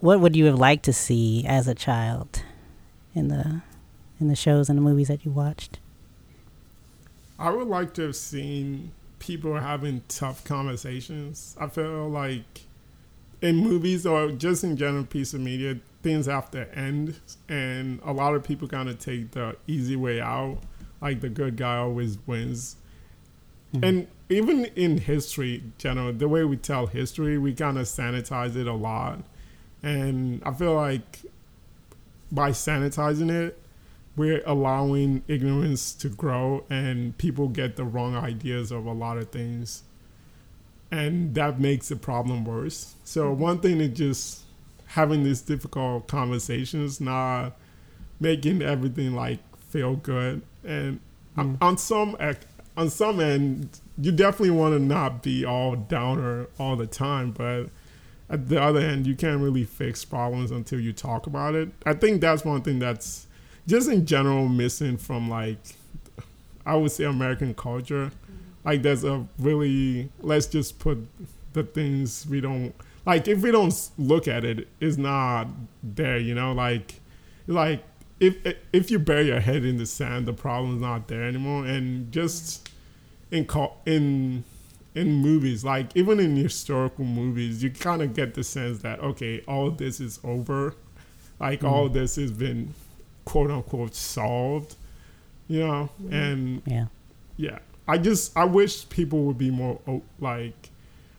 What 0.00 0.20
would 0.20 0.36
you 0.36 0.44
have 0.44 0.58
liked 0.58 0.84
to 0.84 0.92
see 0.92 1.42
as 1.46 1.66
a 1.66 1.74
child 1.74 2.42
in 3.14 3.28
the 3.28 3.62
in 4.20 4.28
the 4.28 4.36
shows 4.36 4.68
and 4.68 4.76
the 4.76 4.82
movies 4.82 5.08
that 5.08 5.24
you 5.24 5.30
watched? 5.30 5.78
I 7.38 7.48
would 7.48 7.66
like 7.66 7.94
to 7.94 8.02
have 8.02 8.16
seen 8.16 8.92
people 9.20 9.58
having 9.58 10.02
tough 10.06 10.44
conversations. 10.44 11.56
I 11.58 11.68
feel 11.68 12.10
like 12.10 12.65
in 13.42 13.56
movies 13.56 14.06
or 14.06 14.30
just 14.30 14.64
in 14.64 14.76
general 14.76 15.04
piece 15.04 15.34
of 15.34 15.40
media, 15.40 15.78
things 16.02 16.26
have 16.26 16.50
to 16.52 16.72
end, 16.76 17.20
and 17.48 18.00
a 18.04 18.12
lot 18.12 18.34
of 18.34 18.44
people 18.44 18.68
kind 18.68 18.88
of 18.88 18.98
take 18.98 19.32
the 19.32 19.56
easy 19.66 19.96
way 19.96 20.20
out, 20.20 20.58
like 21.00 21.20
the 21.20 21.28
good 21.28 21.56
guy 21.56 21.76
always 21.76 22.18
wins. 22.26 22.76
Mm-hmm. 23.74 23.84
And 23.84 24.06
even 24.28 24.64
in 24.76 24.98
history, 24.98 25.62
general, 25.78 26.12
the 26.12 26.28
way 26.28 26.44
we 26.44 26.56
tell 26.56 26.86
history, 26.86 27.38
we 27.38 27.54
kind 27.54 27.78
of 27.78 27.86
sanitize 27.86 28.56
it 28.56 28.66
a 28.66 28.72
lot, 28.72 29.22
and 29.82 30.42
I 30.44 30.52
feel 30.52 30.74
like 30.74 31.22
by 32.32 32.50
sanitizing 32.50 33.30
it, 33.30 33.58
we're 34.16 34.42
allowing 34.46 35.22
ignorance 35.28 35.92
to 35.94 36.08
grow 36.08 36.64
and 36.70 37.16
people 37.18 37.48
get 37.48 37.76
the 37.76 37.84
wrong 37.84 38.16
ideas 38.16 38.72
of 38.72 38.86
a 38.86 38.92
lot 38.92 39.18
of 39.18 39.30
things 39.30 39.82
and 40.90 41.34
that 41.34 41.58
makes 41.60 41.88
the 41.88 41.96
problem 41.96 42.44
worse. 42.44 42.94
So 43.04 43.30
mm-hmm. 43.30 43.42
one 43.42 43.58
thing 43.60 43.80
is 43.80 43.96
just 43.96 44.42
having 44.86 45.24
these 45.24 45.40
difficult 45.42 46.06
conversations 46.08 47.00
not 47.00 47.56
making 48.20 48.62
everything 48.62 49.14
like 49.14 49.40
feel 49.58 49.96
good. 49.96 50.42
And 50.64 51.00
mm-hmm. 51.36 51.40
on- 51.40 51.58
on 51.60 51.78
some 51.78 52.16
on 52.76 52.90
some 52.90 53.20
end 53.20 53.80
you 53.98 54.12
definitely 54.12 54.50
want 54.50 54.74
to 54.74 54.78
not 54.78 55.22
be 55.22 55.44
all 55.44 55.74
downer 55.74 56.46
all 56.58 56.76
the 56.76 56.86
time 56.86 57.30
but 57.30 57.70
at 58.28 58.48
the 58.48 58.60
other 58.60 58.80
end 58.80 59.06
you 59.06 59.14
can't 59.14 59.40
really 59.40 59.64
fix 59.64 60.04
problems 60.04 60.50
until 60.50 60.80
you 60.80 60.92
talk 60.92 61.26
about 61.26 61.54
it. 61.54 61.68
I 61.84 61.94
think 61.94 62.20
that's 62.20 62.44
one 62.44 62.62
thing 62.62 62.78
that's 62.78 63.26
just 63.66 63.88
in 63.90 64.06
general 64.06 64.48
missing 64.48 64.96
from 64.96 65.28
like 65.28 65.58
I 66.64 66.74
would 66.74 66.90
say 66.90 67.04
American 67.04 67.54
culture. 67.54 68.10
Like 68.66 68.82
there's 68.82 69.04
a 69.04 69.26
really 69.38 70.10
let's 70.20 70.46
just 70.46 70.78
put 70.78 70.98
the 71.52 71.62
things 71.62 72.26
we 72.28 72.40
don't 72.42 72.74
like 73.06 73.28
if 73.28 73.40
we 73.40 73.52
don't 73.52 73.90
look 73.96 74.26
at 74.28 74.44
it, 74.44 74.68
it's 74.80 74.98
not 74.98 75.46
there. 75.82 76.18
You 76.18 76.34
know, 76.34 76.52
like 76.52 76.96
like 77.46 77.84
if 78.18 78.36
if 78.72 78.90
you 78.90 78.98
bury 78.98 79.28
your 79.28 79.40
head 79.40 79.64
in 79.64 79.76
the 79.76 79.86
sand, 79.86 80.26
the 80.26 80.32
problem's 80.32 80.82
not 80.82 81.08
there 81.08 81.22
anymore. 81.22 81.64
And 81.64 82.10
just 82.12 82.68
in 83.30 83.46
in 83.86 84.44
in 84.94 85.12
movies, 85.12 85.64
like 85.64 85.94
even 85.94 86.18
in 86.18 86.36
historical 86.36 87.04
movies, 87.04 87.62
you 87.62 87.70
kind 87.70 88.02
of 88.02 88.14
get 88.14 88.34
the 88.34 88.42
sense 88.42 88.80
that 88.80 88.98
okay, 89.00 89.42
all 89.46 89.70
this 89.70 90.00
is 90.00 90.18
over. 90.24 90.74
Like 91.38 91.62
all 91.62 91.88
mm. 91.88 91.92
this 91.92 92.16
has 92.16 92.32
been 92.32 92.74
quote 93.26 93.50
unquote 93.50 93.94
solved, 93.94 94.74
you 95.48 95.60
know, 95.60 95.90
mm. 96.02 96.12
and 96.12 96.62
Yeah. 96.64 96.86
yeah, 97.36 97.58
I 97.88 97.98
just 97.98 98.36
I 98.36 98.44
wish 98.44 98.88
people 98.88 99.24
would 99.24 99.38
be 99.38 99.50
more 99.50 99.80
like 100.18 100.70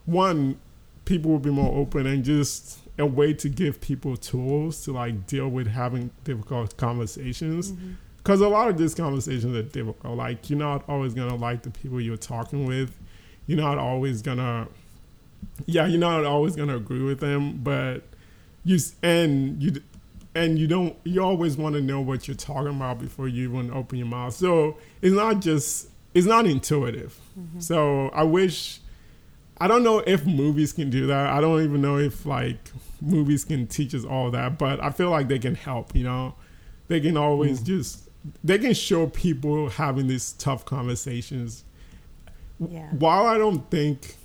one 0.05 0.59
people 1.05 1.31
would 1.31 1.41
be 1.41 1.49
more 1.49 1.73
open 1.77 2.05
and 2.05 2.23
just 2.23 2.79
a 2.99 3.05
way 3.05 3.33
to 3.33 3.47
give 3.47 3.79
people 3.79 4.17
tools 4.17 4.83
to 4.83 4.91
like 4.91 5.27
deal 5.27 5.47
with 5.47 5.67
having 5.67 6.09
difficult 6.23 6.75
conversations. 6.77 7.71
Mm-hmm. 7.71 7.93
Because 8.17 8.41
a 8.41 8.49
lot 8.49 8.67
of 8.67 8.77
these 8.77 8.93
conversations 8.93 9.55
are 9.55 9.63
difficult. 9.63 10.17
Like 10.17 10.49
you're 10.49 10.59
not 10.59 10.83
always 10.89 11.13
gonna 11.13 11.35
like 11.35 11.63
the 11.63 11.69
people 11.69 12.01
you're 12.01 12.17
talking 12.17 12.65
with. 12.65 12.97
You're 13.45 13.59
not 13.59 13.77
always 13.77 14.21
gonna 14.21 14.67
yeah 15.65 15.85
you're 15.85 15.99
not 15.99 16.25
always 16.25 16.55
gonna 16.55 16.75
agree 16.75 17.01
with 17.03 17.19
them 17.19 17.59
but 17.63 18.01
you 18.63 18.77
and 19.03 19.61
you 19.61 19.81
and 20.35 20.59
you 20.59 20.67
don't 20.67 20.95
you 21.03 21.21
always 21.23 21.57
want 21.57 21.75
to 21.75 21.81
know 21.81 21.99
what 21.99 22.27
you're 22.27 22.37
talking 22.37 22.75
about 22.75 22.99
before 22.99 23.27
you 23.27 23.49
even 23.49 23.71
open 23.71 23.97
your 23.97 24.07
mouth. 24.07 24.33
So 24.33 24.77
it's 25.01 25.15
not 25.15 25.41
just 25.41 25.89
it's 26.17 26.27
not 26.27 26.45
intuitive. 26.45 27.19
Mm-hmm. 27.39 27.59
So 27.59 28.09
i 28.09 28.23
wish 28.23 28.79
i 29.59 29.67
don't 29.67 29.83
know 29.83 29.99
if 29.99 30.25
movies 30.25 30.73
can 30.73 30.89
do 30.89 31.07
that. 31.07 31.27
I 31.27 31.41
don't 31.41 31.63
even 31.63 31.81
know 31.81 31.97
if 31.97 32.25
like 32.25 32.71
movies 33.01 33.43
can 33.45 33.67
teach 33.67 33.93
us 33.93 34.03
all 34.03 34.31
that 34.31 34.57
but 34.57 34.83
i 34.83 34.89
feel 34.89 35.11
like 35.11 35.27
they 35.27 35.37
can 35.37 35.53
help 35.53 35.95
you 35.95 36.03
know? 36.03 36.33
They 36.87 36.99
can 36.99 37.17
always 37.17 37.61
mm. 37.61 37.65
just 37.65 38.09
they 38.43 38.57
can 38.57 38.73
show 38.73 39.07
people 39.07 39.69
having 39.69 40.07
these 40.07 40.33
tough 40.33 40.65
conversations. 40.65 41.63
Yeah. 42.59 42.89
while 42.89 43.27
I 43.27 43.37
don't 43.37 43.69
think 43.69 44.15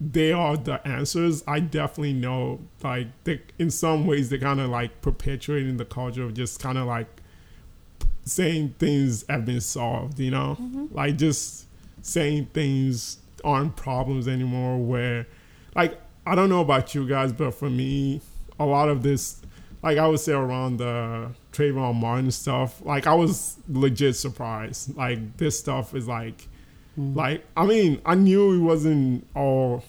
they 0.00 0.32
are 0.32 0.56
the 0.56 0.86
answers, 0.88 1.44
I 1.46 1.60
definitely 1.60 2.14
know 2.14 2.60
like 2.82 3.08
they, 3.24 3.42
in 3.58 3.70
some 3.70 4.06
ways 4.06 4.30
they're 4.30 4.38
kind 4.38 4.60
of 4.60 4.70
like 4.70 5.02
perpetuating 5.02 5.76
the 5.76 5.84
culture 5.84 6.22
of 6.22 6.32
just 6.32 6.60
kind 6.60 6.78
of 6.78 6.86
like 6.86 7.08
saying 8.24 8.74
things 8.78 9.24
have 9.28 9.44
been 9.44 9.60
solved, 9.60 10.18
you 10.18 10.30
know, 10.30 10.56
mm-hmm. 10.60 10.94
like 10.94 11.16
just 11.16 11.66
saying 12.02 12.46
things 12.52 13.18
aren't 13.42 13.76
problems 13.76 14.28
anymore. 14.28 14.78
Where, 14.78 15.26
like, 15.74 16.00
I 16.26 16.34
don't 16.34 16.48
know 16.48 16.60
about 16.60 16.94
you 16.94 17.06
guys, 17.06 17.32
but 17.32 17.54
for 17.54 17.70
me, 17.70 18.20
a 18.58 18.64
lot 18.64 18.88
of 18.88 19.02
this, 19.02 19.40
like 19.82 19.98
I 19.98 20.06
would 20.08 20.20
say 20.20 20.32
around 20.32 20.78
the 20.78 21.30
Trayvon 21.52 21.94
Martin 21.96 22.30
stuff, 22.30 22.84
like 22.84 23.06
I 23.06 23.14
was 23.14 23.56
legit 23.68 24.16
surprised. 24.16 24.96
Like 24.96 25.36
this 25.36 25.58
stuff 25.58 25.94
is 25.94 26.08
like 26.08 26.48
mm. 26.98 27.14
like, 27.14 27.44
I 27.56 27.66
mean, 27.66 28.00
I 28.04 28.14
knew 28.14 28.52
it 28.52 28.64
wasn't 28.64 29.26
all 29.34 29.84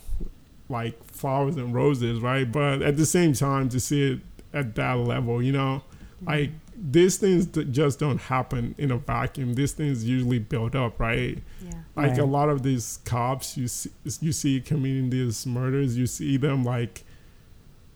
like 0.68 1.02
flowers 1.06 1.56
and 1.56 1.74
roses, 1.74 2.20
right? 2.20 2.52
But 2.52 2.82
at 2.82 2.98
the 2.98 3.06
same 3.06 3.34
time, 3.34 3.70
to 3.70 3.80
see 3.80 4.14
it 4.14 4.20
at 4.54 4.76
that 4.76 4.94
level, 4.98 5.42
you 5.42 5.52
know, 5.52 5.84
like 6.26 6.52
these 6.78 7.18
things 7.18 7.48
that 7.48 7.72
just 7.72 8.00
don't 8.00 8.20
happen 8.20 8.76
in 8.78 8.92
a 8.92 8.98
vacuum. 8.98 9.54
These 9.54 9.74
things 9.74 10.04
usually 10.04 10.40
build 10.40 10.76
up, 10.76 11.00
right? 11.00 11.40
Yeah. 11.62 11.72
Like 11.96 12.18
a 12.18 12.26
lot 12.26 12.50
of 12.50 12.64
these 12.64 13.00
cops, 13.06 13.58
you 13.58 13.68
see, 13.68 13.92
you 14.20 14.32
see 14.32 14.60
committing 14.60 15.10
these 15.10 15.46
murders. 15.46 15.98
You 15.98 16.08
see 16.08 16.38
them 16.38 16.64
like, 16.64 17.04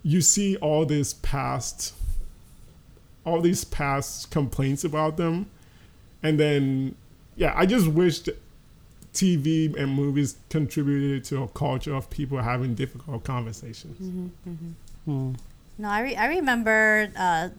you 0.03 0.21
see 0.21 0.55
all 0.57 0.85
this 0.85 1.13
past, 1.13 1.93
all 3.25 3.41
these 3.41 3.65
past 3.65 4.31
complaints 4.31 4.83
about 4.83 5.17
them, 5.17 5.47
and 6.23 6.39
then 6.39 6.95
yeah, 7.35 7.53
I 7.55 7.65
just 7.65 7.87
wished 7.87 8.29
TV 9.13 9.75
and 9.75 9.93
movies 9.93 10.37
contributed 10.49 11.23
to 11.25 11.43
a 11.43 11.47
culture 11.47 11.95
of 11.95 12.09
people 12.09 12.37
having 12.37 12.75
difficult 12.75 13.23
conversations. 13.23 14.31
Hmm. 15.05 15.33
No, 15.77 15.89
I, 15.89 16.01
re- 16.01 16.15
I 16.17 16.25
remember 16.27 17.09
uh, 17.15 17.49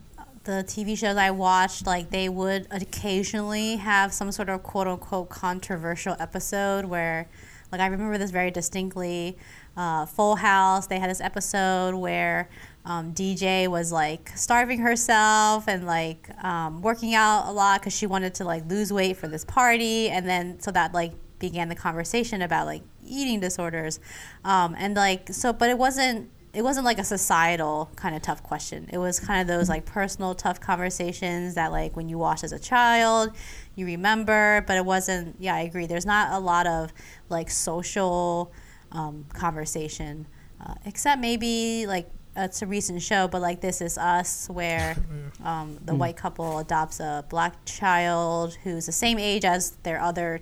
the 0.51 0.65
TV 0.65 0.99
shows 0.99 1.17
I 1.17 1.31
watched, 1.31 1.87
like 1.87 2.11
they 2.11 2.29
would 2.29 2.67
occasionally 2.73 3.77
have 3.77 4.13
some 4.13 4.33
sort 4.33 4.49
of 4.49 4.63
quote 4.65 4.89
unquote 4.89 5.29
controversial 5.29 6.17
episode 6.19 6.87
where, 6.87 7.29
like, 7.71 7.81
I 7.81 7.87
remember 7.87 8.19
this 8.19 8.33
very 8.33 8.51
distinctly. 8.51 9.39
Uh, 9.77 10.05
Full 10.05 10.37
House, 10.37 10.89
they 10.89 10.99
had 10.99 11.09
this 11.09 11.21
episode 11.21 11.95
where 11.95 12.51
um, 12.85 13.15
DJ 13.15 13.69
was 13.69 13.93
like 13.93 14.33
starving 14.35 14.81
herself 14.81 15.69
and 15.69 15.87
like 15.87 16.29
um, 16.43 16.83
working 16.83 17.15
out 17.15 17.47
a 17.47 17.53
lot 17.53 17.81
because 17.81 17.97
she 17.97 18.07
wanted 18.07 18.35
to 18.35 18.45
like 18.45 18.69
lose 18.69 18.93
weight 18.93 19.17
for 19.17 19.29
this 19.29 19.45
party, 19.45 20.11
and 20.11 20.29
then 20.29 20.59
so 20.59 20.73
that 20.73 20.93
like 20.93 21.13
began 21.39 21.69
the 21.69 21.77
conversation 21.77 22.43
about 22.43 22.67
like 22.67 22.83
eating 23.07 23.39
disorders, 23.39 24.01
um, 24.45 24.75
and 24.77 24.97
like 24.97 25.29
so, 25.33 25.53
but 25.53 25.71
it 25.71 25.79
wasn't 25.79 26.29
it 26.53 26.63
wasn't 26.63 26.85
like 26.85 26.99
a 26.99 27.05
societal 27.05 27.91
kind 27.97 28.17
of 28.17 28.23
tough 28.23 28.43
question. 28.43 28.89
It 28.93 28.99
was 28.99 29.21
kind 29.21 29.41
of 29.41 29.47
those 29.47 29.69
like 29.69 29.85
personal 29.85 30.35
tough 30.35 30.61
conversations 30.61 31.55
that 31.55 31.71
like 31.71 31.95
when 31.95 32.09
you 32.09 32.19
watch 32.19 32.43
as 32.43 32.53
a 32.53 32.59
child, 32.59 33.31
you 33.77 33.87
remember, 33.87 34.65
but 34.67 34.77
it 34.77 34.85
wasn't. 34.85 35.37
Yeah, 35.39 35.55
I 35.55 35.61
agree. 35.61 35.87
There's 35.87 36.07
not 36.07 36.33
a 36.33 36.39
lot 36.39 36.67
of 36.67 36.93
like 37.29 37.51
social 37.51 38.53
um, 38.91 39.27
conversation, 39.33 40.27
uh, 40.65 40.75
except 40.85 41.21
maybe 41.21 41.87
like 41.87 42.11
it's 42.37 42.63
a 42.63 42.67
recent 42.67 43.01
show, 43.03 43.29
but 43.29 43.41
like 43.41 43.61
This 43.61 43.81
Is 43.81 43.97
Us, 43.97 44.49
where 44.49 44.97
um, 45.45 45.79
the 45.85 45.95
white 45.95 46.17
couple 46.17 46.59
adopts 46.59 46.99
a 46.99 47.25
black 47.29 47.65
child 47.65 48.55
who's 48.65 48.87
the 48.87 48.93
same 48.93 49.19
age 49.19 49.45
as 49.45 49.73
their 49.83 50.01
other 50.01 50.41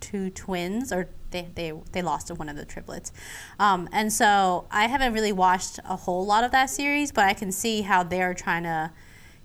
two 0.00 0.30
twins, 0.30 0.92
or 0.92 1.08
they, 1.30 1.48
they, 1.54 1.72
they 1.92 2.02
lost 2.02 2.30
one 2.30 2.48
of 2.48 2.56
the 2.56 2.64
triplets. 2.64 3.12
Um, 3.58 3.88
and 3.92 4.12
so 4.12 4.66
I 4.70 4.86
haven't 4.86 5.12
really 5.12 5.32
watched 5.32 5.78
a 5.84 5.96
whole 5.96 6.24
lot 6.24 6.44
of 6.44 6.50
that 6.52 6.70
series, 6.70 7.12
but 7.12 7.24
I 7.24 7.34
can 7.34 7.52
see 7.52 7.82
how 7.82 8.02
they're 8.02 8.34
trying 8.34 8.64
to, 8.64 8.92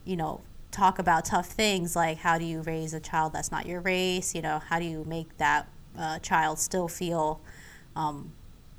you 0.06 0.16
know, 0.16 0.42
talk 0.72 0.98
about 0.98 1.26
tough 1.26 1.48
things 1.48 1.96
like 1.96 2.18
how 2.18 2.38
do 2.38 2.46
you 2.46 2.62
raise 2.62 2.94
a 2.94 3.00
child 3.00 3.34
that's 3.34 3.52
not 3.52 3.66
your 3.66 3.80
race? 3.82 4.34
You 4.34 4.42
know, 4.42 4.60
how 4.60 4.80
do 4.80 4.86
you 4.86 5.04
make 5.06 5.38
that 5.38 5.68
uh, 5.98 6.20
child 6.20 6.60
still 6.60 6.88
feel 6.88 7.40
um, 7.96 8.34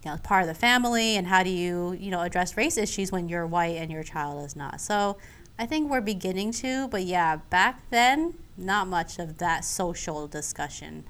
you 0.04 0.10
know, 0.10 0.18
part 0.18 0.42
of 0.42 0.48
the 0.48 0.54
family 0.54 1.16
and 1.16 1.26
how 1.26 1.42
do 1.42 1.50
you, 1.50 1.96
you 1.98 2.10
know, 2.10 2.20
address 2.22 2.56
race 2.56 2.76
issues 2.76 3.10
when 3.10 3.28
you're 3.28 3.46
white 3.46 3.76
and 3.76 3.90
your 3.90 4.02
child 4.02 4.44
is 4.44 4.54
not. 4.54 4.80
So 4.80 5.16
I 5.58 5.66
think 5.66 5.90
we're 5.90 6.00
beginning 6.00 6.52
to, 6.52 6.88
but 6.88 7.04
yeah, 7.04 7.36
back 7.36 7.88
then, 7.90 8.34
not 8.56 8.86
much 8.86 9.18
of 9.18 9.38
that 9.38 9.64
social 9.64 10.26
discussion. 10.26 11.04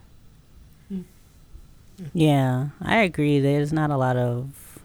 Yeah, 2.13 2.69
I 2.81 2.99
agree. 2.99 3.41
There's 3.41 3.73
not 3.73 3.91
a 3.91 3.97
lot 3.97 4.17
of 4.17 4.81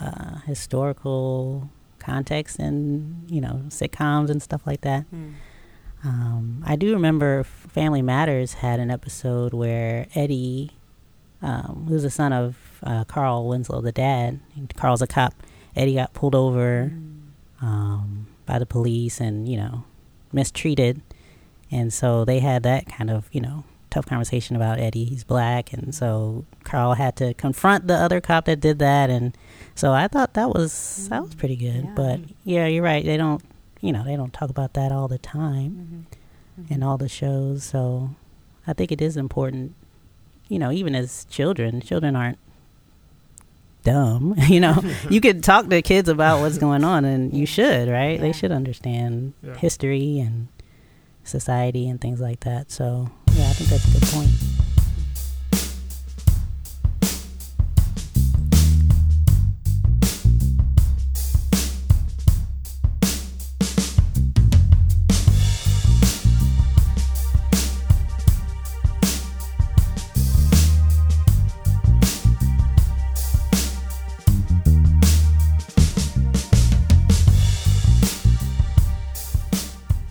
uh, 0.00 0.36
historical 0.46 1.70
context 1.98 2.58
in, 2.58 3.24
you 3.28 3.40
know, 3.40 3.62
sitcoms 3.68 4.30
and 4.30 4.42
stuff 4.42 4.66
like 4.66 4.82
that. 4.82 5.04
Mm. 5.12 5.34
Um, 6.04 6.62
I 6.64 6.76
do 6.76 6.92
remember 6.92 7.42
Family 7.42 8.02
Matters 8.02 8.54
had 8.54 8.78
an 8.78 8.90
episode 8.90 9.52
where 9.52 10.06
Eddie, 10.14 10.70
um, 11.42 11.86
who's 11.88 12.02
the 12.02 12.10
son 12.10 12.32
of 12.32 12.56
uh, 12.82 13.04
Carl 13.04 13.48
Winslow, 13.48 13.80
the 13.80 13.92
dad. 13.92 14.38
Carl's 14.76 15.02
a 15.02 15.06
cop. 15.06 15.34
Eddie 15.74 15.94
got 15.94 16.14
pulled 16.14 16.34
over 16.34 16.92
um, 17.60 18.28
by 18.46 18.58
the 18.58 18.66
police 18.66 19.20
and 19.20 19.48
you 19.48 19.56
know 19.56 19.84
mistreated, 20.32 21.02
and 21.70 21.92
so 21.92 22.24
they 22.24 22.38
had 22.38 22.62
that 22.62 22.86
kind 22.86 23.10
of 23.10 23.28
you 23.32 23.40
know 23.40 23.64
tough 23.96 24.06
conversation 24.06 24.56
about 24.56 24.78
Eddie. 24.78 25.04
He's 25.04 25.24
black, 25.24 25.72
and 25.72 25.94
so 25.94 26.44
Carl 26.64 26.94
had 26.94 27.16
to 27.16 27.32
confront 27.32 27.86
the 27.86 27.94
other 27.94 28.20
cop 28.20 28.44
that 28.44 28.60
did 28.60 28.78
that, 28.78 29.08
and 29.08 29.36
so 29.74 29.92
I 29.92 30.06
thought 30.06 30.34
that 30.34 30.50
was 30.50 31.08
that 31.08 31.22
was 31.22 31.34
pretty 31.34 31.56
good. 31.56 31.84
Yeah. 31.84 31.92
But 31.94 32.20
yeah, 32.44 32.66
you're 32.66 32.82
right. 32.82 33.04
They 33.04 33.16
don't 33.16 33.42
you 33.80 33.92
know 33.92 34.04
they 34.04 34.14
don't 34.16 34.34
talk 34.34 34.50
about 34.50 34.74
that 34.74 34.92
all 34.92 35.08
the 35.08 35.16
time 35.18 35.70
mm-hmm. 35.70 36.62
Mm-hmm. 36.62 36.74
in 36.74 36.82
all 36.82 36.98
the 36.98 37.08
shows. 37.08 37.64
So 37.64 38.10
I 38.66 38.74
think 38.74 38.92
it 38.92 39.00
is 39.00 39.16
important. 39.16 39.74
You 40.48 40.58
know, 40.58 40.70
even 40.70 40.94
as 40.94 41.24
children, 41.30 41.80
children 41.80 42.14
aren't 42.14 42.38
dumb. 43.82 44.34
you 44.48 44.60
know, 44.60 44.82
you 45.10 45.22
could 45.22 45.42
talk 45.42 45.70
to 45.70 45.80
kids 45.80 46.10
about 46.10 46.40
what's 46.40 46.58
going 46.58 46.84
on, 46.84 47.06
and 47.06 47.32
you 47.32 47.46
should, 47.46 47.88
right? 47.88 48.20
They 48.20 48.32
should 48.32 48.52
understand 48.52 49.32
Yeah. 49.42 49.54
history 49.56 50.18
and 50.18 50.48
society 51.24 51.88
and 51.88 51.98
things 51.98 52.20
like 52.20 52.40
that. 52.40 52.70
So, 52.70 53.10
yeah, 53.25 53.25
I 53.25 53.25
think 53.56 53.70
that's 53.70 53.88
a 53.88 53.98
good 53.98 54.08
point. 54.10 54.30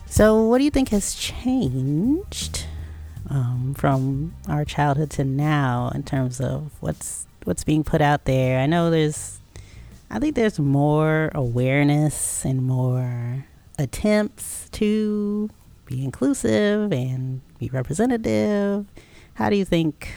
So, 0.07 0.45
what 0.47 0.59
do 0.59 0.63
you 0.63 0.71
think 0.71 0.89
has 0.89 1.13
changed 1.13 2.54
um, 3.29 3.73
from 3.75 4.35
our 4.47 4.65
childhood 4.65 5.09
to 5.11 5.23
now 5.23 5.91
in 5.93 6.03
terms 6.03 6.39
of 6.39 6.71
what's 6.79 7.27
what's 7.43 7.63
being 7.63 7.83
put 7.83 8.01
out 8.01 8.25
there? 8.25 8.59
I 8.59 8.65
know 8.65 8.89
there's, 8.89 9.39
I 10.09 10.19
think 10.19 10.35
there's 10.35 10.59
more 10.59 11.31
awareness 11.35 12.43
and 12.43 12.63
more 12.63 13.45
attempts 13.77 14.69
to 14.71 15.49
be 15.85 16.03
inclusive 16.03 16.91
and 16.91 17.41
be 17.59 17.69
representative. 17.69 18.85
How 19.35 19.49
do 19.49 19.55
you 19.55 19.65
think 19.65 20.09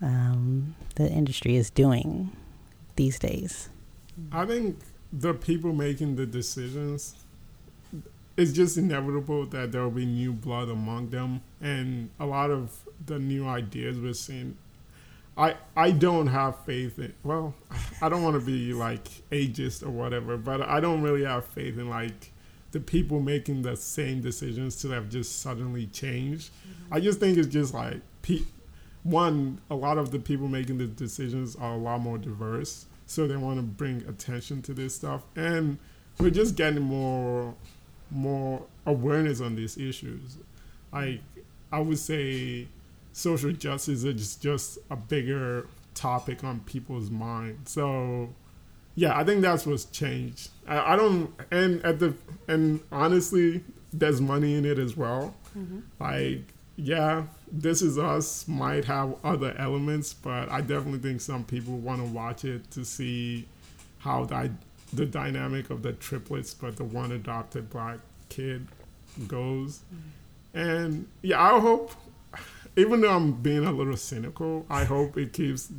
um, 0.00 0.74
the 0.94 1.08
industry 1.10 1.56
is 1.56 1.70
doing 1.70 2.34
these 2.96 3.18
days? 3.18 3.68
I 4.32 4.46
think 4.46 4.78
the 5.12 5.34
people 5.34 5.74
making 5.74 6.16
the 6.16 6.26
decisions, 6.26 7.25
it's 8.36 8.52
just 8.52 8.76
inevitable 8.76 9.46
that 9.46 9.72
there 9.72 9.82
will 9.82 9.90
be 9.90 10.06
new 10.06 10.32
blood 10.32 10.68
among 10.68 11.10
them, 11.10 11.40
and 11.60 12.10
a 12.20 12.26
lot 12.26 12.50
of 12.50 12.70
the 13.04 13.18
new 13.18 13.46
ideas 13.46 13.98
we're 13.98 14.12
seeing. 14.12 14.56
I 15.38 15.56
I 15.74 15.90
don't 15.90 16.28
have 16.28 16.64
faith 16.64 16.98
in. 16.98 17.14
Well, 17.22 17.54
I 18.02 18.08
don't 18.08 18.22
want 18.22 18.38
to 18.38 18.44
be 18.44 18.72
like 18.72 19.04
ageist 19.30 19.82
or 19.82 19.90
whatever, 19.90 20.36
but 20.36 20.60
I 20.62 20.80
don't 20.80 21.02
really 21.02 21.24
have 21.24 21.44
faith 21.46 21.78
in 21.78 21.88
like 21.88 22.32
the 22.72 22.80
people 22.80 23.20
making 23.20 23.62
the 23.62 23.76
same 23.76 24.20
decisions 24.20 24.80
to 24.82 24.90
have 24.90 25.08
just 25.08 25.40
suddenly 25.40 25.86
changed. 25.86 26.50
Mm-hmm. 26.50 26.94
I 26.94 27.00
just 27.00 27.20
think 27.20 27.38
it's 27.38 27.48
just 27.48 27.72
like 27.72 28.00
pe- 28.22 28.44
one. 29.02 29.60
A 29.70 29.74
lot 29.74 29.96
of 29.96 30.10
the 30.10 30.18
people 30.18 30.48
making 30.48 30.76
the 30.76 30.86
decisions 30.86 31.56
are 31.56 31.72
a 31.72 31.78
lot 31.78 32.00
more 32.00 32.18
diverse, 32.18 32.84
so 33.06 33.26
they 33.26 33.36
want 33.36 33.56
to 33.58 33.62
bring 33.62 34.04
attention 34.06 34.60
to 34.62 34.74
this 34.74 34.94
stuff, 34.94 35.22
and 35.36 35.78
we're 36.18 36.30
just 36.30 36.54
getting 36.56 36.82
more 36.82 37.54
more 38.10 38.62
awareness 38.84 39.40
on 39.40 39.56
these 39.56 39.76
issues. 39.76 40.38
Like 40.92 41.20
I 41.72 41.80
would 41.80 41.98
say, 41.98 42.68
social 43.12 43.52
justice 43.52 44.04
is 44.04 44.36
just 44.36 44.78
a 44.90 44.96
bigger 44.96 45.66
topic 45.94 46.44
on 46.44 46.60
people's 46.60 47.10
minds. 47.10 47.72
So 47.72 48.30
yeah, 48.94 49.16
I 49.16 49.24
think 49.24 49.42
that's 49.42 49.66
what's 49.66 49.84
changed. 49.84 50.50
I, 50.66 50.94
I 50.94 50.96
don't, 50.96 51.30
and 51.50 51.84
at 51.84 51.98
the, 51.98 52.14
and 52.48 52.80
honestly, 52.90 53.62
there's 53.92 54.20
money 54.20 54.54
in 54.54 54.64
it 54.64 54.78
as 54.78 54.96
well. 54.96 55.34
Mm-hmm. 55.56 55.80
Like, 56.00 56.44
yeah, 56.76 57.24
this 57.50 57.82
is 57.82 57.98
us 57.98 58.48
might 58.48 58.86
have 58.86 59.14
other 59.22 59.54
elements, 59.58 60.14
but 60.14 60.50
I 60.50 60.62
definitely 60.62 60.98
think 61.00 61.20
some 61.20 61.44
people 61.44 61.76
want 61.76 62.00
to 62.04 62.10
watch 62.10 62.44
it 62.44 62.70
to 62.72 62.84
see 62.84 63.46
how 63.98 64.24
the, 64.24 64.50
the 64.96 65.06
dynamic 65.06 65.70
of 65.70 65.82
the 65.82 65.92
triplets, 65.92 66.54
but 66.54 66.76
the 66.76 66.84
one 66.84 67.12
adopted 67.12 67.70
black 67.70 67.98
kid 68.28 68.66
goes. 69.26 69.80
Mm-hmm. 69.92 70.58
And 70.58 71.08
yeah, 71.22 71.40
I 71.40 71.60
hope, 71.60 71.92
even 72.76 73.00
though 73.00 73.14
I'm 73.14 73.32
being 73.32 73.64
a 73.64 73.72
little 73.72 73.96
cynical, 73.96 74.64
I 74.70 74.84
hope 74.84 75.16
it 75.18 75.32
keeps 75.32 75.70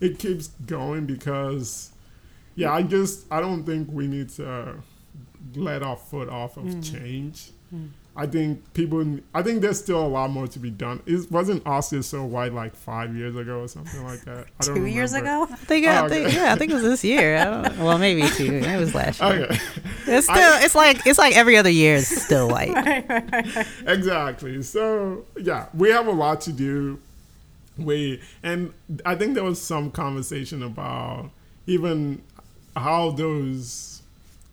it 0.00 0.18
keeps 0.18 0.48
going 0.66 1.06
because 1.06 1.92
yeah, 2.56 2.72
I 2.72 2.82
just 2.82 3.26
I 3.30 3.40
don't 3.40 3.64
think 3.64 3.88
we 3.92 4.06
need 4.06 4.30
to 4.30 4.76
let 5.54 5.82
our 5.82 5.96
foot 5.96 6.28
off 6.28 6.56
of 6.56 6.64
mm. 6.64 6.92
change. 6.92 7.50
Mm. 7.74 7.90
I 8.16 8.26
think 8.26 8.74
people. 8.74 9.20
I 9.32 9.42
think 9.42 9.62
there's 9.62 9.78
still 9.78 10.04
a 10.04 10.08
lot 10.08 10.30
more 10.30 10.46
to 10.48 10.58
be 10.58 10.68
done. 10.70 11.00
It 11.06 11.30
wasn't 11.30 11.64
Oscar 11.66 12.02
so 12.02 12.24
white 12.24 12.52
like 12.52 12.74
five 12.74 13.14
years 13.14 13.36
ago 13.36 13.60
or 13.60 13.68
something 13.68 14.02
like 14.04 14.22
that. 14.22 14.46
I 14.60 14.64
don't 14.64 14.74
Two 14.74 14.86
years 14.86 15.12
ago? 15.14 15.46
I 15.50 15.54
think, 15.54 15.86
Oh, 15.86 16.04
I 16.04 16.08
think 16.08 16.26
okay. 16.26 16.36
yeah, 16.36 16.52
I 16.52 16.56
think 16.56 16.72
it 16.72 16.74
was 16.74 16.82
this 16.82 17.04
year. 17.04 17.36
I 17.36 17.44
don't, 17.44 17.78
well, 17.84 17.98
maybe 17.98 18.28
two. 18.30 18.52
It 18.52 18.78
was 18.78 18.94
last 18.94 19.20
year. 19.20 19.44
Okay, 19.44 19.58
It's 20.06 20.26
still, 20.26 20.52
it's 20.64 20.74
like, 20.74 21.06
it's 21.06 21.18
like 21.18 21.36
every 21.36 21.56
other 21.56 21.70
year 21.70 21.94
is 21.94 22.08
still 22.08 22.48
white. 22.48 22.74
exactly. 23.86 24.62
So 24.62 25.24
yeah, 25.38 25.66
we 25.72 25.90
have 25.90 26.06
a 26.06 26.12
lot 26.12 26.40
to 26.42 26.52
do. 26.52 26.98
We 27.78 28.20
and 28.42 28.72
I 29.06 29.14
think 29.14 29.34
there 29.34 29.44
was 29.44 29.60
some 29.60 29.90
conversation 29.90 30.62
about 30.62 31.30
even 31.66 32.22
how 32.76 33.12
those 33.12 34.02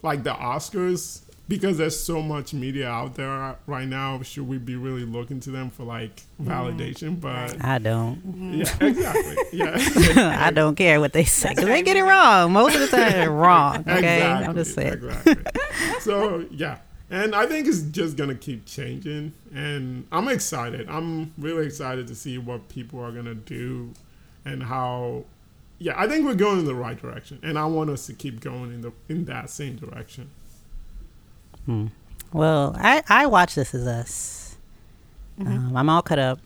like 0.04 0.24
the 0.24 0.32
Oscars 0.34 1.22
because 1.48 1.78
there's 1.78 1.98
so 1.98 2.22
much 2.22 2.54
media 2.54 2.90
out 2.90 3.16
there 3.16 3.56
right 3.68 3.88
now, 3.88 4.22
should 4.22 4.48
we 4.48 4.58
be 4.58 4.76
really 4.76 5.06
looking 5.06 5.40
to 5.42 5.52
them 5.52 5.70
for 5.70 5.84
like 5.84 6.24
mm-hmm. 6.42 6.50
validation? 6.50 7.20
But 7.20 7.64
I 7.64 7.80
don't. 7.80 8.22
yeah, 8.54 8.66
mm-hmm. 8.66 8.86
exactly. 8.86 9.36
Yeah, 9.58 10.38
I 10.40 10.52
don't 10.52 10.76
care 10.76 11.00
what 11.00 11.14
they 11.14 11.24
say 11.24 11.56
'cause 11.56 11.66
they 11.66 11.82
get 11.82 11.96
it 11.96 12.04
wrong 12.04 12.52
most 12.52 12.76
of 12.76 12.82
the 12.82 12.88
time. 12.88 13.12
They're 13.12 13.32
wrong. 13.32 13.80
Okay, 13.88 14.22
I'm 14.22 14.54
just 14.56 14.76
saying. 14.76 14.94
Exactly. 14.94 15.36
so 16.02 16.46
yeah, 16.52 16.80
and 17.10 17.34
I 17.34 17.46
think 17.46 17.68
it's 17.68 17.82
just 17.82 18.18
gonna 18.18 18.36
keep 18.36 18.66
changing, 18.66 19.34
and 19.54 20.06
I'm 20.12 20.28
excited. 20.28 20.90
I'm 20.90 21.34
really 21.38 21.66
excited 21.66 22.08
to 22.08 22.16
see 22.16 22.38
what 22.38 22.68
people 22.68 23.00
are 23.00 23.12
gonna 23.12 23.36
do, 23.36 23.94
and 24.44 24.64
how. 24.64 25.24
Yeah, 25.80 25.94
I 25.96 26.08
think 26.08 26.26
we're 26.26 26.34
going 26.34 26.60
in 26.60 26.66
the 26.66 26.76
right 26.76 27.00
direction, 27.00 27.40
and 27.44 27.58
I 27.58 27.66
want 27.66 27.92
us 27.92 28.08
to 28.08 28.14
keep 28.14 28.40
going 28.40 28.74
in 28.74 28.82
the 28.82 28.92
in 29.08 29.26
that 29.26 29.50
same 29.50 29.76
direction. 29.76 30.30
Hmm. 31.68 31.88
Well, 32.34 32.76
I 32.80 33.04
I 33.08 33.28
watched 33.28 33.56
This 33.56 33.74
Is 33.76 33.86
Us. 33.86 34.58
Um, 35.40 35.78
I'm 35.78 35.88
all 35.90 36.02
cut 36.02 36.18
up. 36.18 36.40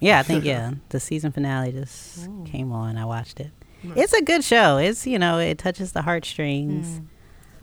Yeah, 0.00 0.18
I 0.18 0.22
think 0.22 0.44
yeah. 0.52 0.72
the 0.90 1.00
season 1.00 1.32
finale 1.32 1.72
just 1.72 2.28
came 2.44 2.70
on. 2.72 2.98
I 2.98 3.06
watched 3.06 3.40
it. 3.40 3.50
Nice. 3.82 3.96
It's 3.96 4.12
a 4.12 4.22
good 4.22 4.44
show. 4.44 4.76
It's 4.76 5.06
you 5.06 5.18
know 5.18 5.38
it 5.38 5.56
touches 5.58 5.92
the 5.92 6.02
heartstrings. 6.02 7.00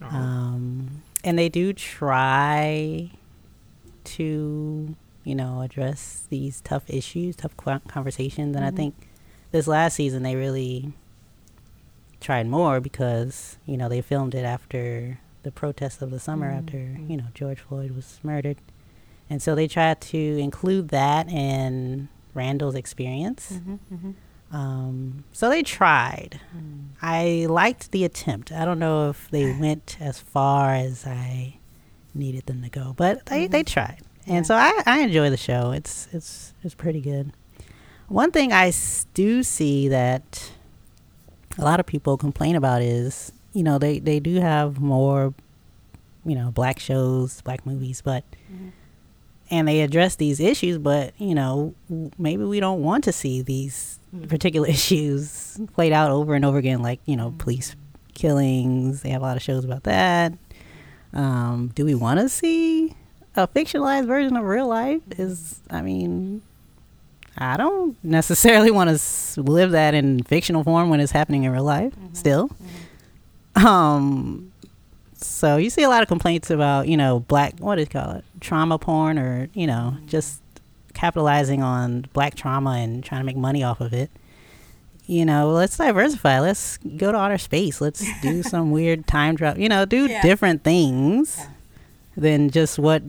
Uh, 0.02 0.08
Um, 0.08 1.02
and 1.24 1.38
they 1.38 1.48
do 1.50 1.72
try 1.74 3.12
to, 4.04 4.96
you 5.24 5.36
know, 5.36 5.62
address 5.62 6.26
these 6.30 6.60
tough 6.62 6.84
issues, 6.88 7.36
tough 7.38 7.56
qu- 7.56 7.80
conversations. 7.88 8.56
And 8.56 8.66
I 8.66 8.72
think 8.72 8.96
this 9.52 9.68
last 9.68 9.96
season 9.96 10.24
they 10.24 10.36
really 10.36 10.92
tried 12.20 12.48
more 12.48 12.80
because, 12.82 13.58
you 13.66 13.78
know, 13.78 13.88
they 13.88 14.02
filmed 14.02 14.36
it 14.36 14.44
after 14.44 15.20
the 15.44 15.52
protests 15.52 16.02
of 16.02 16.12
the 16.12 16.20
summer 16.20 16.48
mm-hmm. 16.48 16.60
after, 16.60 16.78
mm-hmm. 16.78 17.12
you 17.12 17.18
know, 17.18 17.28
George 17.34 17.60
Floyd 17.60 17.92
was 17.92 18.20
murdered. 18.24 18.58
And 19.30 19.42
so 19.42 19.56
they 19.56 19.68
tried 19.68 20.02
to 20.02 20.18
include 20.18 20.90
that 20.90 21.30
in 21.30 22.10
Randall's 22.34 22.76
experience. 22.76 23.54
Mm-hmm. 23.54 24.12
Um, 24.52 25.24
so 25.32 25.50
they 25.50 25.64
tried. 25.64 26.40
Mm. 26.56 26.90
I 27.02 27.48
liked 27.50 27.92
the 27.92 28.06
attempt. 28.06 28.52
I 28.52 28.66
don't 28.66 28.80
know 28.80 29.10
if 29.10 29.30
they 29.32 29.52
went 29.60 29.98
as 30.00 30.20
far 30.20 30.76
as 30.76 31.08
I 31.08 31.58
needed 32.14 32.46
them 32.46 32.62
to 32.62 32.70
go, 32.70 32.94
but 32.96 33.26
they, 33.26 33.48
they 33.48 33.64
tried. 33.64 34.02
And 34.28 34.46
so 34.46 34.56
I, 34.56 34.84
I 34.86 35.02
enjoy 35.02 35.30
the 35.30 35.38
show. 35.38 35.72
It's 35.72 36.08
it's 36.14 36.54
it's 36.64 36.76
pretty 36.76 37.02
good. 37.02 37.34
One 38.08 38.32
thing 38.32 38.54
I 38.54 38.72
do 39.14 39.44
see 39.44 39.90
that 39.90 40.52
a 41.58 41.64
lot 41.64 41.80
of 41.80 41.86
people 41.86 42.16
complain 42.18 42.56
about 42.56 42.82
is, 42.82 43.32
you 43.54 43.64
know, 43.64 43.78
they, 43.78 44.00
they 44.00 44.20
do 44.20 44.40
have 44.40 44.80
more, 44.80 45.34
you 46.26 46.36
know, 46.36 46.52
black 46.52 46.80
shows, 46.80 47.42
black 47.42 47.66
movies, 47.66 48.02
but 48.02 48.24
mm-hmm. 48.52 48.70
and 49.50 49.68
they 49.68 49.82
address 49.82 50.16
these 50.16 50.40
issues, 50.40 50.78
but 50.78 51.14
you 51.18 51.36
know, 51.36 51.74
w- 51.90 52.12
maybe 52.18 52.44
we 52.44 52.60
don't 52.60 52.82
want 52.82 53.04
to 53.06 53.12
see 53.12 53.42
these 53.42 54.00
mm-hmm. 54.14 54.28
particular 54.28 54.68
issues 54.70 55.60
played 55.74 55.94
out 55.94 56.12
over 56.12 56.34
and 56.36 56.44
over 56.44 56.58
again, 56.58 56.82
like 56.82 57.00
you 57.06 57.16
know, 57.16 57.30
mm-hmm. 57.30 57.38
police 57.38 57.76
killings. 58.14 59.02
They 59.02 59.10
have 59.10 59.22
a 59.22 59.26
lot 59.26 59.38
of 59.38 59.44
shows 59.44 59.64
about 59.64 59.84
that. 59.84 60.34
Um, 61.14 61.72
do 61.76 61.86
we 61.86 61.94
want 61.94 62.20
to 62.20 62.30
see 62.30 62.96
a 63.36 63.48
fictionalized 63.48 64.08
version 64.08 64.36
of 64.36 64.46
real 64.46 64.68
life? 64.68 65.02
Is 65.18 65.60
I 65.70 65.82
mean, 65.82 66.42
I 67.38 67.58
don't 67.58 68.02
necessarily 68.04 68.72
want 68.80 68.98
to 68.98 69.42
live 69.42 69.72
that 69.72 69.94
in 69.94 70.24
fictional 70.24 70.64
form 70.64 70.90
when 70.90 71.00
it's 71.00 71.12
happening 71.12 71.44
in 71.44 71.52
real 71.52 71.64
life. 71.64 71.94
Still, 72.14 72.50
um, 73.56 74.52
so 75.16 75.58
you 75.58 75.70
see 75.70 75.84
a 75.84 75.90
lot 75.90 76.02
of 76.02 76.08
complaints 76.08 76.50
about 76.50 76.88
you 76.88 76.98
know 76.98 77.20
black 77.22 77.54
what 77.60 77.76
do 77.76 77.82
you 77.82 77.88
call 77.88 78.12
it 78.12 78.26
trauma 78.42 78.78
porn 78.78 79.18
or 79.18 79.48
you 79.54 79.66
know 79.68 79.96
just 80.06 80.42
capitalizing 80.94 81.64
on 81.64 82.06
black 82.14 82.36
trauma 82.36 82.72
and 82.72 83.04
trying 83.04 83.22
to 83.22 83.26
make 83.26 83.38
money 83.38 83.64
off 83.64 83.82
of 83.82 83.94
it. 83.94 84.12
You 85.06 85.26
know, 85.26 85.50
let's 85.52 85.76
diversify. 85.76 86.40
Let's 86.40 86.78
go 86.78 87.12
to 87.12 87.18
outer 87.18 87.38
space. 87.38 87.82
Let's 87.82 88.06
do 88.22 88.42
some 88.54 88.72
weird 88.72 89.06
time 89.06 89.36
travel. 89.36 89.62
You 89.62 89.68
know, 89.70 89.86
do 89.86 90.06
Yeah. 90.06 90.22
different 90.22 90.64
things 90.64 91.40
than 92.16 92.50
just 92.52 92.78
what 92.80 93.02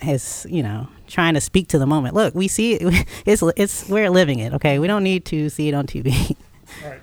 has 0.00 0.46
you 0.50 0.62
know 0.62 0.88
trying 1.06 1.34
to 1.34 1.40
speak 1.40 1.68
to 1.68 1.78
the 1.78 1.86
moment. 1.86 2.14
Look, 2.14 2.34
we 2.34 2.48
see 2.48 2.74
it. 2.74 3.06
It's 3.26 3.42
it's 3.56 3.88
we're 3.88 4.10
living 4.10 4.40
it. 4.40 4.52
Okay, 4.54 4.78
we 4.78 4.86
don't 4.86 5.02
need 5.04 5.24
to 5.26 5.48
see 5.48 5.68
it 5.68 5.74
on 5.74 5.86
TV. 5.86 6.36
Right. 6.84 7.00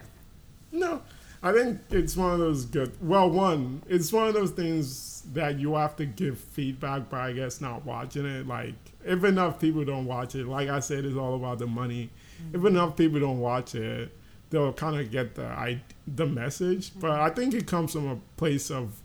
No, 0.72 1.02
I 1.46 1.54
think 1.54 1.80
it's 1.92 2.18
one 2.18 2.34
of 2.34 2.40
those 2.40 2.66
good. 2.66 2.92
Well, 3.00 3.30
one, 3.30 3.84
it's 3.88 4.12
one 4.12 4.28
of 4.28 4.34
those 4.34 4.50
things 4.50 5.22
that 5.34 5.60
you 5.60 5.76
have 5.76 5.96
to 5.98 6.06
give 6.08 6.40
feedback 6.40 7.08
by, 7.08 7.28
I 7.28 7.34
guess, 7.34 7.62
not 7.62 7.86
watching 7.86 8.26
it. 8.26 8.48
Like, 8.48 8.74
if 9.06 9.24
enough 9.24 9.60
people 9.60 9.86
don't 9.86 10.08
watch 10.08 10.34
it, 10.34 10.48
like 10.48 10.70
I 10.70 10.80
said, 10.80 11.06
it's 11.06 11.16
all 11.16 11.36
about 11.36 11.60
the 11.60 11.68
money. 11.68 12.10
If 12.52 12.58
mm-hmm. 12.58 12.66
enough 12.66 12.98
people 12.98 13.20
don't 13.20 13.40
watch 13.40 13.76
it, 13.76 14.12
they'll 14.50 14.74
kind 14.74 15.00
of 15.00 15.12
get 15.12 15.36
the 15.36 15.46
I, 15.46 15.84
the 16.08 16.26
message. 16.26 17.00
But 17.00 17.12
I 17.12 17.30
think 17.30 17.54
it 17.54 17.68
comes 17.68 17.92
from 17.92 18.08
a 18.08 18.18
place 18.38 18.72
of 18.72 19.00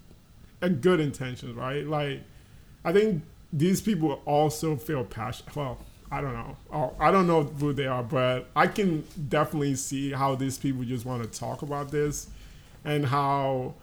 a 0.62 0.70
good 0.70 0.98
intentions, 0.98 1.54
right? 1.54 1.86
Like, 1.86 2.22
I 2.86 2.94
think 2.94 3.22
these 3.52 3.82
people 3.82 4.22
also 4.24 4.76
feel 4.76 5.04
passion. 5.04 5.44
Well, 5.54 5.76
I 6.10 6.20
don't 6.20 6.32
know. 6.32 6.56
Oh, 6.72 6.94
I 6.98 7.10
don't 7.10 7.26
know 7.26 7.44
who 7.44 7.72
they 7.72 7.86
are, 7.86 8.02
but 8.02 8.50
I 8.56 8.66
can 8.66 9.04
definitely 9.28 9.76
see 9.76 10.10
how 10.10 10.34
these 10.34 10.58
people 10.58 10.82
just 10.84 11.06
want 11.06 11.22
to 11.22 11.38
talk 11.38 11.62
about 11.62 11.90
this, 11.90 12.28
and 12.84 13.06
how, 13.06 13.74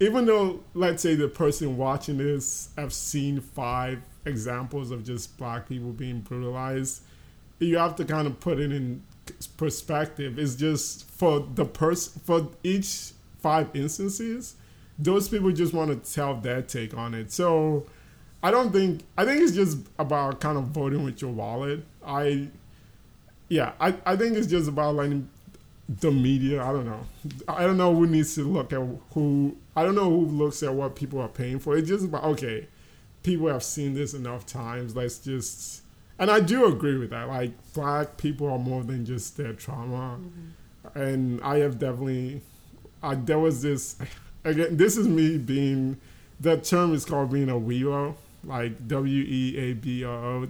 even 0.00 0.24
though 0.24 0.60
let's 0.74 1.02
say 1.02 1.14
the 1.14 1.28
person 1.28 1.76
watching 1.76 2.18
this 2.18 2.70
have 2.78 2.92
seen 2.92 3.40
five 3.40 4.00
examples 4.24 4.90
of 4.90 5.04
just 5.04 5.36
black 5.36 5.68
people 5.68 5.92
being 5.92 6.20
brutalized, 6.20 7.02
you 7.58 7.76
have 7.76 7.94
to 7.96 8.04
kind 8.04 8.26
of 8.26 8.40
put 8.40 8.58
it 8.58 8.72
in 8.72 9.02
perspective. 9.56 10.38
It's 10.38 10.54
just 10.54 11.08
for 11.10 11.40
the 11.54 11.64
person 11.64 12.22
for 12.24 12.48
each 12.62 13.12
five 13.38 13.68
instances, 13.74 14.54
those 14.98 15.28
people 15.28 15.52
just 15.52 15.74
want 15.74 15.90
to 16.04 16.12
tell 16.14 16.34
their 16.40 16.62
take 16.62 16.96
on 16.96 17.12
it. 17.12 17.32
So 17.32 17.86
I 18.46 18.52
don't 18.52 18.70
think 18.70 19.02
I 19.18 19.24
think 19.24 19.42
it's 19.42 19.50
just 19.50 19.78
about 19.98 20.40
kind 20.40 20.56
of 20.56 20.66
voting 20.66 21.02
with 21.02 21.20
your 21.20 21.32
wallet. 21.32 21.84
I 22.06 22.46
yeah, 23.48 23.72
I, 23.80 23.96
I 24.06 24.14
think 24.14 24.36
it's 24.36 24.46
just 24.46 24.68
about 24.68 24.94
letting 24.94 25.28
the 25.88 26.12
media, 26.12 26.62
I 26.62 26.70
don't 26.70 26.86
know. 26.86 27.00
I 27.48 27.66
don't 27.66 27.76
know 27.76 27.92
who 27.92 28.06
needs 28.06 28.36
to 28.36 28.44
look 28.44 28.72
at 28.72 28.80
who 29.14 29.56
I 29.74 29.82
don't 29.82 29.96
know 29.96 30.08
who 30.08 30.26
looks 30.26 30.62
at 30.62 30.72
what 30.72 30.94
people 30.94 31.20
are 31.20 31.28
paying 31.28 31.58
for. 31.58 31.76
It's 31.76 31.88
just 31.88 32.04
about 32.04 32.22
okay, 32.22 32.68
people 33.24 33.48
have 33.48 33.64
seen 33.64 33.94
this 33.94 34.14
enough 34.14 34.46
times. 34.46 34.94
Let's 34.94 35.18
just 35.18 35.82
and 36.16 36.30
I 36.30 36.38
do 36.38 36.66
agree 36.66 36.98
with 36.98 37.10
that. 37.10 37.26
Like 37.26 37.50
black 37.72 38.16
people 38.16 38.48
are 38.48 38.60
more 38.60 38.84
than 38.84 39.04
just 39.04 39.36
their 39.36 39.54
trauma. 39.54 40.20
Mm-hmm. 40.20 40.98
And 41.00 41.40
I 41.42 41.58
have 41.58 41.80
definitely 41.80 42.42
I 43.02 43.16
there 43.16 43.40
was 43.40 43.62
this 43.62 43.96
again 44.44 44.76
this 44.76 44.96
is 44.96 45.08
me 45.08 45.36
being 45.36 45.96
the 46.38 46.58
term 46.58 46.94
is 46.94 47.04
called 47.04 47.32
being 47.32 47.48
a 47.48 47.54
weeaboo, 47.54 48.14
like 48.46 48.88
W 48.88 49.24
E 49.24 49.56
A 49.58 49.72
B 49.74 50.04
O 50.04 50.10
O. 50.10 50.48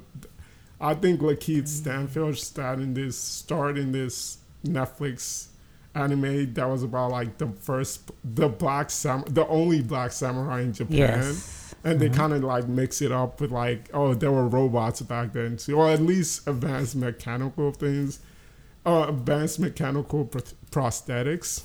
I 0.81 0.95
think 0.95 1.21
LaKeith 1.21 1.69
Stanfield 1.69 2.37
starting 2.37 2.95
this 2.95 3.19
starting 3.19 3.93
this 3.93 4.39
Netflix 4.65 5.49
anime 5.95 6.53
that 6.53 6.69
was 6.69 6.83
about 6.83 7.11
like 7.11 7.39
the 7.39 7.49
first 7.49 8.11
the 8.23 8.49
black 8.49 8.91
sam 8.91 9.25
the 9.29 9.47
only 9.49 9.81
black 9.81 10.13
samurai 10.13 10.61
in 10.61 10.73
Japan. 10.73 10.97
Yes. 10.97 11.75
And 11.85 12.01
they 12.01 12.09
kind 12.09 12.33
of 12.33 12.43
like 12.43 12.67
mix 12.67 13.01
it 13.01 13.13
up 13.13 13.41
with 13.41 13.53
like, 13.53 13.89
oh, 13.95 14.13
there 14.13 14.33
were 14.33 14.49
robots 14.49 15.01
back 15.03 15.33
then 15.33 15.57
too, 15.57 15.79
or 15.79 15.89
at 15.89 16.03
least 16.03 16.47
advanced 16.49 16.97
mechanical 16.97 17.71
things, 17.71 18.19
or 18.85 19.09
advanced 19.09 19.61
mechanical 19.61 20.25
pr- 20.25 20.39
prosthetics. 20.73 21.63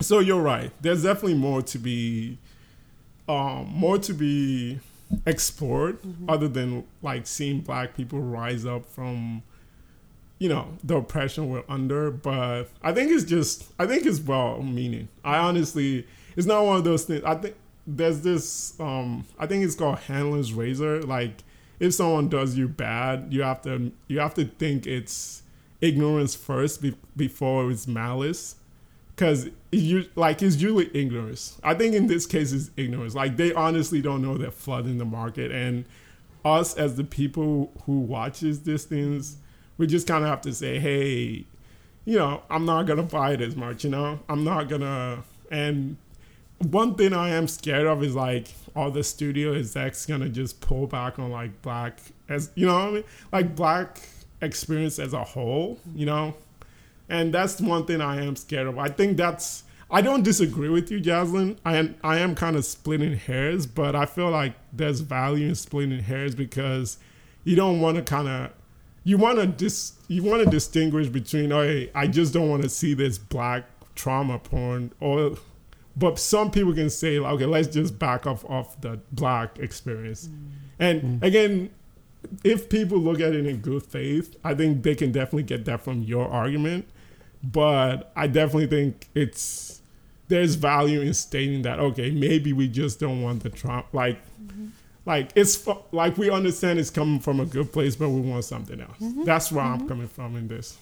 So 0.00 0.18
you're 0.18 0.42
right. 0.42 0.70
There's 0.82 1.02
definitely 1.02 1.38
more 1.38 1.62
to 1.62 1.78
be, 1.78 2.36
um, 3.26 3.68
more 3.68 3.96
to 3.98 4.12
be 4.12 4.80
explored, 5.26 5.98
other 6.28 6.48
than 6.48 6.84
like 7.02 7.26
seeing 7.26 7.60
black 7.60 7.96
people 7.96 8.20
rise 8.20 8.66
up 8.66 8.86
from, 8.86 9.42
you 10.38 10.48
know, 10.48 10.76
the 10.84 10.96
oppression 10.96 11.48
we're 11.48 11.64
under. 11.68 12.10
But 12.10 12.64
I 12.82 12.92
think 12.92 13.10
it's 13.10 13.24
just, 13.24 13.72
I 13.78 13.86
think 13.86 14.06
it's 14.06 14.20
well 14.20 14.62
meaning. 14.62 15.08
I 15.24 15.38
honestly, 15.38 16.06
it's 16.36 16.46
not 16.46 16.64
one 16.64 16.76
of 16.76 16.84
those 16.84 17.04
things. 17.04 17.24
I 17.24 17.34
think 17.34 17.54
there's 17.86 18.20
this, 18.20 18.78
um, 18.80 19.26
I 19.38 19.46
think 19.46 19.64
it's 19.64 19.74
called 19.74 19.98
Hanlon's 20.00 20.52
razor. 20.52 21.02
Like 21.02 21.42
if 21.80 21.94
someone 21.94 22.28
does 22.28 22.56
you 22.56 22.68
bad, 22.68 23.28
you 23.30 23.42
have 23.42 23.62
to, 23.62 23.92
you 24.08 24.20
have 24.20 24.34
to 24.34 24.44
think 24.44 24.86
it's 24.86 25.42
ignorance 25.80 26.34
first 26.34 26.82
be- 26.82 26.96
before 27.16 27.70
it's 27.70 27.86
malice 27.86 28.56
because 29.18 29.48
you 29.72 30.08
like 30.14 30.40
it's 30.42 30.56
usually 30.56 30.88
ignorance. 30.94 31.58
I 31.64 31.74
think 31.74 31.94
in 31.94 32.06
this 32.06 32.24
case 32.24 32.52
it's 32.52 32.70
ignorance. 32.76 33.16
Like 33.16 33.36
they 33.36 33.52
honestly 33.52 34.00
don't 34.00 34.22
know 34.22 34.38
they're 34.38 34.52
flooding 34.52 34.98
the 34.98 35.04
market, 35.04 35.50
and 35.50 35.84
us 36.44 36.76
as 36.76 36.94
the 36.94 37.02
people 37.02 37.72
who 37.84 37.98
watches 37.98 38.62
these 38.62 38.84
things, 38.84 39.38
we 39.76 39.88
just 39.88 40.06
kind 40.06 40.22
of 40.22 40.30
have 40.30 40.40
to 40.42 40.54
say, 40.54 40.78
hey, 40.78 41.44
you 42.04 42.16
know, 42.16 42.42
I'm 42.48 42.64
not 42.64 42.84
gonna 42.86 43.02
buy 43.02 43.32
it 43.32 43.40
as 43.40 43.56
much. 43.56 43.82
You 43.82 43.90
know, 43.90 44.20
I'm 44.28 44.44
not 44.44 44.68
gonna. 44.68 45.24
And 45.50 45.96
one 46.58 46.94
thing 46.94 47.12
I 47.12 47.30
am 47.30 47.48
scared 47.48 47.86
of 47.86 48.04
is 48.04 48.14
like 48.14 48.46
all 48.76 48.92
the 48.92 49.02
studio 49.02 49.52
execs 49.52 50.06
gonna 50.06 50.28
just 50.28 50.60
pull 50.60 50.86
back 50.86 51.18
on 51.18 51.32
like 51.32 51.60
black 51.62 51.98
as 52.28 52.50
you 52.54 52.66
know 52.66 52.76
I 52.76 52.90
mean 52.90 53.04
like 53.32 53.56
black 53.56 54.00
experience 54.40 54.98
as 54.98 55.12
a 55.12 55.24
whole 55.24 55.78
you 55.94 56.06
know 56.06 56.34
and 57.08 57.32
that's 57.32 57.60
one 57.60 57.86
thing 57.86 58.00
I 58.00 58.22
am 58.22 58.36
scared 58.36 58.66
of. 58.66 58.78
I 58.78 58.88
think 58.88 59.16
that's 59.16 59.64
I 59.90 60.02
don't 60.02 60.22
disagree 60.22 60.68
with 60.68 60.90
you 60.90 61.00
Jaslyn. 61.00 61.56
I 61.64 61.76
am 61.76 61.94
I 62.04 62.18
am 62.18 62.34
kind 62.34 62.56
of 62.56 62.64
splitting 62.64 63.16
hairs 63.16 63.66
but 63.66 63.96
I 63.96 64.06
feel 64.06 64.30
like 64.30 64.54
there's 64.72 65.00
value 65.00 65.48
in 65.48 65.54
splitting 65.54 66.00
hairs 66.00 66.34
because 66.34 66.98
you 67.44 67.56
don't 67.56 67.80
want 67.80 67.96
to 67.96 68.02
kind 68.02 68.28
of 68.28 68.50
you 69.04 69.16
want 69.16 69.38
to 69.38 69.46
dis 69.46 69.92
you 70.08 70.22
want 70.22 70.44
to 70.44 70.50
distinguish 70.50 71.08
between 71.08 71.52
oh 71.52 71.62
hey, 71.62 71.90
I 71.94 72.06
just 72.06 72.34
don't 72.34 72.48
want 72.48 72.62
to 72.62 72.68
see 72.68 72.94
this 72.94 73.18
black 73.18 73.64
trauma 73.94 74.38
porn 74.38 74.92
or 75.00 75.36
but 75.96 76.16
some 76.18 76.52
people 76.52 76.72
can 76.74 76.90
say 76.90 77.18
like, 77.18 77.34
okay 77.34 77.46
let's 77.46 77.68
just 77.68 77.98
back 77.98 78.26
off 78.26 78.44
off 78.44 78.80
the 78.80 79.00
black 79.12 79.58
experience. 79.58 80.28
Mm. 80.28 80.50
And 80.78 81.02
mm. 81.02 81.22
again 81.22 81.70
if 82.44 82.68
people 82.68 82.98
look 82.98 83.20
at 83.20 83.32
it 83.32 83.46
in 83.46 83.58
good 83.58 83.82
faith 83.82 84.36
i 84.44 84.54
think 84.54 84.82
they 84.82 84.94
can 84.94 85.12
definitely 85.12 85.42
get 85.42 85.64
that 85.64 85.80
from 85.80 86.02
your 86.02 86.28
argument 86.28 86.86
but 87.42 88.12
i 88.16 88.26
definitely 88.26 88.66
think 88.66 89.08
it's 89.14 89.78
there's 90.28 90.54
value 90.54 91.00
in 91.00 91.12
stating 91.14 91.62
that 91.62 91.80
okay 91.80 92.10
maybe 92.10 92.52
we 92.52 92.68
just 92.68 93.00
don't 93.00 93.22
want 93.22 93.42
the 93.42 93.50
Trump 93.50 93.86
like 93.92 94.20
mm-hmm. 94.40 94.68
like 95.06 95.30
it's 95.34 95.66
like 95.92 96.16
we 96.16 96.30
understand 96.30 96.78
it's 96.78 96.90
coming 96.90 97.18
from 97.18 97.40
a 97.40 97.46
good 97.46 97.72
place 97.72 97.96
but 97.96 98.08
we 98.10 98.20
want 98.20 98.44
something 98.44 98.80
else. 98.80 98.98
Mm-hmm. 99.00 99.24
That's 99.24 99.50
where 99.50 99.64
i'm 99.64 99.78
mm-hmm. 99.78 99.88
coming 99.88 100.08
from 100.08 100.36
in 100.36 100.48
this. 100.48 100.76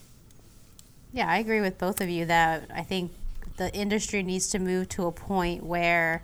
Yeah, 1.13 1.29
I 1.29 1.39
agree 1.39 1.61
with 1.61 1.79
both 1.79 2.01
of 2.01 2.11
you 2.11 2.27
that 2.27 2.69
I 2.75 2.83
think 2.83 3.13
the 3.57 3.73
industry 3.75 4.23
needs 4.23 4.49
to 4.49 4.59
move 4.59 4.89
to 4.91 5.07
a 5.07 5.13
point 5.13 5.65
where 5.65 6.23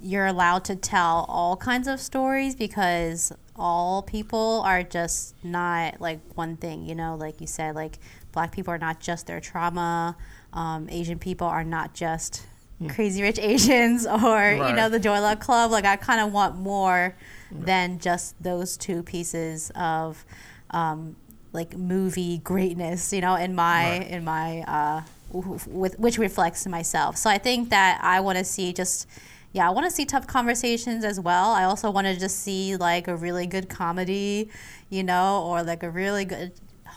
you're 0.00 0.26
allowed 0.26 0.64
to 0.64 0.76
tell 0.76 1.26
all 1.28 1.56
kinds 1.56 1.86
of 1.86 2.00
stories 2.00 2.54
because 2.54 3.32
all 3.54 4.02
people 4.02 4.62
are 4.64 4.82
just 4.82 5.34
not 5.44 6.00
like 6.00 6.18
one 6.34 6.56
thing, 6.56 6.86
you 6.86 6.94
know, 6.94 7.14
like 7.14 7.40
you 7.40 7.46
said, 7.46 7.74
like 7.74 7.98
black 8.32 8.52
people 8.52 8.72
are 8.72 8.78
not 8.78 9.00
just 9.00 9.26
their 9.26 9.40
trauma, 9.40 10.16
um, 10.52 10.88
Asian 10.90 11.18
people 11.18 11.46
are 11.46 11.64
not 11.64 11.94
just 11.94 12.46
crazy 12.88 13.22
rich 13.22 13.38
Asians 13.52 14.06
or, 14.06 14.52
you 14.52 14.72
know, 14.74 14.88
the 14.88 14.98
Joy 14.98 15.20
Luck 15.20 15.40
Club. 15.40 15.70
Like, 15.70 15.84
I 15.84 15.96
kind 15.96 16.20
of 16.20 16.32
want 16.32 16.56
more 16.56 17.14
than 17.50 17.98
just 17.98 18.42
those 18.42 18.76
two 18.76 19.02
pieces 19.02 19.70
of. 19.74 20.24
Um, 20.70 21.16
like 21.54 21.76
movie 21.76 22.38
greatness, 22.38 23.12
you 23.12 23.20
know, 23.20 23.34
in 23.34 23.54
my 23.54 23.98
Right. 23.98 24.08
in 24.08 24.24
my 24.24 24.62
uh, 24.62 25.02
with 25.32 25.98
which 25.98 26.16
reflects 26.16 26.66
myself. 26.66 27.18
So 27.18 27.28
I 27.28 27.36
think 27.36 27.68
that 27.68 28.00
I 28.02 28.20
want 28.20 28.38
to 28.38 28.44
see 28.44 28.72
just 28.72 29.06
yeah, 29.52 29.68
I 29.68 29.70
want 29.70 29.84
to 29.84 29.90
see 29.90 30.06
tough 30.06 30.26
conversations 30.26 31.04
as 31.04 31.20
well. 31.20 31.50
I 31.50 31.64
also 31.64 31.90
want 31.90 32.06
to 32.06 32.18
just 32.18 32.40
see 32.40 32.74
like 32.78 33.06
a 33.06 33.14
really 33.14 33.46
good 33.46 33.68
comedy, 33.68 34.48
you 34.88 35.02
know, 35.02 35.44
or 35.46 35.62
like 35.62 35.82
a 35.82 35.90
really 35.90 36.24
good 36.24 36.52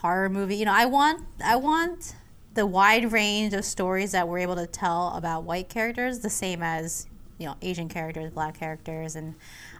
horror 0.05 0.29
movie. 0.29 0.57
You 0.57 0.65
know, 0.65 0.73
I 0.73 0.85
want 0.85 1.25
I 1.43 1.55
want 1.55 2.15
the 2.53 2.65
wide 2.65 3.11
range 3.11 3.53
of 3.55 3.65
stories 3.65 4.11
that 4.11 4.27
we're 4.27 4.37
able 4.39 4.55
to 4.55 4.67
tell 4.67 5.11
about 5.15 5.43
white 5.43 5.67
characters 5.67 6.19
the 6.19 6.29
same 6.29 6.61
as 6.61 7.07
you 7.39 7.47
know 7.47 7.55
Asian 7.63 7.89
characters, 7.89 8.31
black 8.31 8.57
characters, 8.57 9.15
and 9.15 9.33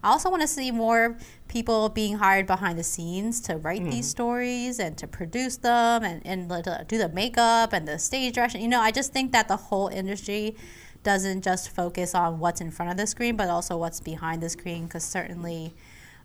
I 0.04 0.10
also 0.10 0.32
want 0.32 0.42
to 0.42 0.48
see 0.48 0.72
more 0.72 1.18
people 1.48 1.90
being 1.90 2.18
hired 2.18 2.48
behind 2.48 2.80
the 2.80 2.84
scenes 2.84 3.40
to 3.42 3.58
write 3.58 3.84
these 3.84 4.08
stories 4.08 4.80
and 4.80 4.98
to 4.98 5.06
produce 5.06 5.58
them 5.58 6.04
and, 6.04 6.26
and 6.26 6.50
to 6.50 6.86
do 6.88 6.98
the 6.98 7.10
makeup 7.10 7.72
and 7.72 7.88
the 7.88 8.00
stage 8.00 8.34
direction. 8.34 8.62
You 8.62 8.68
know, 8.68 8.82
I 8.82 8.90
just 8.90 9.14
think 9.14 9.32
that 9.32 9.48
the 9.48 9.58
whole 9.58 9.90
industry 9.90 10.56
doesn't 11.04 11.44
just 11.44 11.70
focus 11.70 12.16
on 12.16 12.40
what's 12.40 12.62
in 12.62 12.72
front 12.72 12.92
of 12.92 12.98
the 12.98 13.06
screen, 13.06 13.36
but 13.36 13.48
also 13.48 13.78
what's 13.78 14.00
behind 14.00 14.42
the 14.42 14.50
screen. 14.50 14.86
Because 14.86 15.04
certainly, 15.04 15.76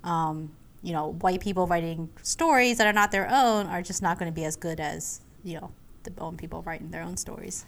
um, 0.03 0.53
you 0.83 0.93
know, 0.93 1.13
white 1.21 1.41
people 1.41 1.67
writing 1.67 2.09
stories 2.23 2.79
that 2.79 2.87
are 2.87 2.93
not 2.93 3.11
their 3.11 3.29
own 3.31 3.67
are 3.67 3.83
just 3.83 4.03
not 4.03 4.19
going 4.19 4.31
to 4.31 4.35
be 4.35 4.45
as 4.45 4.57
good 4.57 4.81
as 4.81 5.21
you 5.45 5.61
know 5.61 5.73
the 6.03 6.13
own 6.19 6.37
people 6.37 6.63
writing 6.63 6.91
their 6.91 7.03
own 7.03 7.17
stories. 7.17 7.65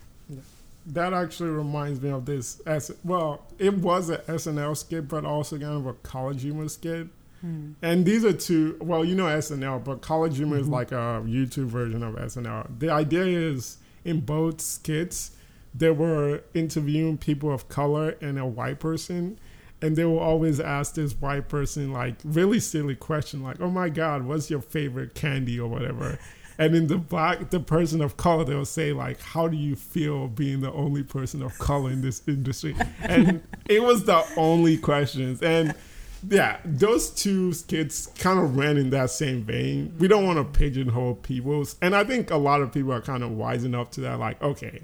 that 0.87 1.13
actually 1.13 1.51
reminds 1.51 2.01
me 2.01 2.11
of 2.11 2.25
this 2.25 2.61
as 2.67 2.91
well 3.05 3.47
it 3.59 3.73
was 3.75 4.09
an 4.09 4.19
snl 4.27 4.77
skit 4.77 5.07
but 5.07 5.25
also 5.25 5.57
kind 5.57 5.75
of 5.75 5.87
a 5.87 5.93
college 5.95 6.43
humor 6.43 6.69
skit. 6.69 7.07
Hmm. 7.41 7.73
And 7.83 8.05
these 8.05 8.25
are 8.25 8.33
two 8.33 8.77
well 8.81 9.05
you 9.05 9.15
know 9.15 9.25
snl 9.25 9.83
but 9.83 10.01
college 10.01 10.37
humor 10.37 10.57
is 10.57 10.65
mm-hmm. 10.65 10.75
like 10.75 10.93
a 10.93 11.23
youtube 11.27 11.67
version 11.67 12.03
of 12.03 12.15
snl 12.15 12.67
the 12.79 12.91
idea 12.91 13.25
is 13.25 13.79
in 14.05 14.21
both 14.21 14.61
skits 14.61 15.33
they 15.75 15.91
were 15.91 16.43
interviewing 16.55 17.17
people 17.19 17.53
of 17.53 17.69
color 17.69 18.17
and 18.21 18.39
a 18.39 18.47
white 18.47 18.79
person 18.79 19.39
and 19.83 19.97
they 19.97 20.05
will 20.05 20.19
always 20.19 20.61
ask 20.61 20.95
this 20.95 21.13
white 21.21 21.49
person 21.49 21.93
like 21.93 22.15
really 22.25 22.61
silly 22.61 22.95
question 22.95 23.43
like 23.43 23.61
oh 23.61 23.71
my 23.71 23.89
god 23.89 24.25
what's 24.25 24.49
your 24.49 24.63
favorite 24.63 25.15
candy 25.15 25.59
or 25.61 25.69
whatever? 25.69 26.19
And 26.59 26.77
in 26.77 26.87
the 26.87 26.99
black 26.99 27.51
the 27.51 27.59
person 27.59 28.03
of 28.03 28.19
color 28.19 28.45
they'll 28.45 28.65
say 28.67 28.93
like 28.93 29.21
how 29.21 29.49
do 29.49 29.57
you 29.57 29.75
feel 29.75 30.29
being 30.29 30.61
the 30.61 30.71
only 30.71 31.03
person 31.03 31.43
of 31.43 31.59
color 31.59 31.91
in 31.91 32.03
this 32.03 32.23
industry? 32.29 32.77
And 33.03 33.43
it 33.69 33.83
was 33.83 34.05
the 34.05 34.23
only 34.37 34.77
questions. 34.77 35.43
And 35.43 35.75
yeah 36.29 36.59
those 36.65 37.11
two 37.11 37.53
skits 37.53 38.07
kind 38.19 38.39
of 38.39 38.57
ran 38.57 38.77
in 38.77 38.91
that 38.91 39.11
same 39.11 39.43
vein. 39.43 39.95
We 39.99 40.09
don't 40.09 40.27
want 40.27 40.39
to 40.39 40.59
pigeonhole 40.59 41.17
people. 41.17 41.65
And 41.81 41.97
i 41.97 42.05
think 42.05 42.31
a 42.31 42.37
lot 42.37 42.61
of 42.61 42.71
people 42.71 42.93
are 42.93 43.01
kind 43.01 43.25
of 43.25 43.33
wise 43.33 43.65
enough 43.65 43.91
to 43.93 44.03
that 44.03 44.21
like 44.21 44.41
okay 44.43 44.83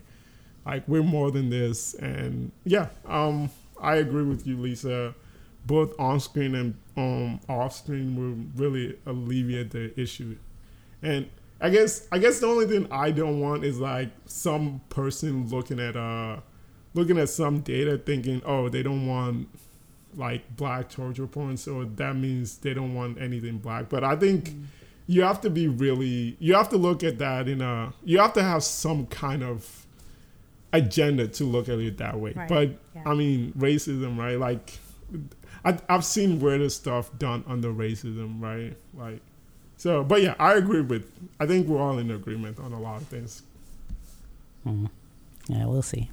like 0.64 0.88
we're 0.88 1.03
more 1.03 1.30
than 1.30 1.51
this. 1.51 1.94
And 1.94 2.51
yeah 2.64 2.88
um 3.07 3.51
i 3.80 3.96
agree 3.96 4.24
with 4.24 4.46
you 4.46 4.56
lisa. 4.56 5.14
Both 5.66 5.98
on 5.98 6.18
screen 6.20 6.54
and 6.54 6.74
um 6.96 7.40
off 7.48 7.74
screen 7.74 8.16
will 8.16 8.62
really 8.62 8.98
alleviate 9.06 9.70
the 9.70 9.98
issue. 10.00 10.36
And 11.02 11.28
i 11.60 11.70
guess 11.70 12.06
i 12.12 12.18
guess 12.18 12.38
the 12.38 12.46
only 12.46 12.66
thing 12.66 12.86
i 12.90 13.10
don't 13.10 13.40
want 13.40 13.64
is 13.64 13.78
like 13.80 14.10
some 14.26 14.80
person 14.90 15.48
looking 15.48 15.80
at 15.80 15.96
uh 15.96 16.36
looking 16.94 17.18
at 17.18 17.28
some 17.28 17.60
data 17.60 17.98
thinking 17.98 18.40
oh 18.46 18.68
they 18.68 18.82
don't 18.82 19.06
want 19.06 19.48
like 20.16 20.56
black 20.56 20.88
torture 20.88 21.26
porn 21.26 21.56
so 21.56 21.84
that 21.84 22.14
means 22.14 22.58
they 22.58 22.72
don't 22.72 22.94
want 22.94 23.20
anything 23.20 23.58
black. 23.58 23.88
But 23.88 24.04
i 24.04 24.16
think 24.16 24.54
you 25.06 25.22
have 25.22 25.40
to 25.40 25.50
be 25.50 25.66
really 25.66 26.36
you 26.38 26.54
have 26.54 26.68
to 26.68 26.76
look 26.76 27.02
at 27.02 27.18
that 27.18 27.48
in 27.48 27.60
a 27.60 27.92
you 28.04 28.18
have 28.18 28.32
to 28.34 28.42
have 28.42 28.62
some 28.62 29.06
kind 29.06 29.42
of 29.42 29.86
agenda 30.72 31.26
to 31.26 31.44
look 31.44 31.68
at 31.68 31.78
it 31.78 31.98
that 31.98 32.18
way 32.18 32.32
Right, 32.32 32.48
but 32.48 32.68
yeah. 32.94 33.02
i 33.06 33.14
mean 33.14 33.52
racism 33.58 34.18
right 34.18 34.38
like 34.38 34.78
I, 35.64 35.78
i've 35.88 36.04
seen 36.04 36.40
weirder 36.40 36.68
stuff 36.68 37.10
done 37.18 37.44
under 37.46 37.72
racism 37.72 38.42
right 38.42 38.76
like 38.94 39.20
so 39.76 40.04
but 40.04 40.22
yeah 40.22 40.34
i 40.38 40.54
agree 40.54 40.82
with 40.82 41.10
i 41.40 41.46
think 41.46 41.66
we're 41.66 41.80
all 41.80 41.98
in 41.98 42.10
agreement 42.10 42.58
on 42.58 42.72
a 42.72 42.80
lot 42.80 43.00
of 43.00 43.08
things 43.08 43.42
mm-hmm. 44.66 44.86
Yeah, 45.48 45.64
we'll 45.64 45.82
see. 45.82 46.10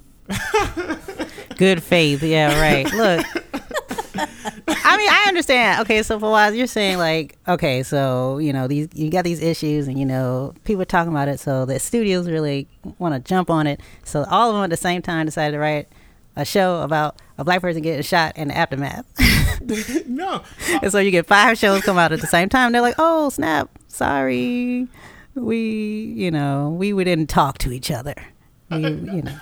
Good 1.57 1.83
faith. 1.83 2.23
Yeah, 2.23 2.59
right. 2.59 2.91
Look. 2.93 3.25
I 4.17 4.97
mean, 4.97 5.09
I 5.09 5.25
understand. 5.27 5.81
Okay, 5.81 6.03
so 6.03 6.19
for 6.19 6.31
while 6.31 6.53
you're 6.53 6.67
saying 6.67 6.97
like, 6.97 7.37
okay, 7.47 7.83
so 7.83 8.37
you 8.37 8.53
know 8.53 8.67
these 8.67 8.87
you 8.93 9.09
got 9.09 9.23
these 9.23 9.41
issues, 9.41 9.87
and 9.87 9.99
you 9.99 10.05
know 10.05 10.53
people 10.63 10.81
are 10.81 10.85
talking 10.85 11.11
about 11.11 11.27
it, 11.27 11.39
so 11.39 11.65
the 11.65 11.79
studios 11.79 12.29
really 12.29 12.67
want 12.97 13.13
to 13.13 13.19
jump 13.19 13.49
on 13.49 13.67
it. 13.67 13.79
So 14.03 14.25
all 14.29 14.49
of 14.49 14.55
them 14.55 14.63
at 14.63 14.69
the 14.69 14.77
same 14.77 15.01
time 15.01 15.25
decided 15.25 15.53
to 15.53 15.59
write 15.59 15.87
a 16.35 16.45
show 16.45 16.81
about 16.81 17.21
a 17.37 17.43
black 17.43 17.61
person 17.61 17.81
getting 17.81 18.01
shot 18.01 18.35
in 18.37 18.49
the 18.49 18.57
aftermath. 18.57 19.05
no 20.07 20.43
and 20.81 20.91
so 20.91 20.99
you 20.99 21.11
get 21.11 21.25
five 21.25 21.57
shows 21.57 21.81
come 21.83 21.97
out 21.97 22.11
at 22.11 22.21
the 22.21 22.27
same 22.27 22.49
time. 22.49 22.71
They're 22.71 22.81
like, 22.81 22.95
oh 22.97 23.29
snap, 23.29 23.69
sorry, 23.87 24.87
we 25.33 26.13
you 26.15 26.31
know 26.31 26.75
we, 26.77 26.93
we 26.93 27.03
didn't 27.03 27.27
talk 27.27 27.57
to 27.59 27.71
each 27.71 27.91
other. 27.91 28.15
We, 28.69 28.77
you 28.77 29.21
know, 29.21 29.37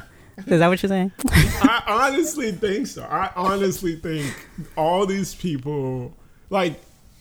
is 0.48 0.60
that 0.60 0.68
what 0.68 0.82
you're 0.82 0.89
saying? 0.89 1.12
I 1.26 1.84
honestly 1.88 2.52
think 2.52 2.88
so. 2.88 3.04
I 3.04 3.32
honestly 3.36 3.96
think 3.96 4.34
all 4.76 5.06
these 5.06 5.36
people, 5.36 6.16
like, 6.50 6.80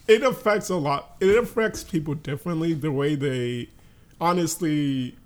it 0.08 0.22
affects 0.22 0.68
a 0.68 0.76
lot. 0.76 1.16
It 1.20 1.36
affects 1.36 1.84
people 1.84 2.14
differently. 2.14 2.72
The 2.74 2.90
way 2.90 3.14
they 3.14 3.68
honestly, 4.20 5.16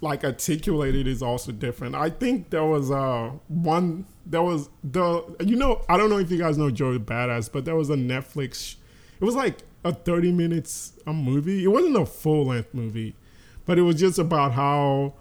like, 0.00 0.24
articulate 0.24 0.94
it 0.94 1.06
is 1.06 1.22
also 1.22 1.52
different. 1.52 1.94
I 1.94 2.10
think 2.10 2.50
there 2.50 2.64
was 2.64 2.90
uh, 2.90 3.32
one, 3.48 4.06
there 4.26 4.42
was 4.42 4.68
the, 4.84 5.24
you 5.40 5.56
know, 5.56 5.84
I 5.88 5.96
don't 5.96 6.10
know 6.10 6.18
if 6.18 6.30
you 6.30 6.38
guys 6.38 6.56
know 6.56 6.70
Joey 6.70 6.98
Badass, 6.98 7.50
but 7.52 7.64
there 7.64 7.76
was 7.76 7.90
a 7.90 7.96
Netflix, 7.96 8.76
it 9.20 9.24
was 9.24 9.34
like 9.34 9.58
a 9.84 9.92
30 9.92 10.32
minutes 10.32 10.92
a 11.06 11.12
movie. 11.12 11.64
It 11.64 11.68
wasn't 11.68 11.96
a 11.96 12.06
full 12.06 12.46
length 12.46 12.72
movie, 12.72 13.14
but 13.66 13.78
it 13.78 13.82
was 13.82 13.96
just 13.96 14.18
about 14.18 14.52
how 14.52 15.14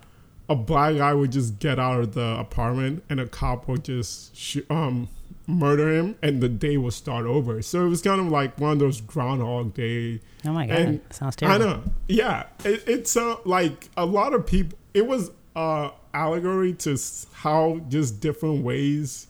a 0.51 0.55
black 0.55 0.95
guy 0.97 1.13
would 1.13 1.31
just 1.31 1.59
get 1.59 1.79
out 1.79 1.99
of 2.01 2.13
the 2.13 2.37
apartment 2.39 3.03
and 3.09 3.19
a 3.19 3.27
cop 3.27 3.67
would 3.67 3.83
just 3.85 4.35
sh- 4.35 4.65
um 4.69 5.07
murder 5.47 5.89
him 5.97 6.15
and 6.21 6.41
the 6.41 6.47
day 6.49 6.77
would 6.77 6.93
start 6.93 7.25
over. 7.25 7.61
So 7.61 7.85
it 7.85 7.89
was 7.89 8.01
kind 8.01 8.21
of 8.21 8.27
like 8.27 8.59
one 8.59 8.73
of 8.73 8.79
those 8.79 9.01
Groundhog 9.01 9.73
Day. 9.73 10.21
Oh 10.45 10.51
my 10.53 10.65
god, 10.67 10.77
And 10.77 11.01
sounds 11.09 11.35
terrible. 11.35 11.63
I 11.63 11.65
know. 11.71 11.83
Yeah, 12.07 12.45
it, 12.63 12.83
it's 12.87 13.17
uh, 13.17 13.35
like 13.45 13.89
a 13.97 14.05
lot 14.05 14.33
of 14.33 14.45
people. 14.45 14.77
It 14.93 15.05
was 15.07 15.31
uh 15.55 15.89
allegory 16.13 16.73
to 16.73 16.97
how 17.33 17.79
just 17.89 18.19
different 18.21 18.63
ways 18.63 19.27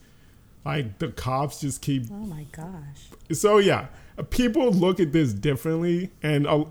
Like 0.65 0.97
the 0.99 1.09
cops 1.09 1.61
just 1.61 1.81
keep 1.81 2.03
Oh 2.11 2.25
my 2.25 2.45
gosh. 2.51 3.01
so 3.31 3.57
yeah, 3.57 3.87
people 4.29 4.71
look 4.71 4.99
at 4.99 5.11
this 5.11 5.33
differently, 5.33 6.11
and 6.21 6.45
uh, 6.45 6.65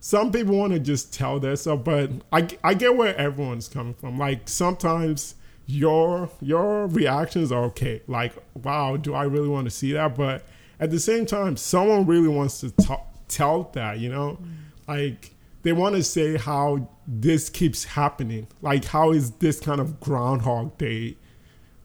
some 0.00 0.30
people 0.30 0.56
want 0.56 0.72
to 0.72 0.78
just 0.78 1.12
tell 1.12 1.40
their 1.40 1.56
stuff. 1.56 1.84
But 1.84 2.10
I, 2.32 2.48
I 2.62 2.74
get 2.74 2.96
where 2.96 3.16
everyone's 3.16 3.68
coming 3.68 3.94
from. 3.94 4.18
Like 4.18 4.48
sometimes 4.48 5.34
your 5.66 6.30
your 6.40 6.86
reactions 6.86 7.52
are 7.52 7.64
okay. 7.64 8.02
Like 8.06 8.32
wow, 8.54 8.96
do 8.96 9.14
I 9.14 9.24
really 9.24 9.48
want 9.48 9.66
to 9.66 9.70
see 9.70 9.92
that? 9.92 10.16
But 10.16 10.44
at 10.80 10.90
the 10.90 11.00
same 11.00 11.26
time, 11.26 11.56
someone 11.56 12.06
really 12.06 12.28
wants 12.28 12.60
to 12.60 12.70
talk, 12.70 13.06
tell 13.28 13.70
that. 13.74 13.98
You 13.98 14.08
know, 14.10 14.38
like 14.86 15.34
they 15.62 15.72
want 15.72 15.96
to 15.96 16.02
say 16.02 16.36
how 16.36 16.88
this 17.06 17.50
keeps 17.50 17.84
happening. 17.84 18.46
Like 18.62 18.84
how 18.84 19.12
is 19.12 19.32
this 19.32 19.60
kind 19.60 19.80
of 19.80 20.00
Groundhog 20.00 20.78
Day? 20.78 21.16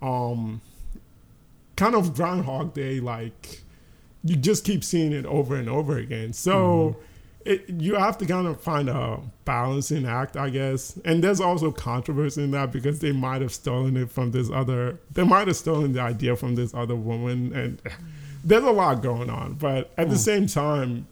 Um, 0.01 0.61
kind 1.75 1.95
of 1.95 2.13
Groundhog 2.13 2.73
Day, 2.73 2.99
like 2.99 3.61
you 4.23 4.35
just 4.35 4.63
keep 4.63 4.83
seeing 4.83 5.11
it 5.11 5.25
over 5.25 5.55
and 5.55 5.67
over 5.67 5.97
again. 5.97 6.33
So 6.33 6.97
it, 7.45 7.69
you 7.69 7.95
have 7.95 8.17
to 8.19 8.25
kind 8.25 8.47
of 8.47 8.61
find 8.61 8.89
a 8.89 9.19
balancing 9.45 10.05
act, 10.05 10.37
I 10.37 10.49
guess. 10.49 10.97
And 11.05 11.23
there's 11.23 11.41
also 11.41 11.71
controversy 11.71 12.43
in 12.43 12.51
that 12.51 12.71
because 12.71 12.99
they 12.99 13.11
might 13.11 13.41
have 13.41 13.53
stolen 13.53 13.97
it 13.97 14.11
from 14.11 14.31
this 14.31 14.49
other, 14.49 14.99
they 15.11 15.23
might 15.23 15.47
have 15.47 15.57
stolen 15.57 15.93
the 15.93 16.01
idea 16.01 16.35
from 16.35 16.55
this 16.55 16.73
other 16.73 16.95
woman. 16.95 17.53
And 17.53 17.81
there's 18.43 18.63
a 18.63 18.71
lot 18.71 19.01
going 19.01 19.29
on. 19.29 19.53
But 19.53 19.91
at 19.97 20.09
the 20.09 20.15
hmm. 20.15 20.21
same 20.21 20.47
time, 20.47 21.07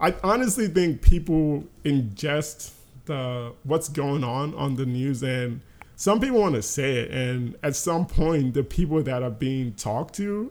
I 0.00 0.14
honestly 0.22 0.68
think 0.68 1.02
people 1.02 1.64
ingest 1.84 2.72
the 3.06 3.52
what's 3.64 3.88
going 3.88 4.24
on 4.24 4.54
on 4.54 4.76
the 4.76 4.86
news 4.86 5.22
and 5.22 5.60
some 5.96 6.20
people 6.20 6.40
want 6.40 6.54
to 6.54 6.62
say 6.62 6.96
it 6.96 7.10
and 7.10 7.56
at 7.62 7.76
some 7.76 8.06
point 8.06 8.54
the 8.54 8.62
people 8.62 9.02
that 9.02 9.22
are 9.22 9.30
being 9.30 9.72
talked 9.74 10.14
to 10.14 10.50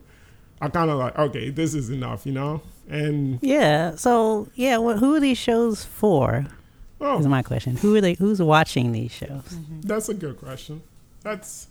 are 0.61 0.69
kind 0.69 0.89
of 0.89 0.99
like 0.99 1.17
okay 1.17 1.49
this 1.49 1.73
is 1.73 1.89
enough 1.89 2.25
you 2.25 2.31
know 2.31 2.61
and 2.93 3.39
Yeah. 3.41 3.95
So 3.95 4.47
yeah, 4.55 4.77
what, 4.77 4.99
who 4.99 5.15
are 5.15 5.19
these 5.19 5.37
shows 5.37 5.83
for? 5.83 6.45
Oh. 7.01 7.19
Is 7.19 7.25
oh 7.25 7.29
my 7.29 7.41
question. 7.43 7.75
Who 7.77 7.95
are 7.95 8.01
they? 8.01 8.13
Who's 8.13 8.41
watching 8.41 8.91
these 8.91 9.11
shows? 9.11 9.29
Mm-hmm. 9.29 9.81
that's 9.81 10.07
a 10.07 10.13
good 10.13 10.39
question 10.39 10.81
that's 11.23 11.67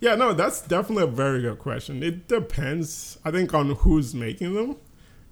yeah 0.00 0.14
no 0.14 0.32
that's 0.32 0.62
definitely 0.62 1.04
a 1.04 1.08
very 1.08 1.42
good 1.42 1.58
question 1.58 2.02
it 2.02 2.28
depends 2.28 3.18
i 3.24 3.30
think 3.30 3.52
on 3.52 3.70
who's 3.70 4.14
making 4.14 4.54
them 4.54 4.76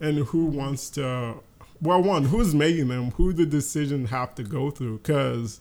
and 0.00 0.18
who 0.18 0.48
mm-hmm. 0.48 0.58
wants 0.58 0.90
to 0.90 1.34
well 1.80 2.02
one 2.02 2.24
who's 2.24 2.54
making 2.54 2.88
them 2.88 3.12
who 3.12 3.32
the 3.32 3.46
decision 3.46 4.06
have 4.06 4.34
to 4.34 4.42
go 4.42 4.70
through 4.70 4.98
because 4.98 5.60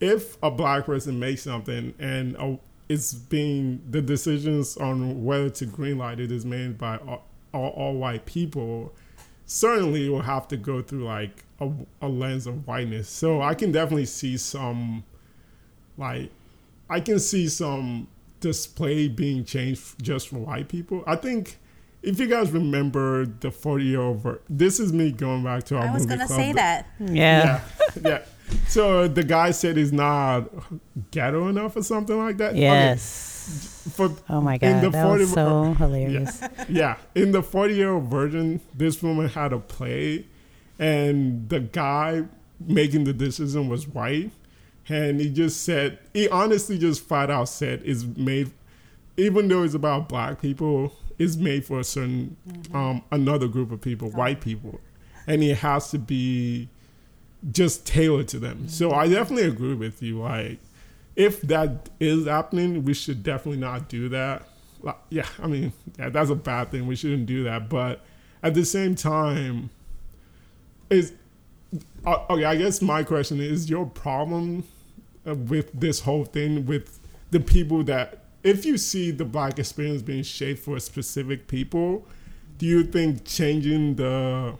if 0.00 0.36
a 0.42 0.50
black 0.50 0.84
person 0.84 1.18
makes 1.18 1.42
something 1.42 1.94
and 1.98 2.36
uh, 2.36 2.56
it's 2.88 3.14
being 3.14 3.80
the 3.88 4.02
decisions 4.02 4.76
on 4.76 5.24
whether 5.24 5.48
to 5.48 5.64
greenlight 5.64 6.18
it 6.18 6.32
is 6.32 6.44
made 6.44 6.76
by 6.76 6.96
uh, 6.96 7.18
all, 7.52 7.64
all, 7.64 7.70
all 7.70 7.94
white 7.94 8.26
people 8.26 8.92
certainly 9.46 10.08
will 10.08 10.22
have 10.22 10.48
to 10.48 10.56
go 10.56 10.80
through 10.82 11.04
like 11.04 11.44
a, 11.60 11.70
a 12.00 12.08
lens 12.08 12.46
of 12.46 12.66
whiteness 12.66 13.08
so 13.08 13.42
i 13.42 13.54
can 13.54 13.70
definitely 13.72 14.06
see 14.06 14.36
some 14.36 15.04
like 15.98 16.30
i 16.88 16.98
can 17.00 17.18
see 17.18 17.48
some 17.48 18.06
display 18.40 19.08
being 19.08 19.44
changed 19.44 20.02
just 20.02 20.28
for 20.28 20.36
white 20.36 20.68
people 20.68 21.02
i 21.06 21.14
think 21.16 21.58
if 22.02 22.18
you 22.18 22.26
guys 22.26 22.50
remember 22.50 23.26
the 23.26 23.50
40 23.50 23.84
year 23.84 24.00
old 24.00 24.18
ver- 24.18 24.40
this 24.48 24.80
is 24.80 24.92
me 24.92 25.12
going 25.12 25.44
back 25.44 25.62
to 25.64 25.76
our 25.76 25.86
I 25.86 25.92
was 25.92 26.02
movie 26.04 26.16
gonna 26.16 26.26
club, 26.26 26.38
say 26.40 26.52
that. 26.54 26.86
Yeah. 26.98 27.60
yeah, 27.94 28.02
yeah. 28.04 28.22
So 28.68 29.08
the 29.08 29.22
guy 29.24 29.50
said 29.50 29.76
he's 29.76 29.92
not 29.92 30.48
ghetto 31.10 31.48
enough 31.48 31.76
or 31.76 31.82
something 31.82 32.16
like 32.16 32.36
that. 32.38 32.50
Okay, 32.50 32.60
Yes. 32.60 33.88
For 33.96 34.10
Oh 34.28 34.40
my 34.40 34.56
god, 34.58 34.82
that 34.82 34.92
40 34.92 35.24
was 35.24 35.32
so 35.32 35.74
hilarious. 35.78 36.40
yeah, 36.68 36.96
in 37.14 37.32
the 37.32 37.42
40 37.42 37.74
year 37.74 37.92
old 37.92 38.04
version, 38.04 38.60
this 38.74 39.02
woman 39.02 39.28
had 39.28 39.52
a 39.52 39.58
play, 39.58 40.26
and 40.78 41.48
the 41.48 41.60
guy 41.60 42.24
making 42.60 43.04
the 43.04 43.12
decision 43.12 43.68
was 43.68 43.88
white, 43.88 44.30
and 44.88 45.20
he 45.20 45.28
just 45.30 45.64
said 45.64 45.98
he 46.14 46.28
honestly 46.28 46.78
just 46.78 47.02
flat 47.06 47.30
out 47.30 47.48
said 47.48 47.82
it's 47.84 48.04
made, 48.04 48.52
even 49.16 49.48
though 49.48 49.64
it's 49.64 49.74
about 49.74 50.08
black 50.08 50.40
people, 50.40 50.92
it's 51.18 51.34
made 51.36 51.64
for 51.64 51.80
a 51.80 51.84
certain 51.84 52.36
um, 52.72 53.02
another 53.10 53.48
group 53.48 53.72
of 53.72 53.80
people, 53.80 54.08
white 54.10 54.40
people, 54.40 54.80
and 55.26 55.42
it 55.42 55.58
has 55.58 55.90
to 55.90 55.98
be 55.98 56.68
just 57.50 57.86
tailored 57.86 58.28
to 58.28 58.38
them. 58.38 58.68
So 58.68 58.92
I 58.92 59.08
definitely 59.08 59.48
agree 59.48 59.74
with 59.74 60.02
you. 60.02 60.20
Like, 60.20 60.58
if 61.16 61.40
that 61.42 61.90
is 62.00 62.26
happening, 62.26 62.84
we 62.84 62.94
should 62.94 63.22
definitely 63.22 63.60
not 63.60 63.88
do 63.88 64.08
that. 64.10 64.48
Like, 64.80 64.96
yeah, 65.10 65.26
I 65.42 65.46
mean, 65.46 65.72
yeah, 65.98 66.08
that's 66.08 66.30
a 66.30 66.34
bad 66.34 66.70
thing. 66.70 66.86
We 66.86 66.96
shouldn't 66.96 67.26
do 67.26 67.44
that. 67.44 67.68
But 67.68 68.00
at 68.42 68.54
the 68.54 68.64
same 68.64 68.94
time, 68.94 69.70
is 70.90 71.12
uh, 72.06 72.24
okay. 72.30 72.44
I 72.44 72.56
guess 72.56 72.82
my 72.82 73.02
question 73.02 73.40
is: 73.40 73.70
your 73.70 73.86
problem 73.86 74.64
uh, 75.26 75.34
with 75.34 75.72
this 75.72 76.00
whole 76.00 76.24
thing 76.24 76.66
with 76.66 77.00
the 77.30 77.40
people 77.40 77.82
that, 77.84 78.24
if 78.42 78.64
you 78.64 78.76
see 78.76 79.10
the 79.10 79.24
black 79.24 79.58
experience 79.58 80.02
being 80.02 80.22
shaped 80.22 80.60
for 80.60 80.78
specific 80.80 81.48
people, 81.48 82.06
do 82.58 82.66
you 82.66 82.84
think 82.84 83.24
changing 83.24 83.94
the 83.96 84.54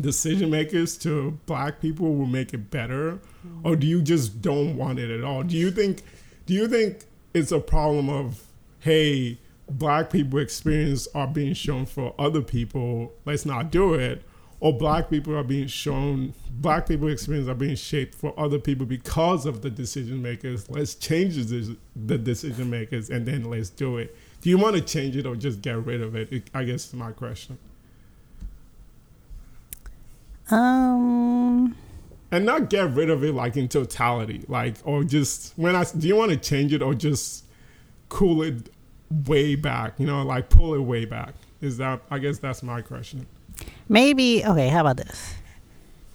decision 0.00 0.50
makers 0.50 0.96
to 0.98 1.38
black 1.46 1.80
people 1.80 2.14
will 2.14 2.26
make 2.26 2.54
it 2.54 2.70
better? 2.70 3.18
Or 3.64 3.76
do 3.76 3.86
you 3.86 4.02
just 4.02 4.42
don't 4.42 4.76
want 4.76 4.98
it 4.98 5.10
at 5.10 5.24
all? 5.24 5.42
Do 5.42 5.56
you 5.56 5.70
think 5.70 6.02
do 6.46 6.54
you 6.54 6.68
think 6.68 7.04
it's 7.34 7.52
a 7.52 7.60
problem 7.60 8.08
of 8.08 8.42
hey 8.80 9.38
black 9.68 10.10
people 10.10 10.38
experience 10.38 11.06
are 11.14 11.28
being 11.28 11.54
shown 11.54 11.86
for 11.86 12.12
other 12.18 12.42
people 12.42 13.12
let's 13.24 13.46
not 13.46 13.70
do 13.70 13.94
it 13.94 14.24
or 14.60 14.76
black 14.76 15.08
people 15.08 15.34
are 15.36 15.42
being 15.42 15.66
shown 15.66 16.34
black 16.50 16.86
people 16.86 17.08
experience 17.08 17.48
are 17.48 17.54
being 17.54 17.74
shaped 17.74 18.14
for 18.14 18.38
other 18.38 18.58
people 18.58 18.84
because 18.84 19.46
of 19.46 19.62
the 19.62 19.70
decision 19.70 20.20
makers? 20.20 20.68
Let's 20.68 20.94
change 20.94 21.36
the, 21.36 22.18
decision 22.18 22.68
makers 22.68 23.08
and 23.08 23.24
then 23.24 23.44
let's 23.44 23.70
do 23.70 23.96
it. 23.96 24.14
Do 24.42 24.50
you 24.50 24.58
want 24.58 24.76
to 24.76 24.82
change 24.82 25.16
it 25.16 25.26
or 25.26 25.34
just 25.34 25.62
get 25.62 25.84
rid 25.84 26.02
of 26.02 26.14
it? 26.14 26.50
I 26.52 26.64
guess 26.64 26.86
is 26.86 26.94
my 26.94 27.12
question 27.12 27.58
Um. 30.50 31.76
and 32.32 32.44
not 32.44 32.70
get 32.70 32.90
rid 32.92 33.10
of 33.10 33.22
it 33.24 33.34
like 33.34 33.56
in 33.56 33.68
totality 33.68 34.44
like 34.48 34.76
or 34.84 35.04
just 35.04 35.52
when 35.56 35.74
i 35.76 35.84
do 35.84 36.06
you 36.06 36.16
want 36.16 36.30
to 36.30 36.36
change 36.36 36.72
it 36.72 36.82
or 36.82 36.94
just 36.94 37.44
cool 38.08 38.42
it 38.42 38.70
way 39.26 39.54
back 39.54 39.98
you 39.98 40.06
know 40.06 40.22
like 40.22 40.48
pull 40.48 40.74
it 40.74 40.80
way 40.80 41.04
back 41.04 41.34
is 41.60 41.76
that 41.78 42.00
i 42.10 42.18
guess 42.18 42.38
that's 42.38 42.62
my 42.62 42.80
question 42.80 43.26
Maybe 43.88 44.44
okay. 44.44 44.68
How 44.68 44.80
about 44.80 44.96
this? 44.96 45.34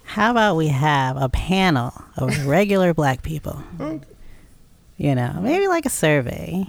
How 0.04 0.30
about 0.30 0.56
we 0.56 0.68
have 0.68 1.16
a 1.16 1.28
panel 1.28 1.92
of 2.16 2.46
regular 2.46 2.94
black 2.94 3.22
people? 3.22 3.62
okay. 3.80 4.04
You 4.96 5.14
know, 5.14 5.38
maybe 5.42 5.68
like 5.68 5.84
a 5.84 5.90
survey. 5.90 6.66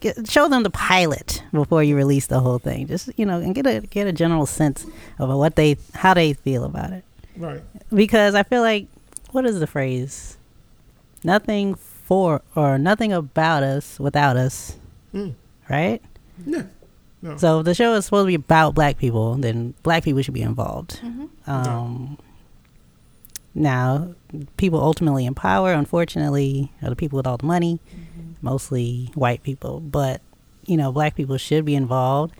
Get, 0.00 0.28
show 0.28 0.48
them 0.48 0.64
the 0.64 0.70
pilot 0.70 1.42
before 1.52 1.84
you 1.84 1.94
release 1.94 2.26
the 2.26 2.40
whole 2.40 2.58
thing. 2.58 2.88
Just 2.88 3.10
you 3.16 3.24
know, 3.24 3.38
and 3.38 3.54
get 3.54 3.64
a 3.66 3.80
get 3.80 4.08
a 4.08 4.12
general 4.12 4.44
sense 4.46 4.84
of 5.20 5.28
what 5.30 5.54
they 5.54 5.76
how 5.94 6.14
they 6.14 6.32
feel 6.32 6.64
about 6.64 6.92
it. 6.92 7.04
right 7.36 7.62
Because 7.94 8.34
I 8.34 8.42
feel 8.42 8.62
like 8.62 8.86
what 9.30 9.46
is 9.46 9.60
the 9.60 9.66
phrase? 9.68 10.36
Nothing 11.22 11.76
for 11.76 12.42
or 12.56 12.76
nothing 12.76 13.12
about 13.12 13.62
us 13.62 14.00
without 14.00 14.36
us, 14.36 14.76
Mm. 15.14 15.34
right? 15.70 16.02
yeah 16.44 16.62
no 17.22 17.36
So 17.36 17.60
if 17.60 17.64
the 17.64 17.74
show 17.74 17.94
is 17.94 18.04
supposed 18.06 18.24
to 18.24 18.28
be 18.28 18.34
about 18.34 18.74
black 18.74 18.98
people, 18.98 19.36
then 19.36 19.74
black 19.84 20.02
people 20.02 20.22
should 20.22 20.34
be 20.34 20.42
involved. 20.42 20.98
Um, 21.46 22.18
Now, 23.54 24.14
people 24.56 24.80
ultimately 24.80 25.26
in 25.26 25.34
power, 25.34 25.72
unfortunately, 25.74 26.72
are 26.82 26.88
the 26.88 26.96
people 26.96 27.18
with 27.18 27.26
all 27.26 27.36
the 27.36 27.46
money, 27.46 27.78
mostly 28.42 29.10
white 29.14 29.42
people. 29.42 29.80
But 29.80 30.20
you 30.66 30.76
know, 30.76 30.92
black 30.92 31.14
people 31.14 31.36
should 31.38 31.64
be 31.64 31.74
involved. 31.74 32.34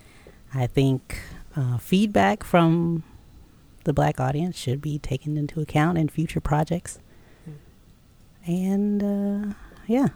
I 0.54 0.66
think 0.66 1.20
uh, 1.56 1.78
feedback 1.78 2.44
from 2.44 3.02
the 3.84 3.92
black 3.92 4.20
audience 4.20 4.56
should 4.56 4.80
be 4.80 4.98
taken 4.98 5.36
into 5.36 5.60
account 5.60 5.98
in 5.98 6.08
future 6.08 6.40
projects. 6.40 6.98
And 8.46 9.02
uh, 9.02 9.54
yeah, 9.86 10.08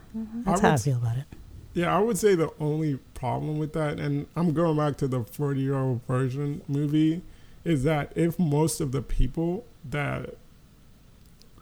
that's 0.45 0.61
I 0.61 0.67
how 0.67 0.73
I 0.73 0.77
feel 0.77 0.97
about 0.97 1.17
it. 1.17 1.25
Yeah, 1.73 1.95
I 1.95 1.99
would 1.99 2.17
say 2.17 2.33
the 2.33 2.49
only 2.59 2.97
problem 3.13 3.59
with 3.59 3.73
that, 3.73 3.99
and 3.99 4.25
I'm 4.35 4.53
going 4.53 4.77
back 4.77 4.97
to 4.97 5.07
the 5.07 5.23
40 5.23 5.59
year 5.61 5.75
old 5.75 6.01
version 6.07 6.61
movie, 6.67 7.21
is 7.63 7.83
that 7.83 8.11
if 8.15 8.39
most 8.39 8.81
of 8.81 8.91
the 8.91 9.01
people 9.01 9.65
that 9.85 10.35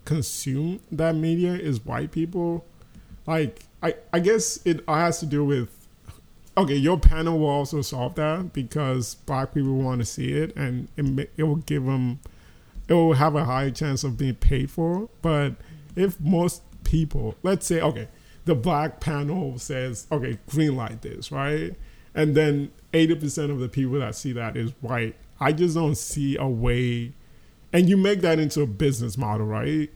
consume 0.06 0.80
that 0.92 1.16
media 1.16 1.54
is 1.54 1.84
white 1.84 2.12
people, 2.12 2.66
like, 3.28 3.64
I, 3.86 3.96
I 4.12 4.20
guess 4.20 4.60
it 4.66 4.84
has 4.88 5.20
to 5.20 5.26
do 5.26 5.46
with, 5.46 5.70
okay, 6.58 6.76
your 6.76 7.00
panel 7.00 7.40
will 7.40 7.50
also 7.50 7.82
solve 7.82 8.16
that 8.16 8.54
because 8.54 9.16
black 9.26 9.54
people 9.54 9.76
want 9.76 10.00
to 10.00 10.06
see 10.06 10.32
it 10.34 10.56
and 10.56 10.88
it, 10.98 11.30
it 11.38 11.44
will 11.44 11.58
give 11.58 11.86
them, 11.86 12.20
it 12.88 12.94
will 12.94 13.14
have 13.14 13.36
a 13.36 13.46
higher 13.46 13.72
chance 13.72 14.04
of 14.04 14.18
being 14.18 14.36
paid 14.36 14.72
for. 14.72 15.10
But 15.22 15.54
if 15.96 16.20
most 16.20 16.62
people, 16.84 17.36
let's 17.44 17.66
say, 17.66 17.82
okay, 17.82 18.08
the 18.46 18.56
black 18.56 19.00
panel 19.00 19.58
says, 19.60 20.08
okay, 20.12 20.40
green 20.48 20.76
light 20.76 21.02
this, 21.02 21.32
right? 21.32 21.76
and 22.16 22.34
then 22.34 22.72
eighty 22.94 23.14
percent 23.14 23.52
of 23.52 23.60
the 23.60 23.70
people 23.70 24.00
that 24.00 24.16
see 24.16 24.32
that 24.32 24.58
is 24.58 24.72
white. 24.82 25.16
I 25.40 25.52
just 25.52 25.76
don't 25.76 25.96
see 25.96 26.38
a 26.38 26.48
way, 26.48 27.12
and 27.74 27.90
you 27.90 27.98
make 27.98 28.22
that 28.22 28.40
into 28.40 28.62
a 28.62 28.68
business 28.68 29.18
model, 29.18 29.46
right? 29.46 29.92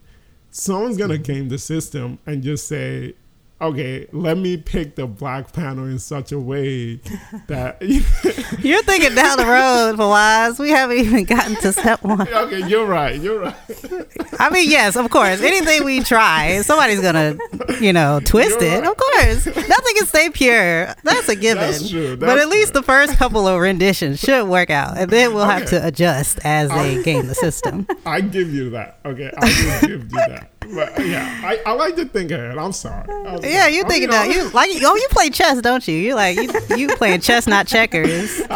Someone's 0.50 0.98
gonna 0.98 1.14
mm-hmm. 1.14 1.22
game 1.22 1.48
the 1.48 1.58
system 1.58 2.18
and 2.26 2.42
just 2.42 2.68
say, 2.68 3.14
okay, 3.60 4.06
let 4.12 4.38
me 4.38 4.56
pick 4.56 4.96
the 4.96 5.06
black 5.06 5.52
panel 5.52 5.86
in 5.86 5.98
such 5.98 6.32
a 6.32 6.38
way 6.38 6.96
that 7.46 7.78
You're 8.60 8.82
thinking 8.82 9.14
down 9.14 9.38
the 9.38 9.46
road, 9.46 9.96
Fawaz. 9.96 10.58
We 10.58 10.70
haven't 10.70 10.98
even 10.98 11.24
gotten 11.24 11.54
to 11.56 11.72
step 11.72 12.02
one. 12.02 12.28
okay, 12.28 12.66
you're 12.66 12.86
right, 12.86 13.20
you're 13.20 13.40
right. 13.40 13.54
I 14.38 14.50
mean, 14.50 14.68
yes, 14.70 14.96
of 14.96 15.10
course. 15.10 15.40
Anything 15.40 15.84
we 15.84 16.00
try, 16.02 16.60
somebody's 16.62 17.00
gonna, 17.00 17.36
you 17.80 17.92
know, 17.92 18.20
twist 18.24 18.60
You're 18.60 18.70
it. 18.70 18.80
right. 18.80 18.90
Of 18.90 18.96
course, 18.96 19.46
nothing 19.68 19.94
can 19.96 20.06
stay 20.06 20.30
pure. 20.30 20.86
That's 21.04 21.28
a 21.28 21.36
given. 21.36 21.62
That's 21.64 21.88
true, 21.88 22.16
but 22.16 22.26
that's 22.26 22.42
at 22.42 22.48
least 22.48 22.72
true. 22.72 22.80
the 22.80 22.86
first 22.86 23.14
couple 23.14 23.46
of 23.46 23.60
renditions 23.60 24.20
should 24.20 24.48
work 24.48 24.70
out, 24.70 24.98
and 24.98 25.10
then 25.10 25.34
we'll 25.34 25.44
have 25.44 25.66
to 25.66 25.86
adjust 25.86 26.38
as 26.44 26.70
they 26.70 27.02
game 27.04 27.26
the 27.26 27.34
system. 27.34 27.86
I 28.04 28.20
give 28.20 28.52
you 28.52 28.70
that. 28.70 28.98
Okay, 29.04 29.30
I 29.36 29.80
give 29.86 30.02
you 30.04 30.08
that. 30.08 30.50
But 30.60 31.04
yeah, 31.06 31.40
I, 31.42 31.60
I 31.66 31.72
like 31.72 31.96
to 31.96 32.04
think 32.04 32.30
ahead. 32.30 32.56
I'm 32.58 32.72
sorry. 32.72 33.04
I'm 33.10 33.44
Yeah, 33.50 33.66
you're 33.68 33.84
I 33.84 33.86
oh, 33.86 33.90
thinking 33.90 34.10
mean, 34.10 34.18
that 34.18 34.34
you 34.34 34.48
like 34.50 34.70
oh 34.82 34.96
you 34.96 35.08
play 35.10 35.30
chess, 35.30 35.60
don't 35.60 35.86
you? 35.86 35.94
You 35.94 36.14
like 36.14 36.36
you 36.36 36.76
you 36.76 36.88
playing 36.96 37.20
chess, 37.20 37.46
not 37.46 37.66
checkers. 37.66 38.42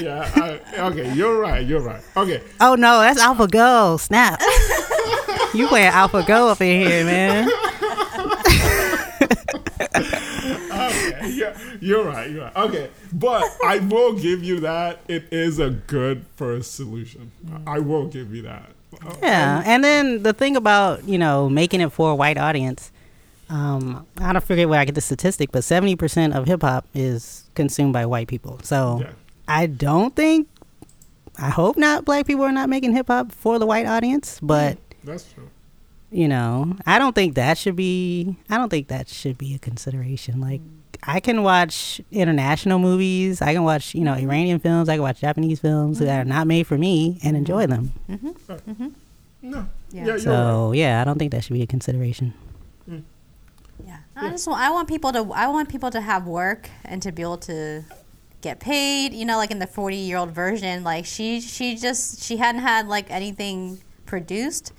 Yeah. 0.00 0.30
I, 0.34 0.80
okay, 0.88 1.12
you're 1.14 1.38
right. 1.38 1.66
You're 1.66 1.80
right. 1.80 2.02
Okay. 2.16 2.42
Oh 2.60 2.74
no, 2.74 3.00
that's 3.00 3.20
AlphaGo. 3.22 4.00
Snap. 4.00 4.40
you 5.54 5.68
playing 5.68 5.92
AlphaGo 5.92 6.50
up 6.50 6.60
in 6.60 6.86
here, 6.86 7.04
man. 7.04 7.50
Okay. 10.76 11.30
Yeah, 11.30 11.56
you're 11.80 12.04
right. 12.04 12.30
You're 12.30 12.44
right. 12.44 12.56
Okay, 12.56 12.90
but 13.12 13.44
I 13.64 13.78
will 13.78 14.12
give 14.12 14.44
you 14.44 14.60
that. 14.60 15.00
It 15.08 15.32
is 15.32 15.58
a 15.58 15.70
good 15.70 16.24
first 16.36 16.74
solution. 16.74 17.32
I 17.66 17.78
will 17.80 18.06
give 18.06 18.34
you 18.34 18.42
that. 18.42 18.70
Yeah, 19.22 19.62
and 19.64 19.82
then 19.84 20.22
the 20.22 20.32
thing 20.32 20.56
about 20.56 21.04
you 21.04 21.18
know 21.18 21.48
making 21.48 21.80
it 21.80 21.90
for 21.92 22.10
a 22.10 22.14
white 22.14 22.38
audience, 22.38 22.90
um, 23.48 24.06
I 24.18 24.32
don't 24.32 24.44
forget 24.44 24.68
where 24.68 24.80
I 24.80 24.84
get 24.84 24.94
the 24.94 25.00
statistic, 25.00 25.52
but 25.52 25.64
seventy 25.64 25.96
percent 25.96 26.34
of 26.34 26.46
hip 26.46 26.62
hop 26.62 26.86
is 26.94 27.48
consumed 27.54 27.92
by 27.92 28.06
white 28.06 28.28
people. 28.28 28.58
So 28.62 28.98
Yeah. 29.02 29.10
I 29.48 29.66
don't 29.66 30.14
think, 30.16 30.48
I 31.38 31.50
hope 31.50 31.76
not, 31.76 32.04
black 32.04 32.26
people 32.26 32.44
are 32.44 32.52
not 32.52 32.68
making 32.68 32.92
hip 32.94 33.06
hop 33.06 33.30
for 33.32 33.58
the 33.58 33.66
white 33.66 33.86
audience. 33.86 34.40
But 34.42 34.78
That's 35.04 35.32
true. 35.32 35.48
you 36.10 36.26
know, 36.28 36.76
I 36.84 36.98
don't 36.98 37.14
think 37.14 37.36
that 37.36 37.56
should 37.58 37.76
be. 37.76 38.36
I 38.50 38.56
don't 38.58 38.68
think 38.70 38.88
that 38.88 39.08
should 39.08 39.38
be 39.38 39.54
a 39.54 39.58
consideration. 39.58 40.40
Like. 40.40 40.60
I 41.02 41.20
can 41.20 41.42
watch 41.42 42.00
international 42.10 42.78
movies. 42.78 43.42
I 43.42 43.52
can 43.54 43.64
watch, 43.64 43.94
you 43.94 44.02
know, 44.02 44.12
mm-hmm. 44.12 44.30
Iranian 44.30 44.58
films. 44.58 44.88
I 44.88 44.94
can 44.94 45.02
watch 45.02 45.20
Japanese 45.20 45.60
films 45.60 45.98
that 45.98 46.08
are 46.08 46.20
mm-hmm. 46.20 46.28
not 46.28 46.46
made 46.46 46.66
for 46.66 46.78
me 46.78 47.18
and 47.22 47.30
mm-hmm. 47.30 47.36
enjoy 47.36 47.66
them. 47.66 47.92
No. 48.08 48.18
Yeah. 49.42 49.64
Yeah. 49.92 50.04
you're 50.04 50.14
right. 50.14 50.22
So 50.22 50.72
yeah, 50.72 51.00
I 51.00 51.04
don't 51.04 51.18
think 51.18 51.32
that 51.32 51.44
should 51.44 51.54
be 51.54 51.62
a 51.62 51.66
consideration. 51.66 52.34
Mm. 52.88 53.02
Yeah, 53.86 53.98
I 54.16 54.30
just 54.30 54.46
want, 54.46 54.60
I 54.60 54.70
want 54.70 54.88
people 54.88 55.12
to 55.12 55.30
I 55.32 55.48
want 55.48 55.68
people 55.68 55.90
to 55.90 56.00
have 56.00 56.26
work 56.26 56.70
and 56.84 57.02
to 57.02 57.12
be 57.12 57.22
able 57.22 57.38
to 57.38 57.84
get 58.40 58.60
paid. 58.60 59.12
You 59.12 59.24
know, 59.24 59.36
like 59.36 59.50
in 59.50 59.58
the 59.58 59.66
forty 59.66 59.96
year 59.96 60.16
old 60.16 60.30
version, 60.30 60.82
like 60.82 61.06
she 61.06 61.40
she 61.40 61.76
just 61.76 62.22
she 62.22 62.38
hadn't 62.38 62.62
had 62.62 62.88
like 62.88 63.10
anything 63.10 63.80
produced. 64.06 64.72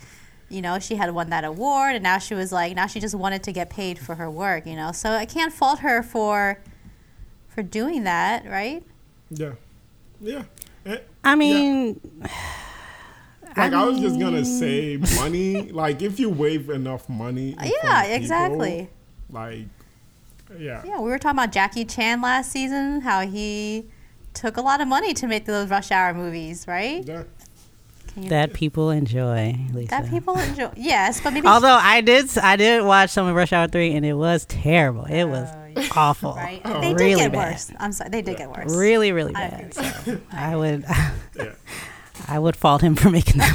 You 0.49 0.61
know, 0.61 0.79
she 0.79 0.95
had 0.95 1.13
won 1.13 1.29
that 1.29 1.43
award, 1.43 1.95
and 1.95 2.03
now 2.03 2.19
she 2.19 2.33
was 2.33 2.51
like 2.51 2.75
now 2.75 2.87
she 2.87 2.99
just 2.99 3.15
wanted 3.15 3.43
to 3.43 3.51
get 3.51 3.69
paid 3.69 3.99
for 3.99 4.15
her 4.15 4.29
work. 4.29 4.65
You 4.65 4.75
know, 4.75 4.91
so 4.91 5.11
I 5.11 5.25
can't 5.25 5.51
fault 5.51 5.79
her 5.79 6.01
for 6.01 6.59
for 7.49 7.63
doing 7.63 8.03
that, 8.03 8.45
right? 8.45 8.83
Yeah. 9.29 9.53
Yeah. 10.21 10.43
I 11.23 11.35
mean, 11.35 11.99
Like 13.57 13.73
I, 13.73 13.85
was 13.85 13.99
just 13.99 14.19
gonna 14.19 14.45
say 14.45 14.97
money. 15.15 15.71
Like 15.71 16.03
if 16.03 16.19
you 16.19 16.29
wave 16.29 16.69
enough 16.69 17.09
money. 17.09 17.55
yeah, 17.59 18.01
of 18.01 18.05
people, 18.05 18.15
exactly. 18.15 18.89
Like, 19.31 19.65
yeah. 20.59 20.83
Yeah, 20.85 21.01
we 21.01 21.09
were 21.09 21.17
talking 21.17 21.39
about 21.39 21.51
Jackie 21.51 21.83
Chan 21.83 22.21
last 22.21 22.51
season, 22.51 23.01
how 23.01 23.25
he 23.25 23.85
took 24.35 24.57
a 24.57 24.61
lot 24.61 24.79
of 24.79 24.87
money 24.87 25.13
to 25.15 25.27
make 25.27 25.45
those 25.45 25.69
rush 25.69 25.91
hour 25.91 26.13
movies, 26.13 26.65
right? 26.67 27.03
Yeah. 27.03 27.23
Can 28.17 28.29
that 28.29 28.53
people 28.53 28.89
enjoy. 28.89 29.55
Lisa. 29.73 29.89
that 29.91 30.09
people 30.09 30.37
enjoy. 30.39 30.71
Yes, 30.75 31.21
but 31.21 31.33
maybe 31.33 31.47
Although 31.47 31.77
I 31.79 32.01
did, 32.01 32.35
I 32.39 32.55
did 32.55 32.83
watch 32.83 33.11
some 33.11 33.27
of 33.27 33.35
Rush 33.35 33.53
Hour 33.53 33.67
Three, 33.67 33.93
and 33.93 34.03
it 34.03 34.13
was 34.13 34.45
terrible. 34.45 35.05
It 35.05 35.21
oh, 35.21 35.27
was 35.27 35.89
awful. 35.95 36.33
right? 36.33 36.59
Oh. 36.65 36.81
They 36.81 36.89
did 36.93 36.99
really 36.99 37.15
get 37.21 37.31
bad. 37.31 37.51
worse. 37.51 37.71
I'm 37.79 37.91
sorry, 37.91 38.09
they 38.09 38.23
did 38.23 38.37
get 38.37 38.49
worse. 38.49 38.75
Really, 38.75 39.11
really 39.11 39.35
I 39.35 39.49
bad. 39.49 39.77
agree. 39.77 39.93
So 40.15 40.19
I 40.31 40.55
would, 40.55 40.83
Yeah. 41.35 41.51
I 42.27 42.39
would 42.39 42.55
fault 42.55 42.81
him 42.81 42.95
for 42.95 43.11
making 43.11 43.37
that. 43.37 43.53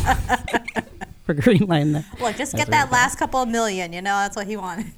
one. 0.74 0.84
for 1.24 1.34
greenlighting 1.34 1.92
that. 1.94 2.04
Look, 2.20 2.36
just 2.36 2.52
That's 2.52 2.54
get 2.54 2.70
that 2.70 2.84
really 2.84 2.92
last 2.92 3.18
couple 3.18 3.42
of 3.42 3.48
million. 3.48 3.92
You 3.92 4.00
know, 4.02 4.14
that's 4.16 4.36
what 4.36 4.46
he 4.46 4.56
wanted. 4.56 4.92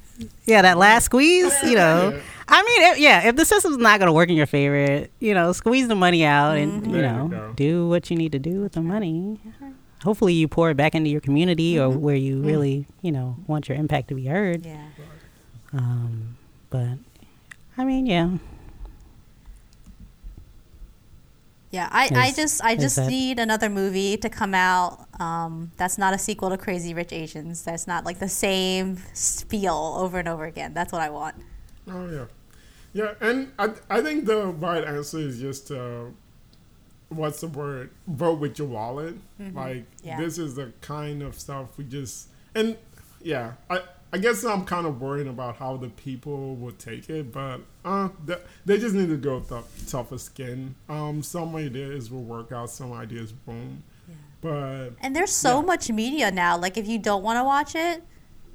Yeah, 0.45 0.61
that 0.61 0.77
last 0.77 1.05
squeeze. 1.05 1.53
You 1.63 1.75
know, 1.75 2.21
I 2.47 2.61
mean, 2.63 2.91
if, 2.93 2.99
yeah. 2.99 3.27
If 3.27 3.35
the 3.35 3.45
system's 3.45 3.77
not 3.77 3.99
going 3.99 4.07
to 4.07 4.13
work 4.13 4.29
in 4.29 4.35
your 4.35 4.45
favor, 4.45 5.07
you 5.19 5.33
know, 5.33 5.51
squeeze 5.51 5.87
the 5.87 5.95
money 5.95 6.23
out 6.23 6.57
and 6.57 6.85
you 6.85 6.91
There 6.93 7.01
you 7.01 7.17
know 7.17 7.27
go. 7.27 7.53
do 7.55 7.87
what 7.89 8.09
you 8.11 8.15
need 8.17 8.31
to 8.33 8.39
do 8.39 8.61
with 8.61 8.73
the 8.73 8.81
money. 8.81 9.39
Hopefully, 10.03 10.33
you 10.33 10.47
pour 10.47 10.69
it 10.69 10.77
back 10.77 10.93
into 10.93 11.09
your 11.09 11.21
community 11.21 11.79
or 11.79 11.89
where 11.89 12.15
you 12.15 12.41
really, 12.41 12.85
you 13.01 13.11
know, 13.11 13.35
want 13.47 13.67
your 13.67 13.77
impact 13.77 14.09
to 14.09 14.15
be 14.15 14.25
heard. 14.27 14.63
Yeah. 14.65 14.87
Um, 15.73 16.37
but 16.69 16.97
I 17.77 17.83
mean, 17.83 18.05
yeah, 18.05 18.29
Yeah, 21.71 21.89
I, 21.91 22.09
I 22.13 22.31
just 22.31 22.63
I 22.63 22.75
just 22.75 22.95
that- 22.95 23.09
need 23.09 23.37
another 23.39 23.69
movie 23.69 24.15
to 24.17 24.29
come 24.29 24.53
out 24.53 25.07
um, 25.19 25.71
that's 25.77 25.97
not 25.97 26.13
a 26.13 26.17
sequel 26.17 26.49
to 26.51 26.57
Crazy 26.57 26.93
Rich 26.93 27.11
Asians. 27.11 27.63
That's 27.63 27.85
not 27.87 28.05
like 28.05 28.19
the 28.19 28.29
same 28.29 28.99
spiel 29.13 29.95
over 29.99 30.19
and 30.19 30.27
over 30.27 30.45
again. 30.45 30.73
That's 30.73 30.93
what 30.93 31.01
I 31.01 31.09
want. 31.09 31.35
Oh 31.89 32.09
yeah, 32.09 32.25
yeah, 32.93 33.13
and 33.21 33.51
I 33.59 33.71
I 33.89 34.01
think 34.01 34.25
the 34.25 34.47
right 34.47 34.83
answer 34.83 35.19
is 35.19 35.39
just 35.39 35.71
uh, 35.71 36.05
what's 37.09 37.41
the 37.41 37.47
word? 37.47 37.91
Vote 38.07 38.39
with 38.39 38.57
your 38.59 38.67
wallet. 38.67 39.15
Like 39.39 39.49
Mm-hmm. 39.55 40.07
Yeah. 40.07 40.19
this 40.19 40.37
is 40.37 40.55
the 40.55 40.71
kind 40.81 41.21
of 41.21 41.37
stuff 41.39 41.77
we 41.77 41.83
just 41.85 42.29
and 42.53 42.77
yeah, 43.21 43.53
I 43.69 43.81
I 44.13 44.17
guess 44.17 44.45
I'm 44.45 44.63
kind 44.65 44.85
of 44.87 45.01
worried 45.01 45.27
about 45.27 45.57
how 45.57 45.75
the 45.77 45.89
people 45.89 46.55
will 46.55 46.71
take 46.71 47.09
it, 47.09 47.33
but 47.33 47.59
uh, 47.83 48.09
they, 48.23 48.37
they 48.65 48.77
just 48.77 48.95
need 48.95 49.09
to 49.09 49.17
go 49.17 49.39
the 49.41 49.61
tougher 49.87 50.17
skin. 50.17 50.75
Um, 50.87 51.21
some 51.21 51.53
ideas 51.55 52.09
will 52.09 52.23
work 52.23 52.51
out, 52.53 52.69
some 52.69 52.93
ideas 52.93 53.33
won't. 53.45 53.83
But 54.41 54.91
And 55.01 55.15
there's 55.15 55.31
so 55.31 55.59
Yeah. 55.59 55.65
much 55.65 55.89
media 55.91 56.31
now. 56.31 56.57
Like 56.57 56.77
if 56.77 56.87
you 56.87 56.97
don't 56.99 57.23
want 57.23 57.37
to 57.39 57.43
watch 57.43 57.75
it, 57.75 58.03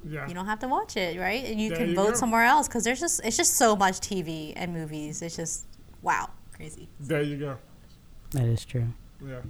yeah, 0.03 0.27
you 0.27 0.33
don't 0.33 0.45
have 0.47 0.59
to 0.59 0.67
watch 0.67 0.97
it, 0.97 1.19
right? 1.19 1.43
And 1.45 1.59
you 1.59 1.69
There 1.69 1.77
can 1.79 1.89
you 1.89 1.95
vote 1.95 2.11
go. 2.11 2.15
somewhere 2.15 2.43
else 2.43 2.67
because 2.67 2.83
there's 2.83 2.99
just 2.99 3.21
it's 3.23 3.37
just 3.37 3.55
so 3.55 3.75
much 3.75 3.99
TV 3.99 4.53
and 4.55 4.73
movies. 4.73 5.21
It's 5.21 5.35
just 5.35 5.65
wow, 6.01 6.29
crazy. 6.53 6.89
there 6.99 7.21
you 7.21 7.37
go. 7.37 7.57
that 8.31 8.45
is 8.45 8.65
true. 8.65 8.87
Yeah. 9.25 9.41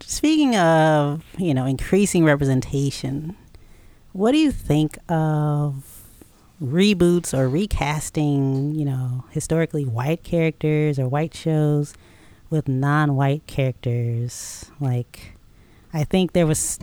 Speaking 0.00 0.56
of, 0.56 1.22
you 1.38 1.52
know, 1.52 1.66
increasing 1.66 2.24
representation, 2.24 3.36
what 4.12 4.32
do 4.32 4.38
you 4.38 4.52
think 4.52 4.96
of 5.08 5.84
reboots 6.62 7.36
or 7.36 7.48
recasting, 7.48 8.74
you 8.74 8.84
know, 8.84 9.24
historically 9.30 9.84
white 9.84 10.22
characters 10.22 10.98
or 10.98 11.08
white 11.08 11.34
shows 11.34 11.94
with 12.48 12.68
non-white 12.68 13.46
characters? 13.46 14.70
Like, 14.80 15.32
I 15.92 16.04
think 16.04 16.32
there 16.32 16.46
was 16.46 16.78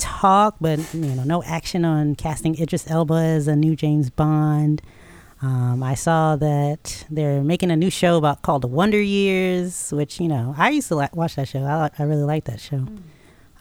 talk, 0.00 0.56
but 0.60 0.78
you 0.92 1.00
know, 1.00 1.22
no 1.22 1.42
action 1.44 1.84
on 1.84 2.16
casting 2.16 2.60
Idris 2.60 2.90
Elba 2.90 3.14
as 3.14 3.46
a 3.46 3.54
new 3.54 3.76
James 3.76 4.10
Bond. 4.10 4.82
Um, 5.42 5.82
I 5.82 5.94
saw 5.94 6.36
that 6.36 7.06
they're 7.10 7.42
making 7.42 7.70
a 7.70 7.76
new 7.76 7.90
show 7.90 8.18
about 8.18 8.42
called 8.42 8.62
The 8.62 8.68
Wonder 8.68 9.00
Years, 9.00 9.92
which 9.92 10.20
you 10.20 10.28
know 10.28 10.54
I 10.58 10.70
used 10.70 10.88
to 10.88 10.96
li- 10.96 11.08
watch 11.14 11.36
that 11.36 11.48
show. 11.48 11.62
I 11.62 11.90
I 11.98 12.02
really 12.02 12.24
like 12.24 12.44
that 12.44 12.60
show, 12.60 12.86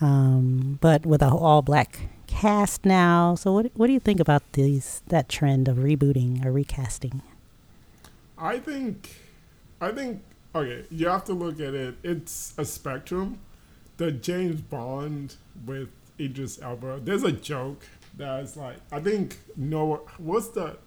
um, 0.01 0.79
but 0.81 1.05
with 1.05 1.21
a 1.21 1.29
all 1.29 1.61
black 1.61 1.99
cast 2.27 2.85
now. 2.85 3.35
So 3.35 3.51
what 3.53 3.71
what 3.75 3.87
do 3.87 3.93
you 3.93 3.99
think 3.99 4.19
about 4.19 4.43
these 4.53 5.03
that 5.07 5.29
trend 5.29 5.67
of 5.67 5.77
rebooting 5.77 6.45
or 6.45 6.51
recasting? 6.51 7.21
I 8.37 8.57
think, 8.59 9.15
I 9.81 9.91
think, 9.91 10.21
okay, 10.55 10.85
you 10.89 11.07
have 11.07 11.25
to 11.25 11.33
look 11.33 11.59
at 11.59 11.73
it. 11.73 11.95
It's 12.03 12.53
a 12.57 12.63
spectrum. 12.63 13.39
The 13.97 14.13
James 14.13 14.61
Bond 14.61 15.35
with 15.65 15.89
Idris 16.19 16.61
Elba. 16.61 17.01
There's 17.03 17.23
a 17.23 17.31
joke 17.31 17.85
that's 18.17 18.57
like, 18.57 18.77
I 18.91 18.99
think 18.99 19.37
Noah. 19.55 19.99
What's 20.17 20.49
the, 20.49 20.77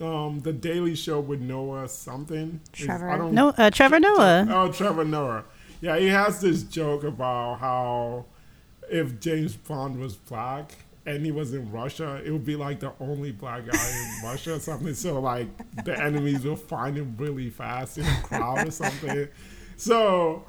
um, 0.00 0.40
the 0.40 0.52
Daily 0.52 0.94
Show 0.94 1.20
with 1.20 1.40
Noah 1.40 1.88
something? 1.88 2.60
Trevor. 2.72 3.10
I 3.10 3.18
don't. 3.18 3.32
No, 3.32 3.48
uh, 3.50 3.70
Trevor 3.70 4.00
Noah. 4.00 4.46
Oh, 4.50 4.72
Trevor 4.72 5.04
Noah. 5.04 5.44
Yeah, 5.80 5.98
he 5.98 6.06
has 6.08 6.40
this 6.40 6.62
joke 6.62 7.04
about 7.04 7.60
how 7.60 8.26
if 8.90 9.20
James 9.20 9.56
Bond 9.56 9.98
was 9.98 10.16
black, 10.16 10.72
and 11.06 11.24
he 11.24 11.30
was 11.30 11.54
in 11.54 11.70
Russia, 11.70 12.20
it 12.24 12.32
would 12.32 12.44
be 12.44 12.56
like 12.56 12.80
the 12.80 12.92
only 13.00 13.30
black 13.30 13.64
guy 13.66 13.88
in 13.88 14.24
Russia 14.28 14.54
or 14.56 14.58
something. 14.58 14.92
So 14.92 15.20
like 15.20 15.46
the 15.84 15.98
enemies 15.98 16.44
will 16.44 16.56
find 16.56 16.96
him 16.96 17.14
really 17.16 17.48
fast 17.48 17.98
in 17.98 18.04
a 18.04 18.20
crowd 18.22 18.66
or 18.66 18.70
something. 18.72 19.28
So 19.76 20.44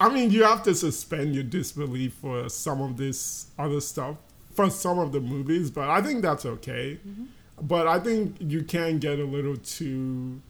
I 0.00 0.08
mean, 0.08 0.30
you 0.30 0.44
have 0.44 0.62
to 0.64 0.74
suspend 0.74 1.34
your 1.34 1.44
disbelief 1.44 2.14
for 2.14 2.48
some 2.48 2.80
of 2.80 2.96
this 2.96 3.46
other 3.58 3.80
stuff 3.80 4.16
for 4.54 4.70
some 4.70 4.98
of 4.98 5.12
the 5.12 5.20
movies, 5.20 5.70
but 5.70 5.88
I 5.90 6.00
think 6.00 6.22
that's 6.22 6.46
okay. 6.46 6.98
Mm-hmm. 7.06 7.24
But 7.62 7.86
I 7.86 7.98
think 7.98 8.36
you 8.40 8.62
can 8.62 8.98
get 8.98 9.18
a 9.18 9.24
little 9.24 9.56
too, 9.56 10.40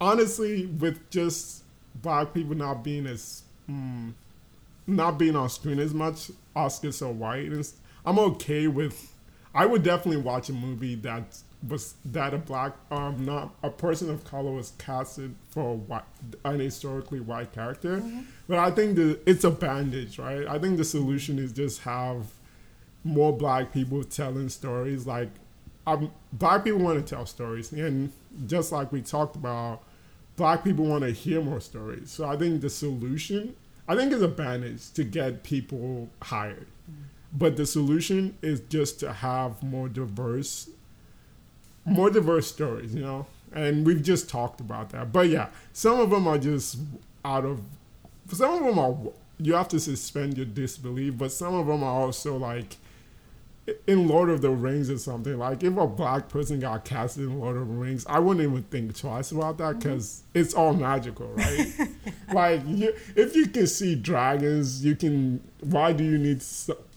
honestly, 0.00 0.66
with 0.66 1.10
just 1.10 1.64
black 1.94 2.34
people 2.34 2.54
not 2.54 2.84
being 2.84 3.06
as, 3.06 3.42
mm, 3.70 4.12
not 4.86 5.18
being 5.18 5.36
on 5.36 5.48
screen 5.48 5.78
as 5.78 5.94
much. 5.94 6.30
Oscars 6.54 7.02
are 7.02 7.12
white, 7.12 7.46
and 7.46 7.68
I'm 8.04 8.18
okay 8.18 8.66
with. 8.66 9.12
I 9.54 9.66
would 9.66 9.82
definitely 9.82 10.22
watch 10.22 10.48
a 10.48 10.52
movie 10.52 10.96
that 10.96 11.38
was 11.68 11.94
that 12.04 12.34
a 12.34 12.38
black 12.38 12.72
um 12.90 13.24
not 13.24 13.54
a 13.62 13.70
person 13.70 14.10
of 14.10 14.24
color 14.24 14.52
was 14.52 14.72
casted 14.78 15.34
for 15.50 15.70
a 15.72 15.74
white, 15.74 16.04
an 16.44 16.60
historically 16.60 17.20
white 17.20 17.52
character. 17.52 17.98
Mm-hmm. 17.98 18.20
but 18.48 18.58
i 18.58 18.70
think 18.70 18.96
the 18.96 19.18
it's 19.26 19.44
a 19.44 19.50
bandage 19.50 20.18
right? 20.18 20.46
I 20.46 20.58
think 20.58 20.76
the 20.76 20.84
solution 20.84 21.38
is 21.38 21.52
just 21.52 21.82
have 21.82 22.26
more 23.04 23.36
black 23.36 23.72
people 23.72 24.02
telling 24.04 24.48
stories. 24.48 25.06
Like 25.06 25.30
um, 25.86 26.10
black 26.32 26.64
people 26.64 26.80
want 26.80 27.04
to 27.04 27.14
tell 27.14 27.26
stories. 27.26 27.72
And 27.72 28.10
just 28.46 28.72
like 28.72 28.90
we 28.92 29.00
talked 29.02 29.36
about 29.36 29.82
black 30.36 30.64
people 30.64 30.84
want 30.86 31.04
to 31.04 31.10
hear 31.10 31.40
more 31.40 31.60
stories. 31.60 32.10
So 32.10 32.26
i 32.28 32.36
think 32.36 32.60
the 32.60 32.70
solution 32.70 33.54
i 33.88 33.94
think 33.96 34.12
is 34.12 34.22
a 34.22 34.28
bandage 34.28 34.92
to 34.92 35.04
get 35.04 35.42
people 35.44 36.08
hired. 36.22 36.66
Mm-hmm. 36.90 37.02
but 37.32 37.56
the 37.56 37.66
solution 37.66 38.36
is 38.42 38.60
just 38.68 39.00
to 39.00 39.12
have 39.12 39.62
more 39.62 39.88
diverse 39.88 40.68
more 41.86 42.10
diverse 42.10 42.46
stories, 42.46 42.94
you 42.94 43.00
know. 43.00 43.26
And 43.52 43.86
we've 43.86 44.02
just 44.02 44.28
talked 44.28 44.60
about 44.60 44.90
that. 44.90 45.12
But 45.12 45.28
yeah, 45.28 45.48
some 45.72 45.98
of 46.00 46.10
them 46.10 46.26
are 46.26 46.38
just 46.38 46.78
out 47.24 47.44
of. 47.44 47.60
Some 48.28 48.54
of 48.54 48.64
them 48.64 48.78
are 48.78 48.96
you 49.38 49.54
have 49.54 49.68
to 49.68 49.80
suspend 49.80 50.36
your 50.36 50.46
disbelief, 50.46 51.16
but 51.16 51.30
some 51.30 51.54
of 51.54 51.66
them 51.66 51.82
are 51.82 52.00
also 52.02 52.36
like 52.36 52.76
in 53.86 54.06
Lord 54.08 54.30
of 54.30 54.42
the 54.42 54.50
Rings 54.50 54.90
or 54.90 54.98
something. 54.98 55.38
Like 55.38 55.62
if 55.62 55.76
a 55.76 55.86
black 55.86 56.28
person 56.28 56.60
got 56.60 56.84
casted 56.84 57.24
in 57.24 57.38
Lord 57.38 57.56
of 57.56 57.68
the 57.68 57.74
Rings, 57.74 58.06
I 58.08 58.18
wouldn't 58.18 58.48
even 58.48 58.62
think 58.64 58.96
twice 58.96 59.30
about 59.32 59.58
that 59.58 59.78
because 59.78 60.22
mm-hmm. 60.28 60.38
it's 60.40 60.54
all 60.54 60.74
magical, 60.74 61.28
right? 61.28 61.74
like 62.32 62.62
you, 62.66 62.94
if 63.14 63.36
you 63.36 63.46
can 63.46 63.66
see 63.66 63.94
dragons, 63.94 64.84
you 64.84 64.96
can. 64.96 65.40
Why 65.60 65.92
do 65.92 66.04
you 66.04 66.18
need 66.18 66.42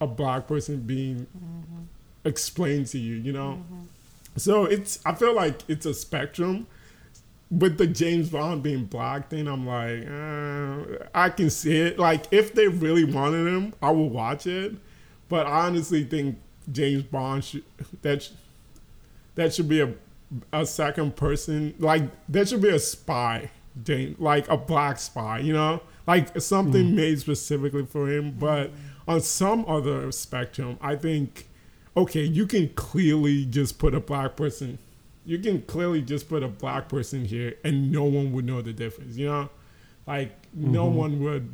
a 0.01 0.07
black 0.07 0.47
person 0.47 0.81
being 0.81 1.27
mm-hmm. 1.37 1.83
explained 2.25 2.87
to 2.87 2.99
you? 2.99 3.15
You 3.15 3.33
know. 3.33 3.59
Mm-hmm 3.63 3.85
so 4.39 4.65
it's 4.65 4.99
I 5.05 5.13
feel 5.13 5.35
like 5.35 5.61
it's 5.67 5.85
a 5.85 5.93
spectrum. 5.93 6.67
With 7.51 7.79
the 7.79 7.87
James 7.87 8.29
Bond 8.29 8.61
being 8.61 8.85
black 8.85 9.31
thing, 9.31 9.47
I'm 9.47 9.65
like, 9.65 10.07
uh, 10.07 11.07
I 11.15 11.29
can 11.29 11.49
see 11.49 11.77
it. 11.77 11.97
Like 11.97 12.25
if 12.31 12.53
they 12.53 12.67
really 12.67 13.03
wanted 13.03 13.47
him, 13.47 13.73
I 13.81 13.89
will 13.89 14.09
watch 14.09 14.45
it. 14.45 14.75
But 15.29 15.47
I 15.47 15.65
honestly 15.65 16.03
think 16.03 16.37
James 16.71 17.03
Bond 17.03 17.43
should 17.43 17.63
that 18.03 18.29
that 19.35 19.53
should 19.53 19.67
be 19.67 19.81
a 19.81 19.93
a 20.53 20.65
second 20.65 21.15
person. 21.15 21.73
Like 21.79 22.03
there 22.27 22.45
should 22.45 22.61
be 22.61 22.69
a 22.69 22.79
spy, 22.79 23.49
James, 23.83 24.19
like 24.19 24.47
a 24.47 24.57
black 24.57 24.99
spy. 24.99 25.39
You 25.39 25.53
know, 25.53 25.81
like 26.05 26.39
something 26.39 26.91
mm. 26.91 26.93
made 26.93 27.19
specifically 27.19 27.85
for 27.85 28.07
him. 28.07 28.35
But 28.37 28.71
on 29.07 29.21
some 29.21 29.65
other 29.67 30.11
spectrum, 30.11 30.77
I 30.81 30.95
think 30.95 31.47
okay, 31.99 32.23
you 32.23 32.47
can 32.47 32.69
clearly 32.69 33.45
just 33.45 33.77
put 33.77 33.93
a 33.93 33.99
black 33.99 34.35
person, 34.35 34.79
you 35.25 35.37
can 35.37 35.61
clearly 35.63 36.01
just 36.01 36.29
put 36.29 36.43
a 36.43 36.47
black 36.47 36.87
person 36.87 37.25
here 37.25 37.55
and 37.63 37.91
no 37.91 38.05
one 38.05 38.31
would 38.31 38.45
know 38.45 38.61
the 38.61 38.71
difference, 38.71 39.17
you 39.17 39.27
know? 39.27 39.49
Like, 40.07 40.29
mm-hmm. 40.57 40.71
no 40.71 40.85
one 40.85 41.21
would, 41.23 41.49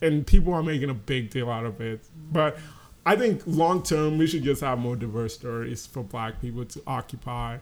and 0.00 0.24
people 0.26 0.54
are 0.54 0.62
making 0.62 0.88
a 0.88 0.94
big 0.94 1.30
deal 1.30 1.50
out 1.50 1.66
of 1.66 1.80
it. 1.80 2.00
But 2.32 2.58
I 3.04 3.16
think 3.16 3.42
long 3.44 3.82
term, 3.82 4.18
we 4.18 4.26
should 4.28 4.44
just 4.44 4.60
have 4.62 4.78
more 4.78 4.94
diverse 4.94 5.34
stories 5.34 5.84
for 5.84 6.02
black 6.02 6.40
people 6.40 6.64
to 6.64 6.82
occupy 6.86 7.58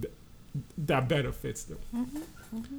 th- 0.00 0.12
that 0.76 1.08
better 1.08 1.32
fits 1.32 1.62
them. 1.64 1.78
Mm-hmm. 1.94 2.18
Mm-hmm. 2.58 2.78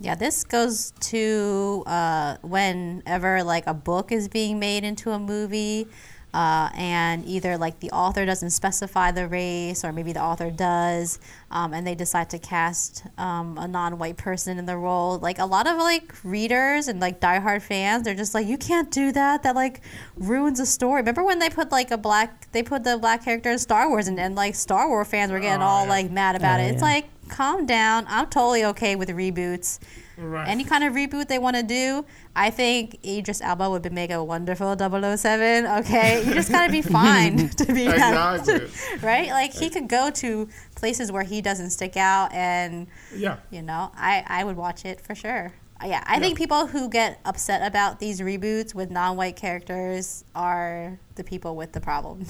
Yeah, 0.00 0.14
this 0.14 0.44
goes 0.44 0.92
to 1.00 1.82
uh, 1.86 2.36
whenever 2.42 3.42
like 3.42 3.66
a 3.66 3.74
book 3.74 4.12
is 4.12 4.28
being 4.28 4.60
made 4.60 4.84
into 4.84 5.10
a 5.10 5.18
movie 5.18 5.88
uh, 6.34 6.68
and 6.74 7.24
either 7.24 7.56
like 7.56 7.80
the 7.80 7.90
author 7.90 8.26
doesn't 8.26 8.50
specify 8.50 9.10
the 9.10 9.26
race 9.26 9.84
or 9.84 9.92
maybe 9.92 10.12
the 10.12 10.22
author 10.22 10.50
does 10.50 11.18
um, 11.50 11.72
and 11.72 11.86
they 11.86 11.94
decide 11.94 12.28
to 12.30 12.38
cast 12.38 13.04
um, 13.16 13.56
a 13.56 13.66
non-white 13.66 14.18
person 14.18 14.58
in 14.58 14.66
the 14.66 14.76
role. 14.76 15.18
Like 15.18 15.38
a 15.38 15.46
lot 15.46 15.66
of 15.66 15.78
like 15.78 16.12
readers 16.22 16.86
and 16.86 17.00
like 17.00 17.20
diehard 17.20 17.62
fans 17.62 18.04
they're 18.04 18.14
just 18.14 18.34
like 18.34 18.46
you 18.46 18.58
can't 18.58 18.90
do 18.90 19.10
that. 19.12 19.42
That 19.42 19.54
like 19.54 19.80
ruins 20.16 20.60
a 20.60 20.66
story. 20.66 21.00
Remember 21.00 21.24
when 21.24 21.38
they 21.38 21.48
put 21.48 21.72
like 21.72 21.90
a 21.90 21.98
black 21.98 22.52
they 22.52 22.62
put 22.62 22.84
the 22.84 22.98
black 22.98 23.24
character 23.24 23.50
in 23.50 23.58
star 23.58 23.88
wars 23.88 24.06
and, 24.06 24.20
and 24.20 24.34
like 24.34 24.54
star 24.54 24.88
wars 24.88 25.08
fans 25.08 25.32
were 25.32 25.40
getting 25.40 25.62
oh, 25.62 25.66
all 25.66 25.84
yeah. 25.84 25.90
like 25.90 26.10
mad 26.10 26.36
about 26.36 26.60
oh, 26.60 26.64
it? 26.64 26.66
It's 26.72 26.82
yeah. 26.82 26.88
like 26.88 27.28
calm 27.28 27.64
down. 27.64 28.04
I'm 28.08 28.26
totally 28.26 28.64
okay 28.66 28.96
with 28.96 29.08
reboots 29.08 29.78
Right. 30.20 30.48
Any 30.48 30.64
kind 30.64 30.82
of 30.82 30.94
reboot 30.94 31.28
they 31.28 31.38
want 31.38 31.56
to 31.56 31.62
do, 31.62 32.04
I 32.34 32.50
think 32.50 32.98
Idris 33.06 33.40
Elba 33.40 33.70
would 33.70 33.92
make 33.92 34.10
a 34.10 34.22
wonderful 34.22 34.76
007. 34.76 35.66
Okay, 35.66 36.24
you 36.26 36.34
just 36.34 36.50
gotta 36.50 36.72
be 36.72 36.82
fine 36.98 37.48
to 37.50 37.72
be 37.72 37.86
exactly. 37.86 38.68
right. 39.02 39.28
Like 39.28 39.54
he 39.54 39.70
could 39.70 39.88
go 39.88 40.10
to 40.10 40.48
places 40.74 41.12
where 41.12 41.22
he 41.22 41.40
doesn't 41.40 41.70
stick 41.70 41.96
out, 41.96 42.32
and 42.32 42.88
yeah, 43.14 43.36
you 43.50 43.62
know, 43.62 43.92
I 43.94 44.24
I 44.26 44.44
would 44.44 44.56
watch 44.56 44.84
it 44.84 45.00
for 45.00 45.14
sure. 45.14 45.52
Yeah, 45.84 46.02
I 46.06 46.14
yeah. 46.14 46.20
think 46.20 46.36
people 46.36 46.66
who 46.66 46.88
get 46.88 47.20
upset 47.24 47.64
about 47.64 48.00
these 48.00 48.20
reboots 48.20 48.74
with 48.74 48.90
non-white 48.90 49.36
characters 49.36 50.24
are 50.34 50.98
the 51.14 51.22
people 51.22 51.54
with 51.54 51.70
the 51.72 51.80
problem. 51.80 52.26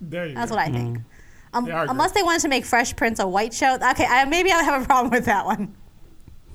There 0.00 0.26
you 0.26 0.34
That's 0.34 0.50
go. 0.50 0.56
what 0.56 0.66
I 0.66 0.72
think. 0.72 0.98
Mm. 0.98 1.04
Um, 1.52 1.66
yeah, 1.66 1.82
I 1.82 1.86
unless 1.86 2.12
they 2.12 2.22
wanted 2.22 2.42
to 2.42 2.48
make 2.48 2.64
Fresh 2.64 2.96
Prince 2.96 3.20
a 3.20 3.28
white 3.28 3.54
show. 3.54 3.74
Okay, 3.74 4.06
I, 4.06 4.24
maybe 4.24 4.50
I 4.50 4.62
have 4.62 4.82
a 4.82 4.84
problem 4.84 5.10
with 5.10 5.26
that 5.26 5.46
one. 5.46 5.76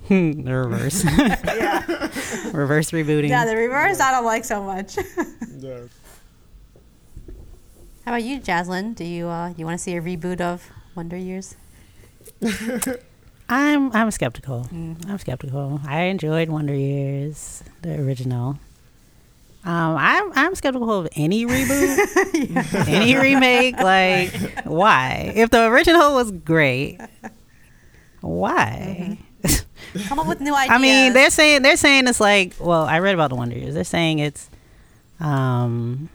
the 0.09 0.53
reverse. 0.53 1.03
yeah. 1.17 1.83
reverse 2.53 2.91
rebooting. 2.91 3.29
Yeah, 3.29 3.45
the 3.45 3.55
reverse 3.55 3.99
I 3.99 4.11
don't 4.11 4.25
like 4.25 4.45
so 4.45 4.63
much. 4.63 4.97
yeah. 5.57 5.81
How 8.05 8.11
about 8.11 8.23
you, 8.23 8.39
Jaslyn? 8.39 8.95
Do 8.95 9.03
you 9.03 9.27
uh, 9.27 9.53
you 9.57 9.65
want 9.65 9.79
to 9.79 9.83
see 9.83 9.95
a 9.95 10.01
reboot 10.01 10.41
of 10.41 10.69
Wonder 10.93 11.17
Years? 11.17 11.55
I'm 13.49 13.91
I'm 13.93 14.11
skeptical. 14.11 14.67
Mm-hmm. 14.71 15.09
I'm 15.09 15.17
skeptical. 15.17 15.81
I 15.87 16.03
enjoyed 16.03 16.49
Wonder 16.49 16.75
Years, 16.75 17.63
the 17.81 17.99
original. 17.99 18.59
Um, 19.63 19.97
I'm 19.97 20.31
I'm 20.35 20.53
skeptical 20.53 20.99
of 20.99 21.07
any 21.15 21.47
reboot, 21.47 22.87
any 22.87 23.15
remake. 23.15 23.79
Like, 23.79 24.63
why? 24.65 25.33
If 25.35 25.49
the 25.49 25.65
original 25.65 26.13
was 26.13 26.31
great, 26.31 26.99
why? 28.21 28.97
Mm-hmm. 29.09 29.24
Come 30.07 30.19
up 30.19 30.27
with 30.27 30.41
new 30.41 30.53
ideas. 30.53 30.71
I 30.71 30.77
mean, 30.77 31.13
they're 31.13 31.29
saying 31.29 31.61
they're 31.61 31.77
saying 31.77 32.07
it's 32.07 32.19
like. 32.19 32.53
Well, 32.59 32.83
I 32.83 32.99
read 32.99 33.13
about 33.13 33.29
the 33.29 33.35
Wonder 33.35 33.57
Years. 33.57 33.73
They're 33.73 33.83
saying 33.83 34.19
it's, 34.19 34.49
um, 35.19 36.09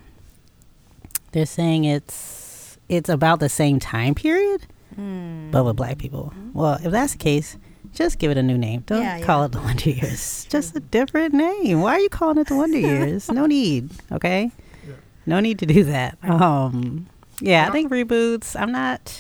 they're 1.33 1.47
saying 1.47 1.85
it's 1.85 2.79
it's 2.89 3.09
about 3.09 3.41
the 3.41 3.49
same 3.49 3.79
time 3.79 4.15
period, 4.15 4.67
mm. 4.99 5.51
but 5.51 5.65
with 5.65 5.77
black 5.77 5.99
people. 5.99 6.33
Well, 6.53 6.79
if 6.83 6.91
that's 6.91 7.13
the 7.13 7.19
case, 7.19 7.57
just 7.95 8.19
give 8.19 8.31
it 8.31 8.37
a 8.37 8.43
new 8.43 8.59
name. 8.59 8.83
Don't 8.87 9.03
yeah, 9.03 9.21
call 9.21 9.41
yeah. 9.41 9.47
it 9.47 9.53
the 9.53 9.61
Wonder 9.61 9.91
Years. 9.91 10.47
just 10.51 10.77
a 10.77 10.81
different 10.81 11.35
name. 11.35 11.81
Why 11.81 11.93
are 11.93 12.01
you 12.01 12.09
calling 12.09 12.39
it 12.39 12.49
the 12.49 12.57
Wonder 12.57 12.79
Years? 12.79 13.31
no 13.31 13.47
need. 13.47 13.91
Okay. 14.13 14.51
Yeah. 14.87 14.95
No 15.27 15.41
need 15.41 15.59
to 15.61 15.67
do 15.67 15.85
that. 15.85 16.19
Um. 16.23 17.07
Yeah, 17.41 17.67
I 17.67 17.71
think 17.71 17.91
reboots. 17.91 18.61
I'm 18.61 18.73
not. 18.73 19.19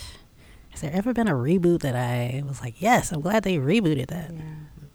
Has 0.80 0.88
there 0.88 0.96
ever 0.96 1.12
been 1.12 1.28
a 1.28 1.34
reboot 1.34 1.80
that 1.80 1.94
I 1.94 2.42
was 2.48 2.62
like, 2.62 2.80
yes, 2.80 3.12
I'm 3.12 3.20
glad 3.20 3.42
they 3.42 3.58
rebooted 3.58 4.06
that? 4.06 4.32
Yeah. 4.32 4.40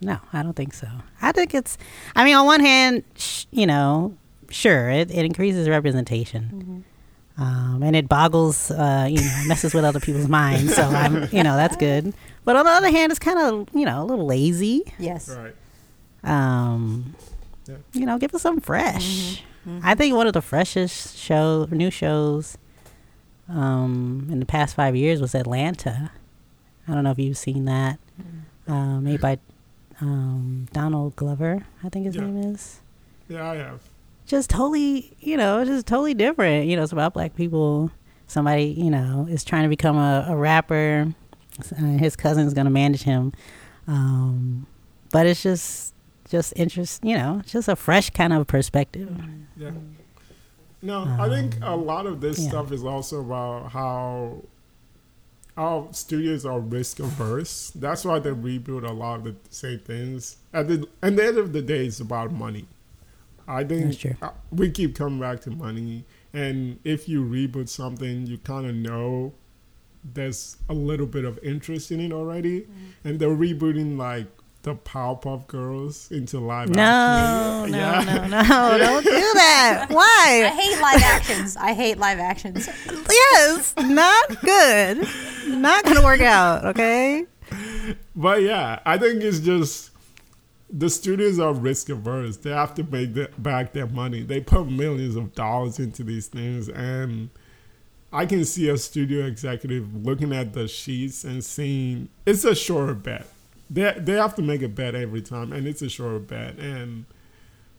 No, 0.01 0.17
I 0.33 0.41
don't 0.41 0.55
think 0.55 0.73
so. 0.73 0.88
I 1.21 1.31
think 1.31 1.53
it's, 1.53 1.77
I 2.15 2.25
mean, 2.25 2.36
on 2.36 2.47
one 2.47 2.59
hand, 2.59 3.03
sh- 3.13 3.45
you 3.51 3.67
know, 3.67 4.17
sure, 4.49 4.89
it, 4.89 5.11
it 5.11 5.25
increases 5.25 5.69
representation. 5.69 6.86
Mm-hmm. 7.38 7.43
Um, 7.43 7.83
and 7.83 7.95
it 7.95 8.09
boggles, 8.09 8.71
uh, 8.71 9.07
you 9.07 9.21
know, 9.21 9.43
messes 9.45 9.75
with 9.75 9.86
other 9.86 9.99
people's 9.99 10.27
minds. 10.27 10.73
So 10.73 10.81
I'm, 10.81 11.29
you 11.31 11.43
know, 11.43 11.55
that's 11.55 11.75
good. 11.75 12.15
But 12.45 12.55
on 12.55 12.65
the 12.65 12.71
other 12.71 12.89
hand, 12.89 13.11
it's 13.11 13.19
kind 13.19 13.38
of, 13.38 13.69
you 13.71 13.86
know, 13.86 14.01
a 14.01 14.05
little 14.05 14.25
lazy. 14.25 14.91
Yes. 14.97 15.29
Right. 15.29 15.53
Um, 16.23 17.13
yeah. 17.67 17.75
you 17.93 18.07
know, 18.07 18.17
give 18.17 18.33
us 18.33 18.41
something 18.41 18.63
fresh. 18.63 19.43
Mm-hmm. 19.67 19.69
Mm-hmm. 19.69 19.88
I 19.88 19.93
think 19.93 20.15
one 20.15 20.25
of 20.25 20.33
the 20.33 20.41
freshest 20.41 21.15
show, 21.15 21.67
new 21.69 21.91
shows 21.91 22.57
um, 23.49 24.27
in 24.31 24.39
the 24.39 24.45
past 24.45 24.75
five 24.75 24.95
years 24.95 25.21
was 25.21 25.35
Atlanta. 25.35 26.11
I 26.87 26.93
don't 26.93 27.03
know 27.03 27.11
if 27.11 27.19
you've 27.19 27.37
seen 27.37 27.65
that. 27.65 27.99
Mm-hmm. 28.21 28.71
Uh, 28.71 28.99
made 28.99 29.21
by 29.21 29.37
um, 30.01 30.67
Donald 30.73 31.15
Glover, 31.15 31.65
I 31.83 31.89
think 31.89 32.05
his 32.05 32.15
yeah. 32.15 32.21
name 32.21 32.37
is. 32.53 32.81
Yeah, 33.27 33.49
I 33.51 33.55
have. 33.57 33.81
just 34.25 34.49
totally, 34.49 35.15
you 35.19 35.37
know, 35.37 35.63
just 35.65 35.85
totally 35.85 36.13
different. 36.13 36.67
You 36.67 36.75
know, 36.75 36.83
it's 36.83 36.91
about 36.91 37.13
black 37.13 37.35
people. 37.35 37.91
Somebody, 38.27 38.65
you 38.65 38.89
know, 38.89 39.27
is 39.29 39.43
trying 39.43 39.63
to 39.63 39.69
become 39.69 39.97
a, 39.97 40.25
a 40.29 40.35
rapper. 40.35 41.13
Uh, 41.71 41.83
his 41.97 42.15
cousin's 42.15 42.53
gonna 42.53 42.71
manage 42.71 43.03
him, 43.03 43.31
um, 43.87 44.65
but 45.11 45.25
it's 45.27 45.43
just 45.43 45.93
just 46.29 46.53
interest. 46.55 47.03
You 47.03 47.17
know, 47.17 47.41
just 47.45 47.67
a 47.67 47.75
fresh 47.75 48.09
kind 48.09 48.33
of 48.33 48.47
perspective. 48.47 49.15
Yeah. 49.55 49.71
No, 50.86 51.03
I 51.19 51.27
think 51.29 51.59
a 51.61 51.71
Um, 51.71 51.86
lot 51.86 52.05
of 52.05 52.21
this 52.21 52.38
yeah. 52.39 52.49
stuff 52.49 52.71
is 52.71 52.83
also 52.83 53.21
about 53.21 53.71
how 53.71 54.43
how 55.55 55.88
studios 55.91 56.45
are 56.45 56.59
risk 56.59 56.99
averse. 56.99 57.71
That's 57.75 58.03
why 58.03 58.19
they 58.19 58.31
reboot 58.31 58.83
a 58.88 58.91
lot 58.91 59.19
of 59.19 59.23
the 59.25 59.36
same 59.49 59.79
things. 59.79 60.38
At 60.53 60.67
the 60.67 60.88
at 61.01 61.15
the 61.15 61.25
end 61.25 61.38
of 61.38 61.53
the 61.53 61.61
day, 61.61 61.86
it's 61.86 61.99
about 61.99 62.31
money. 62.31 62.65
I 63.47 63.63
think 63.63 64.17
uh, 64.21 64.31
we 64.51 64.69
keep 64.71 64.95
coming 64.95 65.19
back 65.19 65.41
to 65.41 65.51
money, 65.51 66.03
and 66.33 66.79
if 66.83 67.07
you 67.07 67.23
reboot 67.23 67.69
something, 67.69 68.25
you 68.27 68.38
kind 68.39 68.65
of 68.67 68.75
know 68.75 69.33
there's 70.03 70.57
a 70.69 70.73
little 70.73 71.05
bit 71.07 71.25
of 71.25 71.39
interest 71.43 71.91
in 71.91 71.99
it 71.99 72.11
already, 72.11 72.61
Mm-hmm. 72.61 73.07
and 73.07 73.19
they're 73.19 73.29
rebooting 73.29 73.97
like 73.97 74.27
the 74.66 74.76
Powerpuff 74.76 75.45
Girls 75.47 76.09
into 76.11 76.39
live 76.39 76.70
No, 76.70 76.82
action. 76.82 77.72
no, 77.72 77.78
Yeah. 77.78 78.28
no, 78.28 78.41
no! 78.41 78.78
Don't 78.80 79.03
do 79.03 79.11
that. 79.11 79.86
Why? 79.89 80.43
I 80.43 80.47
hate 80.59 80.82
live 80.82 81.01
actions. 81.03 81.55
I 81.55 81.74
hate 81.74 81.99
live 81.99 82.18
actions. 82.20 82.68
yes, 83.09 83.76
not 83.78 84.41
good. 84.41 85.07
Not 85.47 85.86
gonna 85.86 86.03
work 86.03 86.22
out. 86.22 86.66
Okay. 86.66 87.26
But 88.16 88.41
yeah, 88.41 88.80
I 88.86 88.97
think 88.97 89.22
it's 89.22 89.39
just 89.39 89.91
the 90.72 90.89
studios 90.89 91.38
are 91.39 91.53
risk 91.53 91.89
averse. 91.89 92.38
They 92.38 92.49
have 92.49 92.74
to 92.76 92.84
make 92.84 93.13
the, 93.13 93.30
back 93.38 93.72
their 93.74 93.86
money. 93.88 94.24
They 94.24 94.41
put 94.41 94.68
millions 94.68 95.16
of 95.16 95.36
dollars 95.36 95.78
into 95.80 96.03
these 96.03 96.26
things, 96.26 96.70
and 96.70 97.30
I 98.11 98.26
can 98.26 98.45
see 98.45 98.68
a 98.70 98.78
studio 98.80 99.26
executive 99.28 99.93
looking 100.05 100.34
at 100.34 100.53
the 100.53 100.68
sheets 100.68 101.24
and 101.24 101.43
seeing 101.43 102.09
it's 102.26 102.43
a 102.45 102.55
sure 102.55 102.95
bet. 102.95 103.28
They 103.70 103.93
they 103.97 104.13
have 104.13 104.36
to 104.36 104.41
make 104.41 104.61
a 104.61 104.70
bet 104.70 104.95
every 104.95 105.22
time, 105.22 105.51
and 105.51 105.68
it's 105.68 105.82
a 105.82 105.89
sure 105.89 106.20
bet. 106.20 106.57
And 106.57 107.05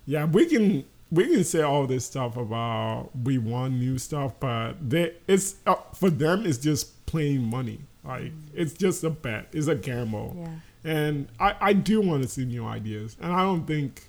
yeah, 0.05 0.25
we 0.25 0.47
can 0.47 0.85
we 1.11 1.27
can 1.27 1.45
say 1.45 1.63
all 1.63 1.87
this 1.87 2.05
stuff 2.07 2.37
about 2.37 3.11
we 3.25 3.39
want 3.39 3.75
new 3.75 3.99
stuff, 3.99 4.35
but 4.41 4.75
they 4.89 5.15
it's 5.27 5.57
uh, 5.67 5.77
for 5.95 6.11
them 6.11 6.45
it's 6.45 6.59
just 6.59 7.07
plain 7.07 7.45
money. 7.45 7.81
Like 8.05 8.33
it's 8.55 8.73
just 8.73 9.05
a 9.05 9.11
bet. 9.11 9.49
It's 9.53 9.69
a 9.69 9.75
gamble. 9.75 10.37
Yeah. 10.39 10.49
And 10.85 11.29
I, 11.41 11.57
I 11.61 11.73
do 11.73 12.01
want 12.01 12.23
to 12.23 12.29
see 12.29 12.45
new 12.45 12.65
ideas. 12.65 13.17
And 13.21 13.33
I 13.33 13.43
don't 13.43 13.67
think 13.67 14.09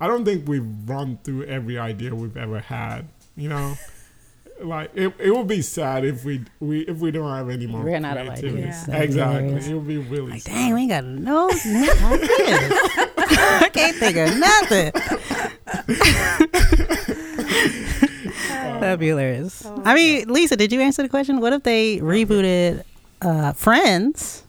I 0.00 0.06
don't 0.06 0.24
think 0.24 0.48
we've 0.48 0.66
run 0.86 1.18
through 1.24 1.44
every 1.44 1.78
idea 1.78 2.14
we've 2.14 2.36
ever 2.36 2.60
had. 2.60 3.08
You 3.36 3.48
know? 3.48 3.74
like 4.62 4.90
it, 4.94 5.12
it 5.18 5.30
would 5.34 5.48
be 5.48 5.60
sad 5.62 6.04
if 6.04 6.24
we, 6.24 6.42
we 6.60 6.80
if 6.82 6.98
we 6.98 7.10
don't 7.10 7.28
have 7.30 7.48
any 7.50 7.66
more 7.66 7.82
Ran 7.82 8.04
out 8.04 8.16
of 8.18 8.26
creativity. 8.26 8.62
ideas. 8.62 8.84
Yeah. 8.88 8.96
Exactly. 8.98 9.42
Hilarious. 9.42 9.66
It 9.68 9.74
would 9.74 9.88
be 9.88 9.98
really 9.98 10.30
Like, 10.32 10.42
sad. 10.42 10.52
dang, 10.52 10.74
we 10.74 10.80
ain't 10.82 10.90
got 10.90 11.04
no 11.04 11.46
new 11.48 11.90
ideas. 11.90 12.72
I 13.26 13.70
can't 13.72 13.96
think 13.96 14.16
of 14.16 14.38
nothing. 14.38 14.92
That'd 18.80 19.00
be 19.00 19.08
hilarious. 19.08 19.64
I 19.84 19.94
mean, 19.94 20.28
Lisa, 20.28 20.56
did 20.56 20.72
you 20.72 20.80
answer 20.80 21.02
the 21.02 21.08
question? 21.08 21.40
What 21.40 21.52
if 21.52 21.62
they 21.62 21.98
rebooted 21.98 22.84
uh, 23.22 23.52
Friends 23.52 24.42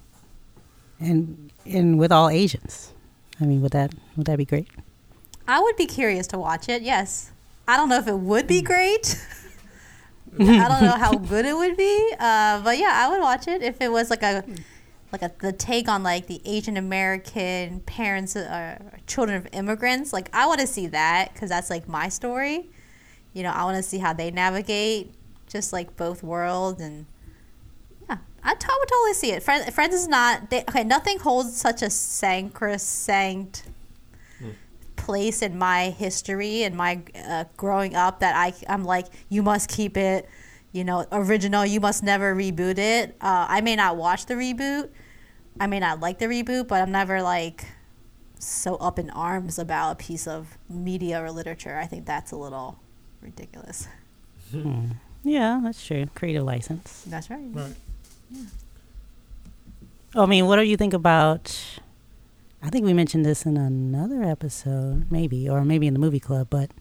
and 0.99 1.51
and 1.65 1.97
with 1.99 2.11
all 2.11 2.29
Asians? 2.29 2.91
I 3.39 3.45
mean, 3.45 3.61
would 3.61 3.71
that 3.71 3.93
would 4.17 4.27
that 4.27 4.37
be 4.37 4.45
great? 4.45 4.67
I 5.47 5.59
would 5.61 5.75
be 5.77 5.85
curious 5.85 6.27
to 6.27 6.37
watch 6.39 6.69
it. 6.69 6.81
Yes. 6.81 7.31
I 7.67 7.77
don't 7.77 7.89
know 7.89 7.97
if 7.97 8.07
it 8.07 8.17
would 8.17 8.47
be 8.47 8.61
great. 8.61 9.19
I 10.39 10.67
don't 10.67 10.83
know 10.83 10.97
how 10.97 11.15
good 11.15 11.45
it 11.45 11.55
would 11.55 11.77
be. 11.77 12.13
Uh, 12.19 12.61
but 12.61 12.77
yeah, 12.77 12.91
I 12.93 13.09
would 13.09 13.21
watch 13.21 13.47
it 13.47 13.61
if 13.61 13.79
it 13.79 13.91
was 13.91 14.09
like 14.09 14.23
a 14.23 14.43
like 15.11 15.21
a 15.21 15.31
the 15.39 15.53
take 15.53 15.87
on 15.87 16.03
like 16.03 16.27
the 16.27 16.41
Asian 16.45 16.75
American 16.75 17.79
parents 17.81 18.35
uh, 18.35 18.79
children 19.07 19.37
of 19.37 19.47
immigrants. 19.53 20.11
Like 20.11 20.29
I 20.33 20.45
want 20.45 20.59
to 20.59 20.67
see 20.67 20.87
that 20.87 21.33
because 21.33 21.49
that's 21.49 21.69
like 21.69 21.87
my 21.87 22.09
story. 22.09 22.69
You 23.33 23.43
know, 23.43 23.51
I 23.51 23.63
want 23.63 23.77
to 23.77 23.83
see 23.83 23.99
how 23.99 24.13
they 24.13 24.29
navigate 24.31 25.13
just 25.47 25.71
like 25.71 25.95
both 25.95 26.21
worlds 26.21 26.81
and 26.81 27.05
yeah, 28.09 28.17
I 28.43 28.55
t- 28.55 28.67
I 28.69 28.77
would 28.79 28.89
totally 28.89 29.13
see 29.13 29.31
it. 29.31 29.41
Friends, 29.41 29.69
Friends 29.73 29.93
is 29.93 30.07
not 30.07 30.49
they, 30.49 30.61
okay. 30.61 30.83
Nothing 30.83 31.19
holds 31.19 31.55
such 31.55 31.81
a 31.81 31.89
sacrosanct 31.89 33.63
place 35.05 35.41
in 35.41 35.57
my 35.57 35.89
history 35.91 36.63
and 36.63 36.75
my 36.75 37.01
uh, 37.27 37.45
growing 37.57 37.95
up 37.95 38.19
that 38.19 38.35
I 38.35 38.53
I'm 38.67 38.83
like 38.83 39.07
you 39.29 39.43
must 39.43 39.69
keep 39.69 39.95
it, 39.97 40.27
you 40.71 40.83
know, 40.83 41.05
original. 41.11 41.65
You 41.65 41.79
must 41.79 42.03
never 42.03 42.35
reboot 42.35 42.77
it. 42.77 43.15
Uh, 43.21 43.45
I 43.47 43.61
may 43.61 43.75
not 43.75 43.97
watch 43.97 44.25
the 44.25 44.33
reboot. 44.33 44.89
I 45.59 45.67
may 45.67 45.79
not 45.79 45.99
like 45.99 46.19
the 46.19 46.25
reboot, 46.25 46.67
but 46.67 46.81
I'm 46.81 46.91
never 46.91 47.21
like 47.21 47.65
so 48.39 48.75
up 48.75 48.99
in 48.99 49.09
arms 49.11 49.57
about 49.57 49.91
a 49.91 49.95
piece 49.95 50.27
of 50.27 50.57
media 50.69 51.23
or 51.23 51.31
literature. 51.31 51.77
I 51.77 51.85
think 51.85 52.05
that's 52.05 52.31
a 52.31 52.35
little 52.35 52.79
ridiculous. 53.21 53.87
Yeah, 55.23 55.59
that's 55.63 55.85
true. 55.85 56.07
Creative 56.13 56.43
license. 56.43 57.03
That's 57.07 57.29
right. 57.29 57.47
Right. 57.51 57.73
Oh, 60.13 60.23
I 60.23 60.25
mean, 60.27 60.45
what 60.45 60.57
do 60.57 60.63
you 60.63 60.77
think 60.77 60.93
about? 60.93 61.57
I 62.65 62.69
think 62.69 62.85
we 62.85 62.93
mentioned 62.93 63.25
this 63.25 63.45
in 63.45 63.57
another 63.57 64.23
episode, 64.23 65.11
maybe, 65.11 65.47
or 65.47 65.63
maybe 65.63 65.85
in 65.87 65.93
the 65.93 65.99
movie 65.99 66.19
club. 66.19 66.47
But 66.49 66.71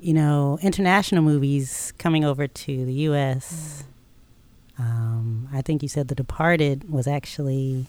you 0.00 0.12
know, 0.12 0.58
international 0.62 1.22
movies 1.22 1.92
coming 1.98 2.24
over 2.24 2.46
to 2.46 2.84
the 2.84 2.92
U.S. 3.08 3.84
Um, 4.78 5.48
I 5.52 5.62
think 5.62 5.82
you 5.82 5.88
said 5.88 6.08
The 6.08 6.14
Departed 6.14 6.90
was 6.90 7.06
actually 7.06 7.86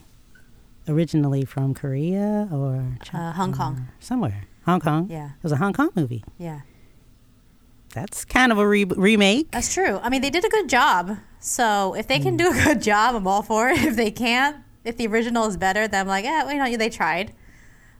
originally 0.88 1.44
from 1.44 1.74
Korea 1.74 2.48
or 2.52 2.86
Uh, 3.14 3.32
Hong 3.34 3.52
Kong. 3.54 3.88
somewhere. 4.00 4.44
Hong 4.66 4.80
Kong. 4.80 5.08
Yeah. 5.10 5.28
It 5.38 5.44
was 5.44 5.52
a 5.52 5.58
Hong 5.58 5.74
Kong 5.74 5.90
movie. 5.96 6.24
Yeah. 6.38 6.62
That's 7.94 8.24
kind 8.26 8.52
of 8.52 8.58
a 8.58 8.68
re- 8.68 8.84
remake. 8.86 9.52
That's 9.52 9.74
true. 9.74 10.00
I 10.04 10.10
mean, 10.10 10.22
they 10.22 10.30
did 10.30 10.46
a 10.46 10.50
good 10.50 10.70
job. 10.70 11.18
So 11.40 11.94
if 11.96 12.08
they 12.08 12.20
can 12.20 12.38
do 12.38 12.50
a 12.52 12.54
good 12.64 12.82
job, 12.82 13.16
I'm 13.16 13.28
all 13.28 13.42
for 13.42 13.70
it. 13.70 13.80
If 13.84 13.96
they 13.96 14.12
can't, 14.12 14.58
if 14.88 14.98
the 14.98 15.08
original 15.08 15.46
is 15.46 15.58
better, 15.58 15.88
then 15.88 16.02
I'm 16.02 16.08
like, 16.08 16.26
yeah, 16.26 16.44
well, 16.44 16.54
you 16.54 16.60
know, 16.72 16.78
they 16.78 16.90
tried. 16.90 17.34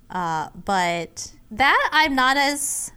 Uh, 0.10 0.50
but 0.66 1.34
that 1.52 1.90
I'm 1.92 2.16
not 2.16 2.38
as 2.38 2.92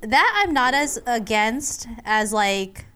that 0.00 0.42
I'm 0.42 0.52
not 0.52 0.74
as 0.74 0.98
against 1.06 1.86
as 2.04 2.32
like 2.32 2.86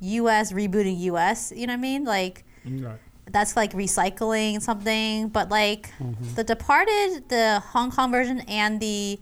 U.S. 0.00 0.52
rebooting 0.52 0.98
U.S. 1.00 1.52
You 1.54 1.66
know 1.66 1.74
what 1.74 1.78
I 1.78 1.82
mean? 1.82 2.04
Like 2.04 2.44
Right. 2.64 2.98
that's 3.30 3.56
like 3.56 3.72
recycling 3.72 4.62
something. 4.62 5.28
But 5.28 5.48
like 5.50 5.90
the 6.34 6.44
Departed, 6.44 7.28
the 7.28 7.60
Hong 7.72 7.90
Kong 7.90 8.10
version 8.10 8.40
and 8.48 8.80
the 8.80 9.20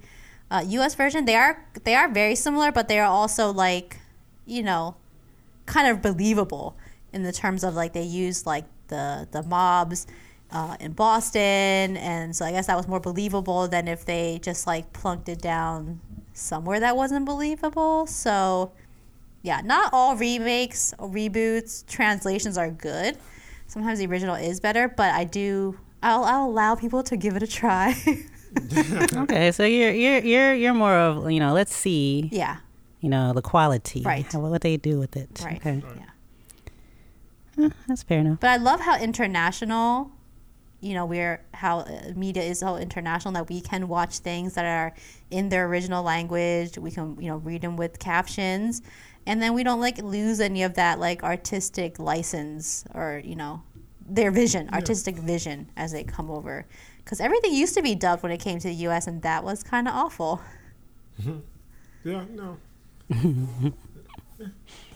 uh, 0.51 0.62
U.S. 0.66 0.95
version, 0.95 1.24
they 1.24 1.37
are 1.37 1.64
they 1.85 1.95
are 1.95 2.09
very 2.09 2.35
similar, 2.37 2.70
but 2.72 2.89
they 2.89 2.99
are 3.01 3.07
also 3.11 3.53
like 3.53 3.99
you 4.47 4.62
know 4.62 4.97
kind 5.66 5.89
of 5.89 6.01
believable 6.03 6.76
in 7.12 7.22
the 7.24 7.33
terms 7.33 7.64
of 7.64 7.74
like 7.74 7.93
they 7.93 8.03
use 8.03 8.47
like 8.47 8.64
the 8.91 9.26
the 9.30 9.43
mobs 9.45 10.07
uh, 10.53 10.76
in 10.80 10.93
Boston, 10.93 11.97
and 11.97 12.36
so 12.36 12.45
I 12.45 12.53
guess 12.53 12.66
that 12.66 12.76
was 12.76 12.86
more 12.86 13.01
believable 13.01 13.66
than 13.68 13.88
if 13.88 14.05
they 14.05 14.38
just 14.43 14.66
like 14.66 14.93
plunked 14.93 15.28
it 15.28 15.41
down 15.41 16.01
somewhere 16.34 16.80
that 16.80 16.97
wasn't 16.97 17.24
believable. 17.24 18.07
So 18.07 18.72
yeah, 19.43 19.62
not 19.64 19.91
all 19.95 20.16
remakes, 20.16 20.93
reboots, 20.99 21.86
translations 21.86 22.59
are 22.59 22.70
good. 22.70 23.16
Sometimes 23.66 23.99
the 24.01 24.07
original 24.07 24.34
is 24.34 24.61
better, 24.61 24.88
but 24.88 25.14
I 25.14 25.24
do. 25.24 25.78
I'll, 26.03 26.24
I'll 26.24 26.47
allow 26.47 26.74
people 26.74 27.03
to 27.05 27.16
give 27.16 27.36
it 27.36 27.43
a 27.43 27.47
try. 27.47 27.95
okay, 29.14 29.53
so 29.53 29.64
you're 29.64 29.93
you're 29.93 30.18
you're 30.18 30.55
you're 30.55 30.74
more 30.74 30.95
of 30.97 31.30
you 31.30 31.38
know. 31.38 31.53
Let's 31.53 31.74
see. 31.74 32.28
yeah, 32.32 32.57
You 33.01 33.09
know 33.09 33.32
the 33.32 33.43
quality. 33.43 34.03
Right. 34.03 34.26
How, 34.30 34.41
what 34.41 34.62
they 34.62 34.76
do 34.76 34.99
with 34.99 35.16
it. 35.16 35.41
right. 35.45 35.57
Okay. 35.59 35.82
Yeah. 35.97 36.10
Eh, 37.59 37.68
that's 37.88 38.03
fair 38.03 38.20
enough. 38.20 38.40
But 38.40 38.51
I 38.51 38.57
love 38.57 38.80
how 38.80 38.98
international, 38.98 40.12
you 40.80 40.94
know, 40.94 41.07
we're 41.07 41.42
how 41.55 41.80
uh, 41.80 42.12
media 42.14 42.42
is 42.42 42.61
so 42.61 42.76
international 42.76 43.32
that 43.34 43.48
we 43.48 43.61
can 43.61 43.88
watch 43.88 44.18
things 44.18 44.55
that 44.55 44.64
are 44.64 44.94
in 45.30 45.48
their 45.48 45.66
original 45.66 46.03
language. 46.03 46.78
We 46.78 46.90
can, 46.90 47.20
you 47.20 47.28
know, 47.28 47.36
read 47.36 47.62
them 47.62 47.76
with 47.76 47.98
captions, 47.98 48.82
and 49.26 49.42
then 49.42 49.55
we 49.55 49.62
don't 49.62 49.80
like 49.80 49.98
lose 49.98 50.40
any 50.40 50.62
of 50.62 50.74
that 50.74 50.98
like 50.98 51.22
artistic 51.22 51.98
license 51.98 52.84
or 52.94 53.20
you 53.24 53.36
know 53.36 53.62
their 54.11 54.30
vision, 54.30 54.68
artistic 54.72 55.16
vision 55.16 55.70
as 55.76 55.92
they 55.92 56.05
come 56.05 56.30
over. 56.30 56.66
Because 56.98 57.20
everything 57.20 57.55
used 57.55 57.74
to 57.74 57.82
be 57.82 57.94
dubbed 57.94 58.22
when 58.22 58.32
it 58.32 58.38
came 58.38 58.59
to 58.59 58.68
the 58.68 58.74
U.S., 58.74 59.07
and 59.07 59.22
that 59.22 59.42
was 59.42 59.62
kind 59.62 59.88
of 59.88 59.94
awful. 59.94 60.40
Yeah, 62.05 62.24
no. 62.30 62.57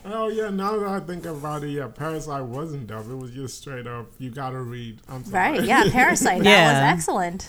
oh 0.04 0.28
yeah, 0.28 0.50
now 0.50 0.78
that 0.78 0.88
I 0.88 1.00
think 1.00 1.26
about 1.26 1.64
it, 1.64 1.70
yeah, 1.70 1.88
Parasite 1.88 2.44
wasn't 2.44 2.86
dubbed. 2.86 3.10
It 3.10 3.14
was 3.16 3.30
just 3.30 3.58
straight 3.58 3.86
up. 3.86 4.06
You 4.18 4.30
gotta 4.30 4.60
read. 4.60 5.00
I'm 5.08 5.24
sorry. 5.24 5.58
Right? 5.58 5.64
Yeah, 5.64 5.84
Parasite. 5.90 6.42
That 6.42 6.48
Yeah. 6.48 6.72
was 6.72 6.98
excellent. 6.98 7.48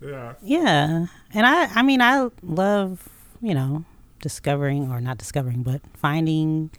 yeah. 0.00 0.34
Yeah, 0.42 1.06
and 1.34 1.46
I 1.46 1.66
I 1.74 1.82
mean 1.82 2.00
I 2.00 2.28
love 2.42 3.08
you 3.40 3.54
know 3.54 3.84
discovering, 4.20 4.90
or 4.90 5.00
not 5.00 5.18
discovering, 5.18 5.62
but 5.62 5.82
finding 5.94 6.70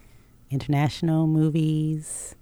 international 0.50 1.28
movies 1.28 2.36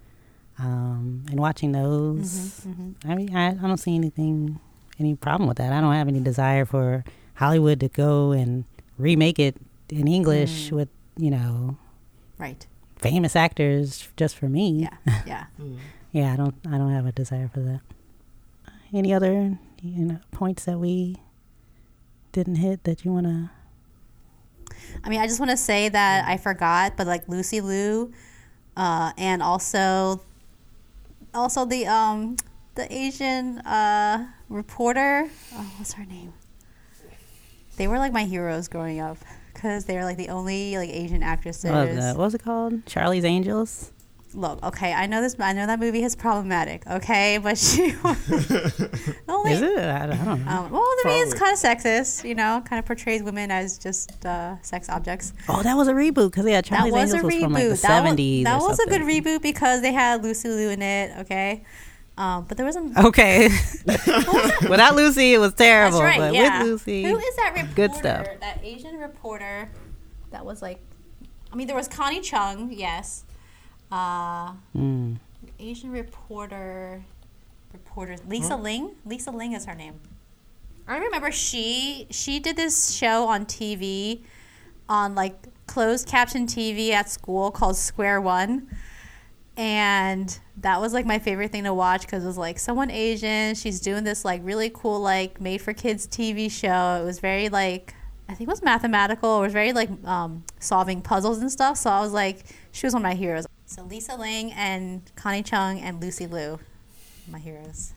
um, 0.59 1.25
and 1.29 1.39
watching 1.39 1.71
those. 1.73 2.61
Mm-hmm, 2.61 2.71
mm-hmm. 2.71 3.11
I 3.11 3.15
mean, 3.15 3.35
I, 3.35 3.49
I 3.49 3.67
don't 3.67 3.77
see 3.77 3.95
anything, 3.95 4.59
any 4.99 5.15
problem 5.15 5.47
with 5.47 5.57
that. 5.57 5.73
I 5.73 5.81
don't 5.81 5.93
have 5.93 6.07
any 6.07 6.19
desire 6.19 6.65
for 6.65 7.03
Hollywood 7.35 7.79
to 7.81 7.89
go 7.89 8.31
and 8.31 8.65
remake 8.97 9.39
it 9.39 9.57
in 9.89 10.07
English 10.07 10.69
mm. 10.69 10.73
with, 10.73 10.89
you 11.17 11.31
know, 11.31 11.77
Right. 12.41 12.65
famous 12.97 13.35
actors 13.35 14.09
just 14.17 14.35
for 14.35 14.49
me. 14.49 14.87
Yeah. 15.05 15.21
Yeah. 15.25 15.45
Yeah, 16.13 16.33
I 16.33 16.35
don't 16.35 16.55
I 16.67 16.77
don't 16.77 16.91
have 16.91 17.05
a 17.05 17.13
desire 17.13 17.47
for 17.47 17.61
that. 17.61 17.79
Any 18.93 19.13
other 19.13 19.57
you 19.81 20.05
know 20.05 20.19
points 20.31 20.65
that 20.65 20.77
we 20.77 21.15
didn't 22.33 22.55
hit 22.55 22.83
that 22.83 23.05
you 23.05 23.13
want 23.13 23.27
to 23.27 23.49
I 25.03 25.09
mean, 25.09 25.21
I 25.21 25.27
just 25.27 25.39
want 25.39 25.51
to 25.51 25.57
say 25.57 25.89
that 25.89 26.27
I 26.27 26.37
forgot, 26.37 26.97
but 26.97 27.07
like 27.07 27.27
Lucy 27.27 27.61
Liu, 27.61 28.11
uh, 28.75 29.11
and 29.17 29.41
also, 29.41 30.21
also 31.33 31.65
the 31.65 31.87
um, 31.87 32.37
the 32.75 32.91
Asian 32.93 33.59
uh, 33.59 34.27
reporter. 34.49 35.29
Oh, 35.53 35.71
what's 35.77 35.93
her 35.93 36.05
name? 36.05 36.33
They 37.77 37.87
were 37.87 37.97
like 37.97 38.13
my 38.13 38.25
heroes 38.25 38.67
growing 38.67 38.99
up 38.99 39.17
because 39.53 39.85
they 39.85 39.95
were 39.95 40.03
like 40.03 40.17
the 40.17 40.29
only 40.29 40.77
like 40.77 40.89
Asian 40.89 41.23
actresses. 41.23 41.71
what, 41.71 41.87
was 41.87 41.97
that? 41.97 42.17
what 42.17 42.23
was 42.25 42.35
it 42.35 42.43
called? 42.43 42.85
Charlie's 42.85 43.25
Angels? 43.25 43.91
Look, 44.33 44.63
okay, 44.63 44.93
I 44.93 45.07
know 45.07 45.21
this. 45.21 45.35
I 45.41 45.51
know 45.51 45.67
that 45.67 45.77
movie 45.79 46.03
is 46.03 46.15
problematic. 46.15 46.87
Okay, 46.87 47.37
but 47.43 47.57
she 47.57 47.93
only. 49.27 49.51
Is 49.51 49.61
it? 49.61 49.77
I, 49.77 50.03
I 50.03 50.05
don't 50.07 50.25
know. 50.25 50.31
Um, 50.31 50.71
well, 50.71 50.81
the 51.03 51.09
movie 51.09 51.19
is 51.19 51.33
kind 51.33 51.51
of 51.51 51.59
sexist, 51.59 52.23
you 52.27 52.33
know, 52.35 52.63
kind 52.65 52.79
of 52.79 52.85
portrays 52.85 53.23
women 53.23 53.51
as 53.51 53.77
just 53.77 54.25
uh, 54.25 54.55
sex 54.61 54.87
objects. 54.89 55.33
oh, 55.49 55.61
that 55.63 55.75
was 55.75 55.89
a 55.89 55.93
reboot 55.93 56.31
because 56.31 56.45
yeah, 56.45 56.61
That 56.61 56.65
Charlie's 56.65 56.93
was 56.93 57.13
Angels 57.13 57.23
a 57.23 57.25
was 57.25 57.43
from 57.43 57.53
like 57.53 57.63
the 57.63 57.69
that 57.71 57.77
seventies. 57.77 58.45
was, 58.45 58.53
that 58.61 58.61
was 58.69 58.79
a 58.79 58.89
good 58.89 59.01
reboot 59.01 59.41
because 59.41 59.81
they 59.81 59.91
had 59.91 60.23
Lucy 60.23 60.47
Liu 60.47 60.69
in 60.69 60.81
it. 60.81 61.17
Okay, 61.19 61.63
um, 62.21 62.45
but 62.47 62.55
there 62.55 62.65
wasn't. 62.67 62.95
Okay, 62.95 63.49
without 64.69 64.95
Lucy, 64.95 65.33
it 65.33 65.39
was 65.39 65.55
terrible. 65.55 65.99
That's 65.99 66.19
right. 66.19 66.19
but 66.19 66.33
yeah. 66.35 66.61
with 66.61 66.69
Lucy, 66.71 67.03
who 67.03 67.17
is 67.17 67.35
that 67.37 67.53
reporter? 67.55 67.73
good 67.75 67.93
stuff. 67.95 68.27
That 68.39 68.59
Asian 68.63 68.97
reporter 68.99 69.69
that 70.29 70.45
was 70.45 70.61
like, 70.61 70.79
I 71.51 71.55
mean, 71.55 71.65
there 71.65 71.75
was 71.75 71.87
Connie 71.87 72.21
Chung. 72.21 72.71
Yes, 72.71 73.23
uh, 73.91 74.53
Mm. 74.77 75.17
Asian 75.59 75.91
reporter. 75.91 77.03
Reporter 77.73 78.17
Lisa 78.27 78.55
Ling. 78.55 78.91
Lisa 79.05 79.31
Ling 79.31 79.53
is 79.53 79.65
her 79.65 79.73
name. 79.73 79.99
I 80.87 80.97
remember 80.97 81.31
she 81.31 82.05
she 82.11 82.39
did 82.39 82.55
this 82.55 82.91
show 82.93 83.27
on 83.27 83.45
TV, 83.45 84.21
on 84.89 85.15
like 85.15 85.35
closed 85.67 86.07
caption 86.07 86.45
TV 86.45 86.91
at 86.91 87.09
school 87.09 87.49
called 87.49 87.77
Square 87.77 88.21
One, 88.21 88.67
and 89.61 90.39
that 90.57 90.81
was 90.81 90.91
like 90.91 91.05
my 91.05 91.19
favorite 91.19 91.51
thing 91.51 91.65
to 91.65 91.73
watch 91.73 92.01
because 92.01 92.23
it 92.23 92.27
was 92.27 92.37
like 92.37 92.57
someone 92.57 92.89
Asian. 92.89 93.53
She's 93.53 93.79
doing 93.79 94.03
this 94.03 94.25
like 94.25 94.41
really 94.43 94.71
cool 94.73 94.99
like 94.99 95.39
made 95.39 95.61
for 95.61 95.71
kids 95.71 96.07
TV 96.07 96.49
show. 96.49 96.99
It 96.99 97.05
was 97.05 97.19
very 97.19 97.47
like 97.47 97.93
I 98.27 98.33
think 98.33 98.47
it 98.47 98.51
was 98.51 98.63
mathematical. 98.63 99.37
It 99.37 99.41
was 99.41 99.53
very 99.53 99.71
like 99.71 99.91
um, 100.03 100.43
solving 100.59 101.03
puzzles 101.03 101.37
and 101.41 101.51
stuff. 101.51 101.77
So 101.77 101.91
I 101.91 102.01
was 102.01 102.11
like, 102.11 102.43
she 102.71 102.87
was 102.87 102.95
one 102.95 103.03
of 103.03 103.09
my 103.09 103.13
heroes. 103.13 103.45
So 103.67 103.83
Lisa 103.83 104.15
Ling 104.15 104.51
and 104.53 105.03
Connie 105.15 105.43
Chung 105.43 105.79
and 105.79 106.01
Lucy 106.01 106.25
Liu, 106.25 106.57
my 107.29 107.37
heroes. 107.37 107.93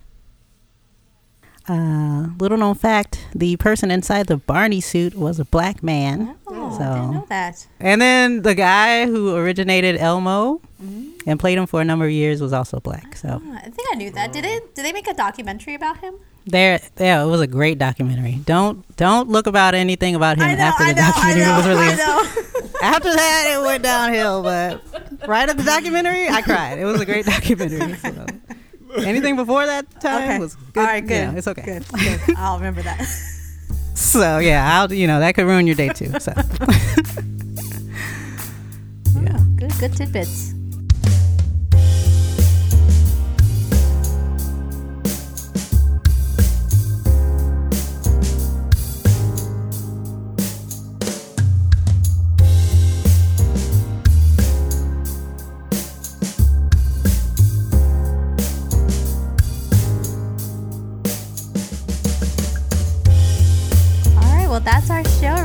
Uh, 1.68 2.28
little 2.38 2.58
known 2.58 2.74
fact: 2.74 3.18
the 3.34 3.56
person 3.56 3.90
inside 3.90 4.26
the 4.26 4.36
Barney 4.36 4.80
suit 4.80 5.14
was 5.14 5.38
a 5.40 5.44
black 5.46 5.82
man. 5.82 6.34
Oh, 6.46 6.66
I 6.74 6.78
So- 6.78 6.94
didn't 6.94 7.10
know 7.12 7.26
that. 7.30 7.66
And 7.80 8.00
then 8.02 8.42
the 8.42 8.54
guy 8.54 9.06
who 9.06 9.34
originated 9.34 9.96
Elmo 9.96 10.60
Mm-hmm. 10.82 11.30
and 11.30 11.40
played 11.40 11.56
him 11.56 11.66
for 11.66 11.80
a 11.80 11.84
number 11.84 12.04
of 12.04 12.10
years 12.10 12.42
was 12.42 12.52
also 12.52 12.78
black. 12.80 13.16
So 13.16 13.40
Ah, 13.42 13.56
I 13.64 13.70
think 13.70 13.88
I 13.90 13.96
knew 13.96 14.10
that. 14.10 14.32
Did 14.34 14.44
it? 14.44 14.74
Did 14.74 14.84
they 14.84 14.92
make 14.92 15.08
a 15.08 15.14
documentary 15.14 15.74
about 15.74 15.98
him? 15.98 16.14
there, 16.46 16.78
yeah, 17.00 17.22
it 17.24 17.26
was 17.26 17.40
a 17.40 17.46
great 17.46 17.78
documentary. 17.78 18.38
Don't 18.44 18.84
don't 18.98 19.30
look 19.30 19.46
about 19.46 19.74
anything 19.74 20.14
about 20.14 20.36
him 20.36 20.42
after 20.44 20.84
the 20.84 20.92
documentary 20.94 21.46
was 21.46 21.66
released. 21.66 22.70
After 22.82 23.08
that, 23.14 23.54
it 23.56 23.64
went 23.64 23.82
downhill. 23.82 24.42
But 24.42 24.82
right 25.26 25.48
at 25.48 25.56
the 25.56 25.62
documentary, 25.62 26.28
I 26.28 26.42
cried. 26.42 26.78
It 26.78 26.84
was 26.84 27.00
a 27.00 27.06
great 27.06 27.24
documentary. 27.24 27.94
So. 27.94 28.26
Anything 29.04 29.36
before 29.36 29.66
that 29.66 30.00
time 30.00 30.22
Okay. 30.22 30.38
was 30.38 30.54
good. 30.72 30.80
All 30.80 30.86
right, 30.86 31.00
good. 31.06 31.10
Yeah, 31.14 31.32
it's 31.34 31.48
okay. 31.48 31.62
Good. 31.62 31.84
good. 31.88 32.20
I'll 32.36 32.56
remember 32.58 32.82
that. 32.82 33.00
So 33.96 34.38
yeah, 34.38 34.80
I'll 34.80 34.92
you 34.92 35.06
know 35.06 35.20
that 35.20 35.36
could 35.36 35.46
ruin 35.46 35.68
your 35.68 35.76
day 35.76 35.88
too. 35.88 36.12
So 36.18 36.32
oh, 36.36 36.42
yeah. 39.22 39.38
Good. 39.56 39.72
Good 39.78 39.96
tidbits. 39.96 40.53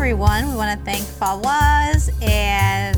Everyone. 0.09 0.49
We 0.49 0.55
want 0.55 0.79
to 0.79 0.83
thank 0.83 1.03
Fawaz 1.03 2.09
and 2.23 2.97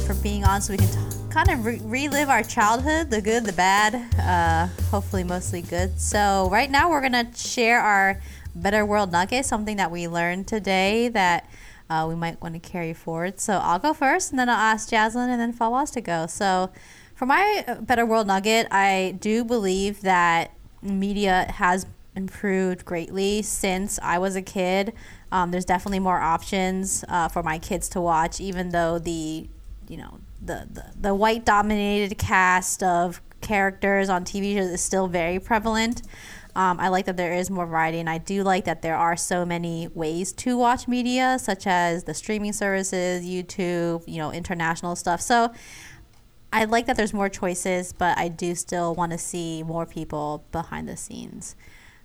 for 0.00 0.14
being 0.24 0.44
on 0.44 0.60
so 0.60 0.72
we 0.72 0.78
can 0.78 0.88
t- 0.88 1.16
kind 1.30 1.48
of 1.48 1.64
re- 1.64 1.80
relive 1.84 2.28
our 2.28 2.42
childhood 2.42 3.10
the 3.10 3.22
good, 3.22 3.44
the 3.44 3.52
bad, 3.52 3.94
uh, 4.18 4.66
hopefully, 4.86 5.22
mostly 5.22 5.62
good. 5.62 6.00
So, 6.00 6.48
right 6.50 6.68
now, 6.68 6.90
we're 6.90 7.00
going 7.00 7.12
to 7.12 7.28
share 7.38 7.78
our 7.78 8.20
Better 8.56 8.84
World 8.84 9.12
Nugget, 9.12 9.46
something 9.46 9.76
that 9.76 9.92
we 9.92 10.08
learned 10.08 10.48
today 10.48 11.06
that 11.10 11.48
uh, 11.88 12.06
we 12.08 12.16
might 12.16 12.42
want 12.42 12.54
to 12.54 12.60
carry 12.60 12.92
forward. 12.92 13.38
So, 13.38 13.58
I'll 13.62 13.78
go 13.78 13.94
first 13.94 14.32
and 14.32 14.38
then 14.40 14.48
I'll 14.48 14.56
ask 14.56 14.88
Jaslyn 14.88 15.28
and 15.28 15.40
then 15.40 15.52
Fawaz 15.54 15.92
to 15.92 16.00
go. 16.00 16.26
So, 16.26 16.72
for 17.14 17.26
my 17.26 17.64
uh, 17.68 17.76
Better 17.76 18.04
World 18.04 18.26
Nugget, 18.26 18.66
I 18.72 19.16
do 19.20 19.44
believe 19.44 20.00
that 20.00 20.50
media 20.82 21.46
has 21.54 21.86
improved 22.16 22.84
greatly 22.84 23.42
since 23.42 23.98
I 24.02 24.18
was 24.18 24.36
a 24.36 24.42
kid. 24.42 24.92
Um, 25.34 25.50
there's 25.50 25.64
definitely 25.64 25.98
more 25.98 26.20
options 26.20 27.04
uh, 27.08 27.26
for 27.26 27.42
my 27.42 27.58
kids 27.58 27.88
to 27.88 28.00
watch, 28.00 28.40
even 28.40 28.68
though 28.68 29.00
the, 29.00 29.48
you 29.88 29.96
know, 29.96 30.20
the, 30.40 30.68
the, 30.70 30.84
the 30.94 31.12
white 31.12 31.44
dominated 31.44 32.16
cast 32.18 32.84
of 32.84 33.20
characters 33.40 34.08
on 34.08 34.24
TV 34.24 34.54
shows 34.56 34.70
is 34.70 34.80
still 34.80 35.08
very 35.08 35.40
prevalent. 35.40 36.02
Um, 36.54 36.78
I 36.78 36.86
like 36.86 37.06
that 37.06 37.16
there 37.16 37.34
is 37.34 37.50
more 37.50 37.66
variety, 37.66 37.98
and 37.98 38.08
I 38.08 38.18
do 38.18 38.44
like 38.44 38.64
that 38.66 38.82
there 38.82 38.96
are 38.96 39.16
so 39.16 39.44
many 39.44 39.88
ways 39.88 40.32
to 40.34 40.56
watch 40.56 40.86
media, 40.86 41.36
such 41.40 41.66
as 41.66 42.04
the 42.04 42.14
streaming 42.14 42.52
services, 42.52 43.24
YouTube, 43.24 44.04
you 44.06 44.18
know, 44.18 44.30
international 44.30 44.94
stuff. 44.94 45.20
So 45.20 45.52
I 46.52 46.66
like 46.66 46.86
that 46.86 46.96
there's 46.96 47.12
more 47.12 47.28
choices, 47.28 47.92
but 47.92 48.16
I 48.16 48.28
do 48.28 48.54
still 48.54 48.94
want 48.94 49.10
to 49.10 49.18
see 49.18 49.64
more 49.64 49.84
people 49.84 50.44
behind 50.52 50.88
the 50.88 50.96
scenes. 50.96 51.56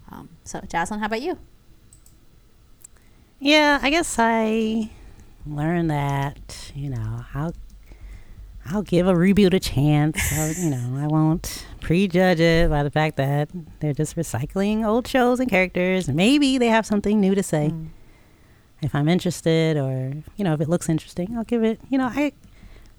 Um, 0.10 0.30
so, 0.44 0.62
Jaslyn, 0.62 0.98
how 0.98 1.06
about 1.06 1.22
you? 1.22 1.38
Yeah, 3.40 3.80
I 3.82 3.90
guess 3.90 4.18
I 4.20 4.90
learned 5.46 5.92
that, 5.92 6.72
you 6.76 6.90
know, 6.90 7.26
I'll 7.34 7.54
I'll 8.66 8.84
give 8.84 9.08
a 9.08 9.14
reboot 9.14 9.54
a 9.54 9.60
chance. 9.60 10.22
I'll, 10.34 10.52
you 10.54 10.70
know, 10.70 10.98
I 10.98 11.08
won't 11.08 11.66
prejudge 11.80 12.40
it 12.40 12.70
by 12.70 12.84
the 12.84 12.92
fact 12.92 13.18
that 13.18 13.50
they're 13.80 13.94
just 13.94 14.16
recycling 14.16 14.86
old 14.86 15.08
shows 15.08 15.40
and 15.40 15.50
characters. 15.50 16.08
Maybe 16.08 16.58
they 16.58 16.68
have 16.68 16.86
something 16.86 17.20
new 17.20 17.34
to 17.34 17.42
say. 17.42 17.70
Mm. 17.74 17.88
If 18.82 18.94
I'm 18.94 19.10
interested 19.10 19.76
or, 19.78 20.14
you 20.38 20.44
know, 20.44 20.54
if 20.54 20.62
it 20.62 20.70
looks 20.70 20.88
interesting, 20.88 21.36
I'll 21.36 21.44
give 21.44 21.64
it, 21.64 21.80
you 21.90 21.98
know, 21.98 22.10
I 22.14 22.34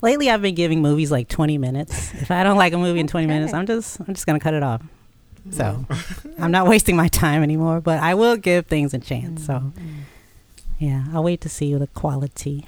lately 0.02 0.28
I've 0.30 0.42
been 0.42 0.54
giving 0.54 0.82
movies 0.82 1.10
like 1.10 1.28
20 1.28 1.58
minutes. 1.58 2.12
If 2.14 2.30
I 2.30 2.42
don't 2.42 2.56
like 2.56 2.72
a 2.72 2.78
movie 2.78 3.00
in 3.00 3.06
20 3.06 3.26
minutes, 3.26 3.52
I'm 3.52 3.66
just 3.66 4.00
I'm 4.00 4.14
just 4.14 4.26
going 4.26 4.38
to 4.38 4.42
cut 4.42 4.54
it 4.54 4.62
off. 4.62 4.82
So, 5.50 5.84
mm. 5.88 6.34
I'm 6.38 6.50
not 6.50 6.66
wasting 6.66 6.96
my 6.96 7.08
time 7.08 7.42
anymore, 7.42 7.80
but 7.80 8.00
I 8.00 8.14
will 8.14 8.36
give 8.36 8.66
things 8.66 8.92
a 8.92 8.98
chance. 8.98 9.46
So, 9.46 9.54
mm-hmm. 9.54 10.00
Yeah, 10.80 11.04
I'll 11.12 11.22
wait 11.22 11.40
to 11.42 11.48
see 11.48 11.74
the 11.74 11.86
quality. 11.88 12.66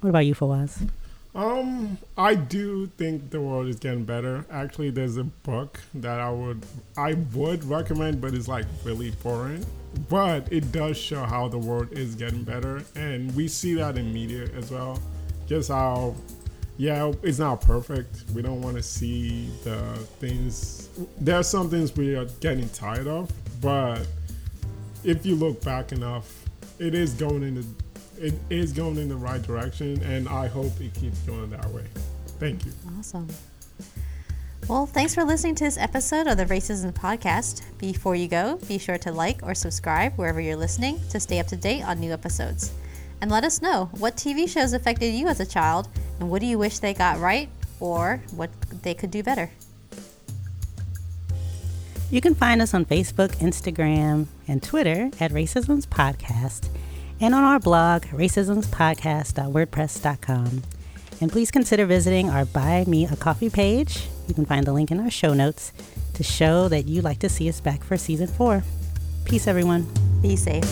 What 0.00 0.10
about 0.10 0.20
you, 0.20 0.34
Fawaz? 0.34 0.88
Um, 1.34 1.98
I 2.16 2.36
do 2.36 2.86
think 2.96 3.30
the 3.30 3.40
world 3.40 3.66
is 3.66 3.76
getting 3.76 4.04
better. 4.04 4.46
Actually, 4.50 4.90
there's 4.90 5.16
a 5.16 5.24
book 5.24 5.80
that 5.94 6.20
I 6.20 6.30
would 6.30 6.64
I 6.96 7.14
would 7.34 7.64
recommend, 7.64 8.20
but 8.20 8.34
it's 8.34 8.48
like 8.48 8.66
really 8.84 9.10
boring. 9.22 9.66
But 10.08 10.50
it 10.52 10.70
does 10.70 10.96
show 10.96 11.24
how 11.24 11.48
the 11.48 11.58
world 11.58 11.92
is 11.92 12.14
getting 12.14 12.44
better, 12.44 12.82
and 12.94 13.34
we 13.34 13.48
see 13.48 13.74
that 13.74 13.98
in 13.98 14.12
media 14.12 14.48
as 14.56 14.70
well. 14.70 15.00
Just 15.48 15.70
how, 15.70 16.14
yeah, 16.76 17.12
it's 17.22 17.38
not 17.38 17.60
perfect. 17.60 18.24
We 18.34 18.42
don't 18.42 18.62
want 18.62 18.76
to 18.76 18.82
see 18.82 19.48
the 19.64 19.80
things. 20.20 20.88
There 21.20 21.38
are 21.38 21.42
some 21.42 21.68
things 21.68 21.94
we 21.96 22.14
are 22.14 22.26
getting 22.40 22.68
tired 22.68 23.08
of, 23.08 23.30
but 23.60 24.06
if 25.04 25.26
you 25.26 25.34
look 25.34 25.62
back 25.64 25.92
enough, 25.92 26.47
it 26.78 26.94
is 26.94 27.14
going 27.14 27.42
in 27.42 27.54
the 27.56 27.64
it 28.20 28.34
is 28.50 28.72
going 28.72 28.96
in 28.96 29.08
the 29.08 29.16
right 29.16 29.40
direction, 29.40 30.02
and 30.02 30.28
I 30.28 30.48
hope 30.48 30.80
it 30.80 30.92
keeps 30.94 31.20
going 31.20 31.50
that 31.50 31.66
way. 31.70 31.84
Thank 32.40 32.66
you. 32.66 32.72
Awesome. 32.98 33.28
Well, 34.68 34.86
thanks 34.86 35.14
for 35.14 35.24
listening 35.24 35.54
to 35.56 35.64
this 35.64 35.78
episode 35.78 36.26
of 36.26 36.36
the 36.36 36.44
Racism 36.44 36.92
Podcast. 36.92 37.62
Before 37.78 38.16
you 38.16 38.28
go, 38.28 38.58
be 38.66 38.76
sure 38.76 38.98
to 38.98 39.12
like 39.12 39.42
or 39.42 39.54
subscribe 39.54 40.14
wherever 40.16 40.40
you're 40.40 40.56
listening 40.56 41.00
to 41.10 41.20
stay 41.20 41.38
up 41.38 41.46
to 41.46 41.56
date 41.56 41.84
on 41.84 42.00
new 42.00 42.12
episodes. 42.12 42.72
And 43.20 43.30
let 43.30 43.44
us 43.44 43.62
know 43.62 43.88
what 43.98 44.16
TV 44.16 44.48
shows 44.48 44.72
affected 44.72 45.14
you 45.14 45.28
as 45.28 45.40
a 45.40 45.46
child 45.46 45.88
and 46.20 46.28
what 46.28 46.40
do 46.40 46.46
you 46.46 46.58
wish 46.58 46.80
they 46.80 46.92
got 46.92 47.18
right 47.18 47.48
or 47.80 48.22
what 48.32 48.50
they 48.82 48.94
could 48.94 49.10
do 49.10 49.22
better. 49.22 49.50
You 52.10 52.22
can 52.22 52.34
find 52.34 52.62
us 52.62 52.72
on 52.72 52.86
Facebook, 52.86 53.36
Instagram, 53.36 54.28
and 54.46 54.62
Twitter 54.62 55.10
at 55.20 55.30
Racism's 55.30 55.84
Podcast 55.86 56.70
and 57.20 57.34
on 57.34 57.44
our 57.44 57.58
blog, 57.58 58.04
racismspodcast.wordpress.com. 58.04 60.62
And 61.20 61.32
please 61.32 61.50
consider 61.50 61.84
visiting 61.84 62.30
our 62.30 62.44
Buy 62.46 62.84
Me 62.86 63.04
a 63.04 63.14
Coffee 63.16 63.50
page. 63.50 64.06
You 64.26 64.32
can 64.34 64.46
find 64.46 64.66
the 64.66 64.72
link 64.72 64.90
in 64.90 65.00
our 65.00 65.10
show 65.10 65.34
notes 65.34 65.72
to 66.14 66.22
show 66.22 66.68
that 66.68 66.86
you'd 66.86 67.04
like 67.04 67.18
to 67.18 67.28
see 67.28 67.46
us 67.48 67.60
back 67.60 67.84
for 67.84 67.98
season 67.98 68.28
four. 68.28 68.62
Peace, 69.24 69.46
everyone. 69.46 69.86
Be 70.22 70.34
safe. 70.36 70.64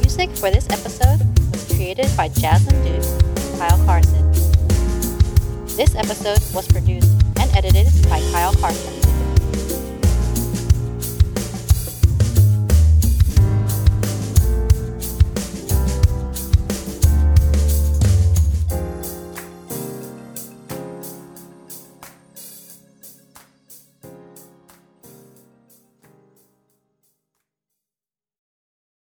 Music 0.00 0.30
for 0.30 0.50
this 0.50 0.68
episode 0.70 1.20
was 1.52 1.64
created 1.76 2.10
by 2.16 2.26
Jasmine 2.28 2.82
Duke 2.82 3.04
and 3.04 3.58
Kyle 3.58 3.84
Carson. 3.86 4.31
This 5.76 5.94
episode 5.94 6.38
was 6.54 6.68
produced 6.68 7.10
and 7.40 7.50
edited 7.56 7.86
by 8.10 8.20
Kyle 8.30 8.52
Carson. 8.56 9.81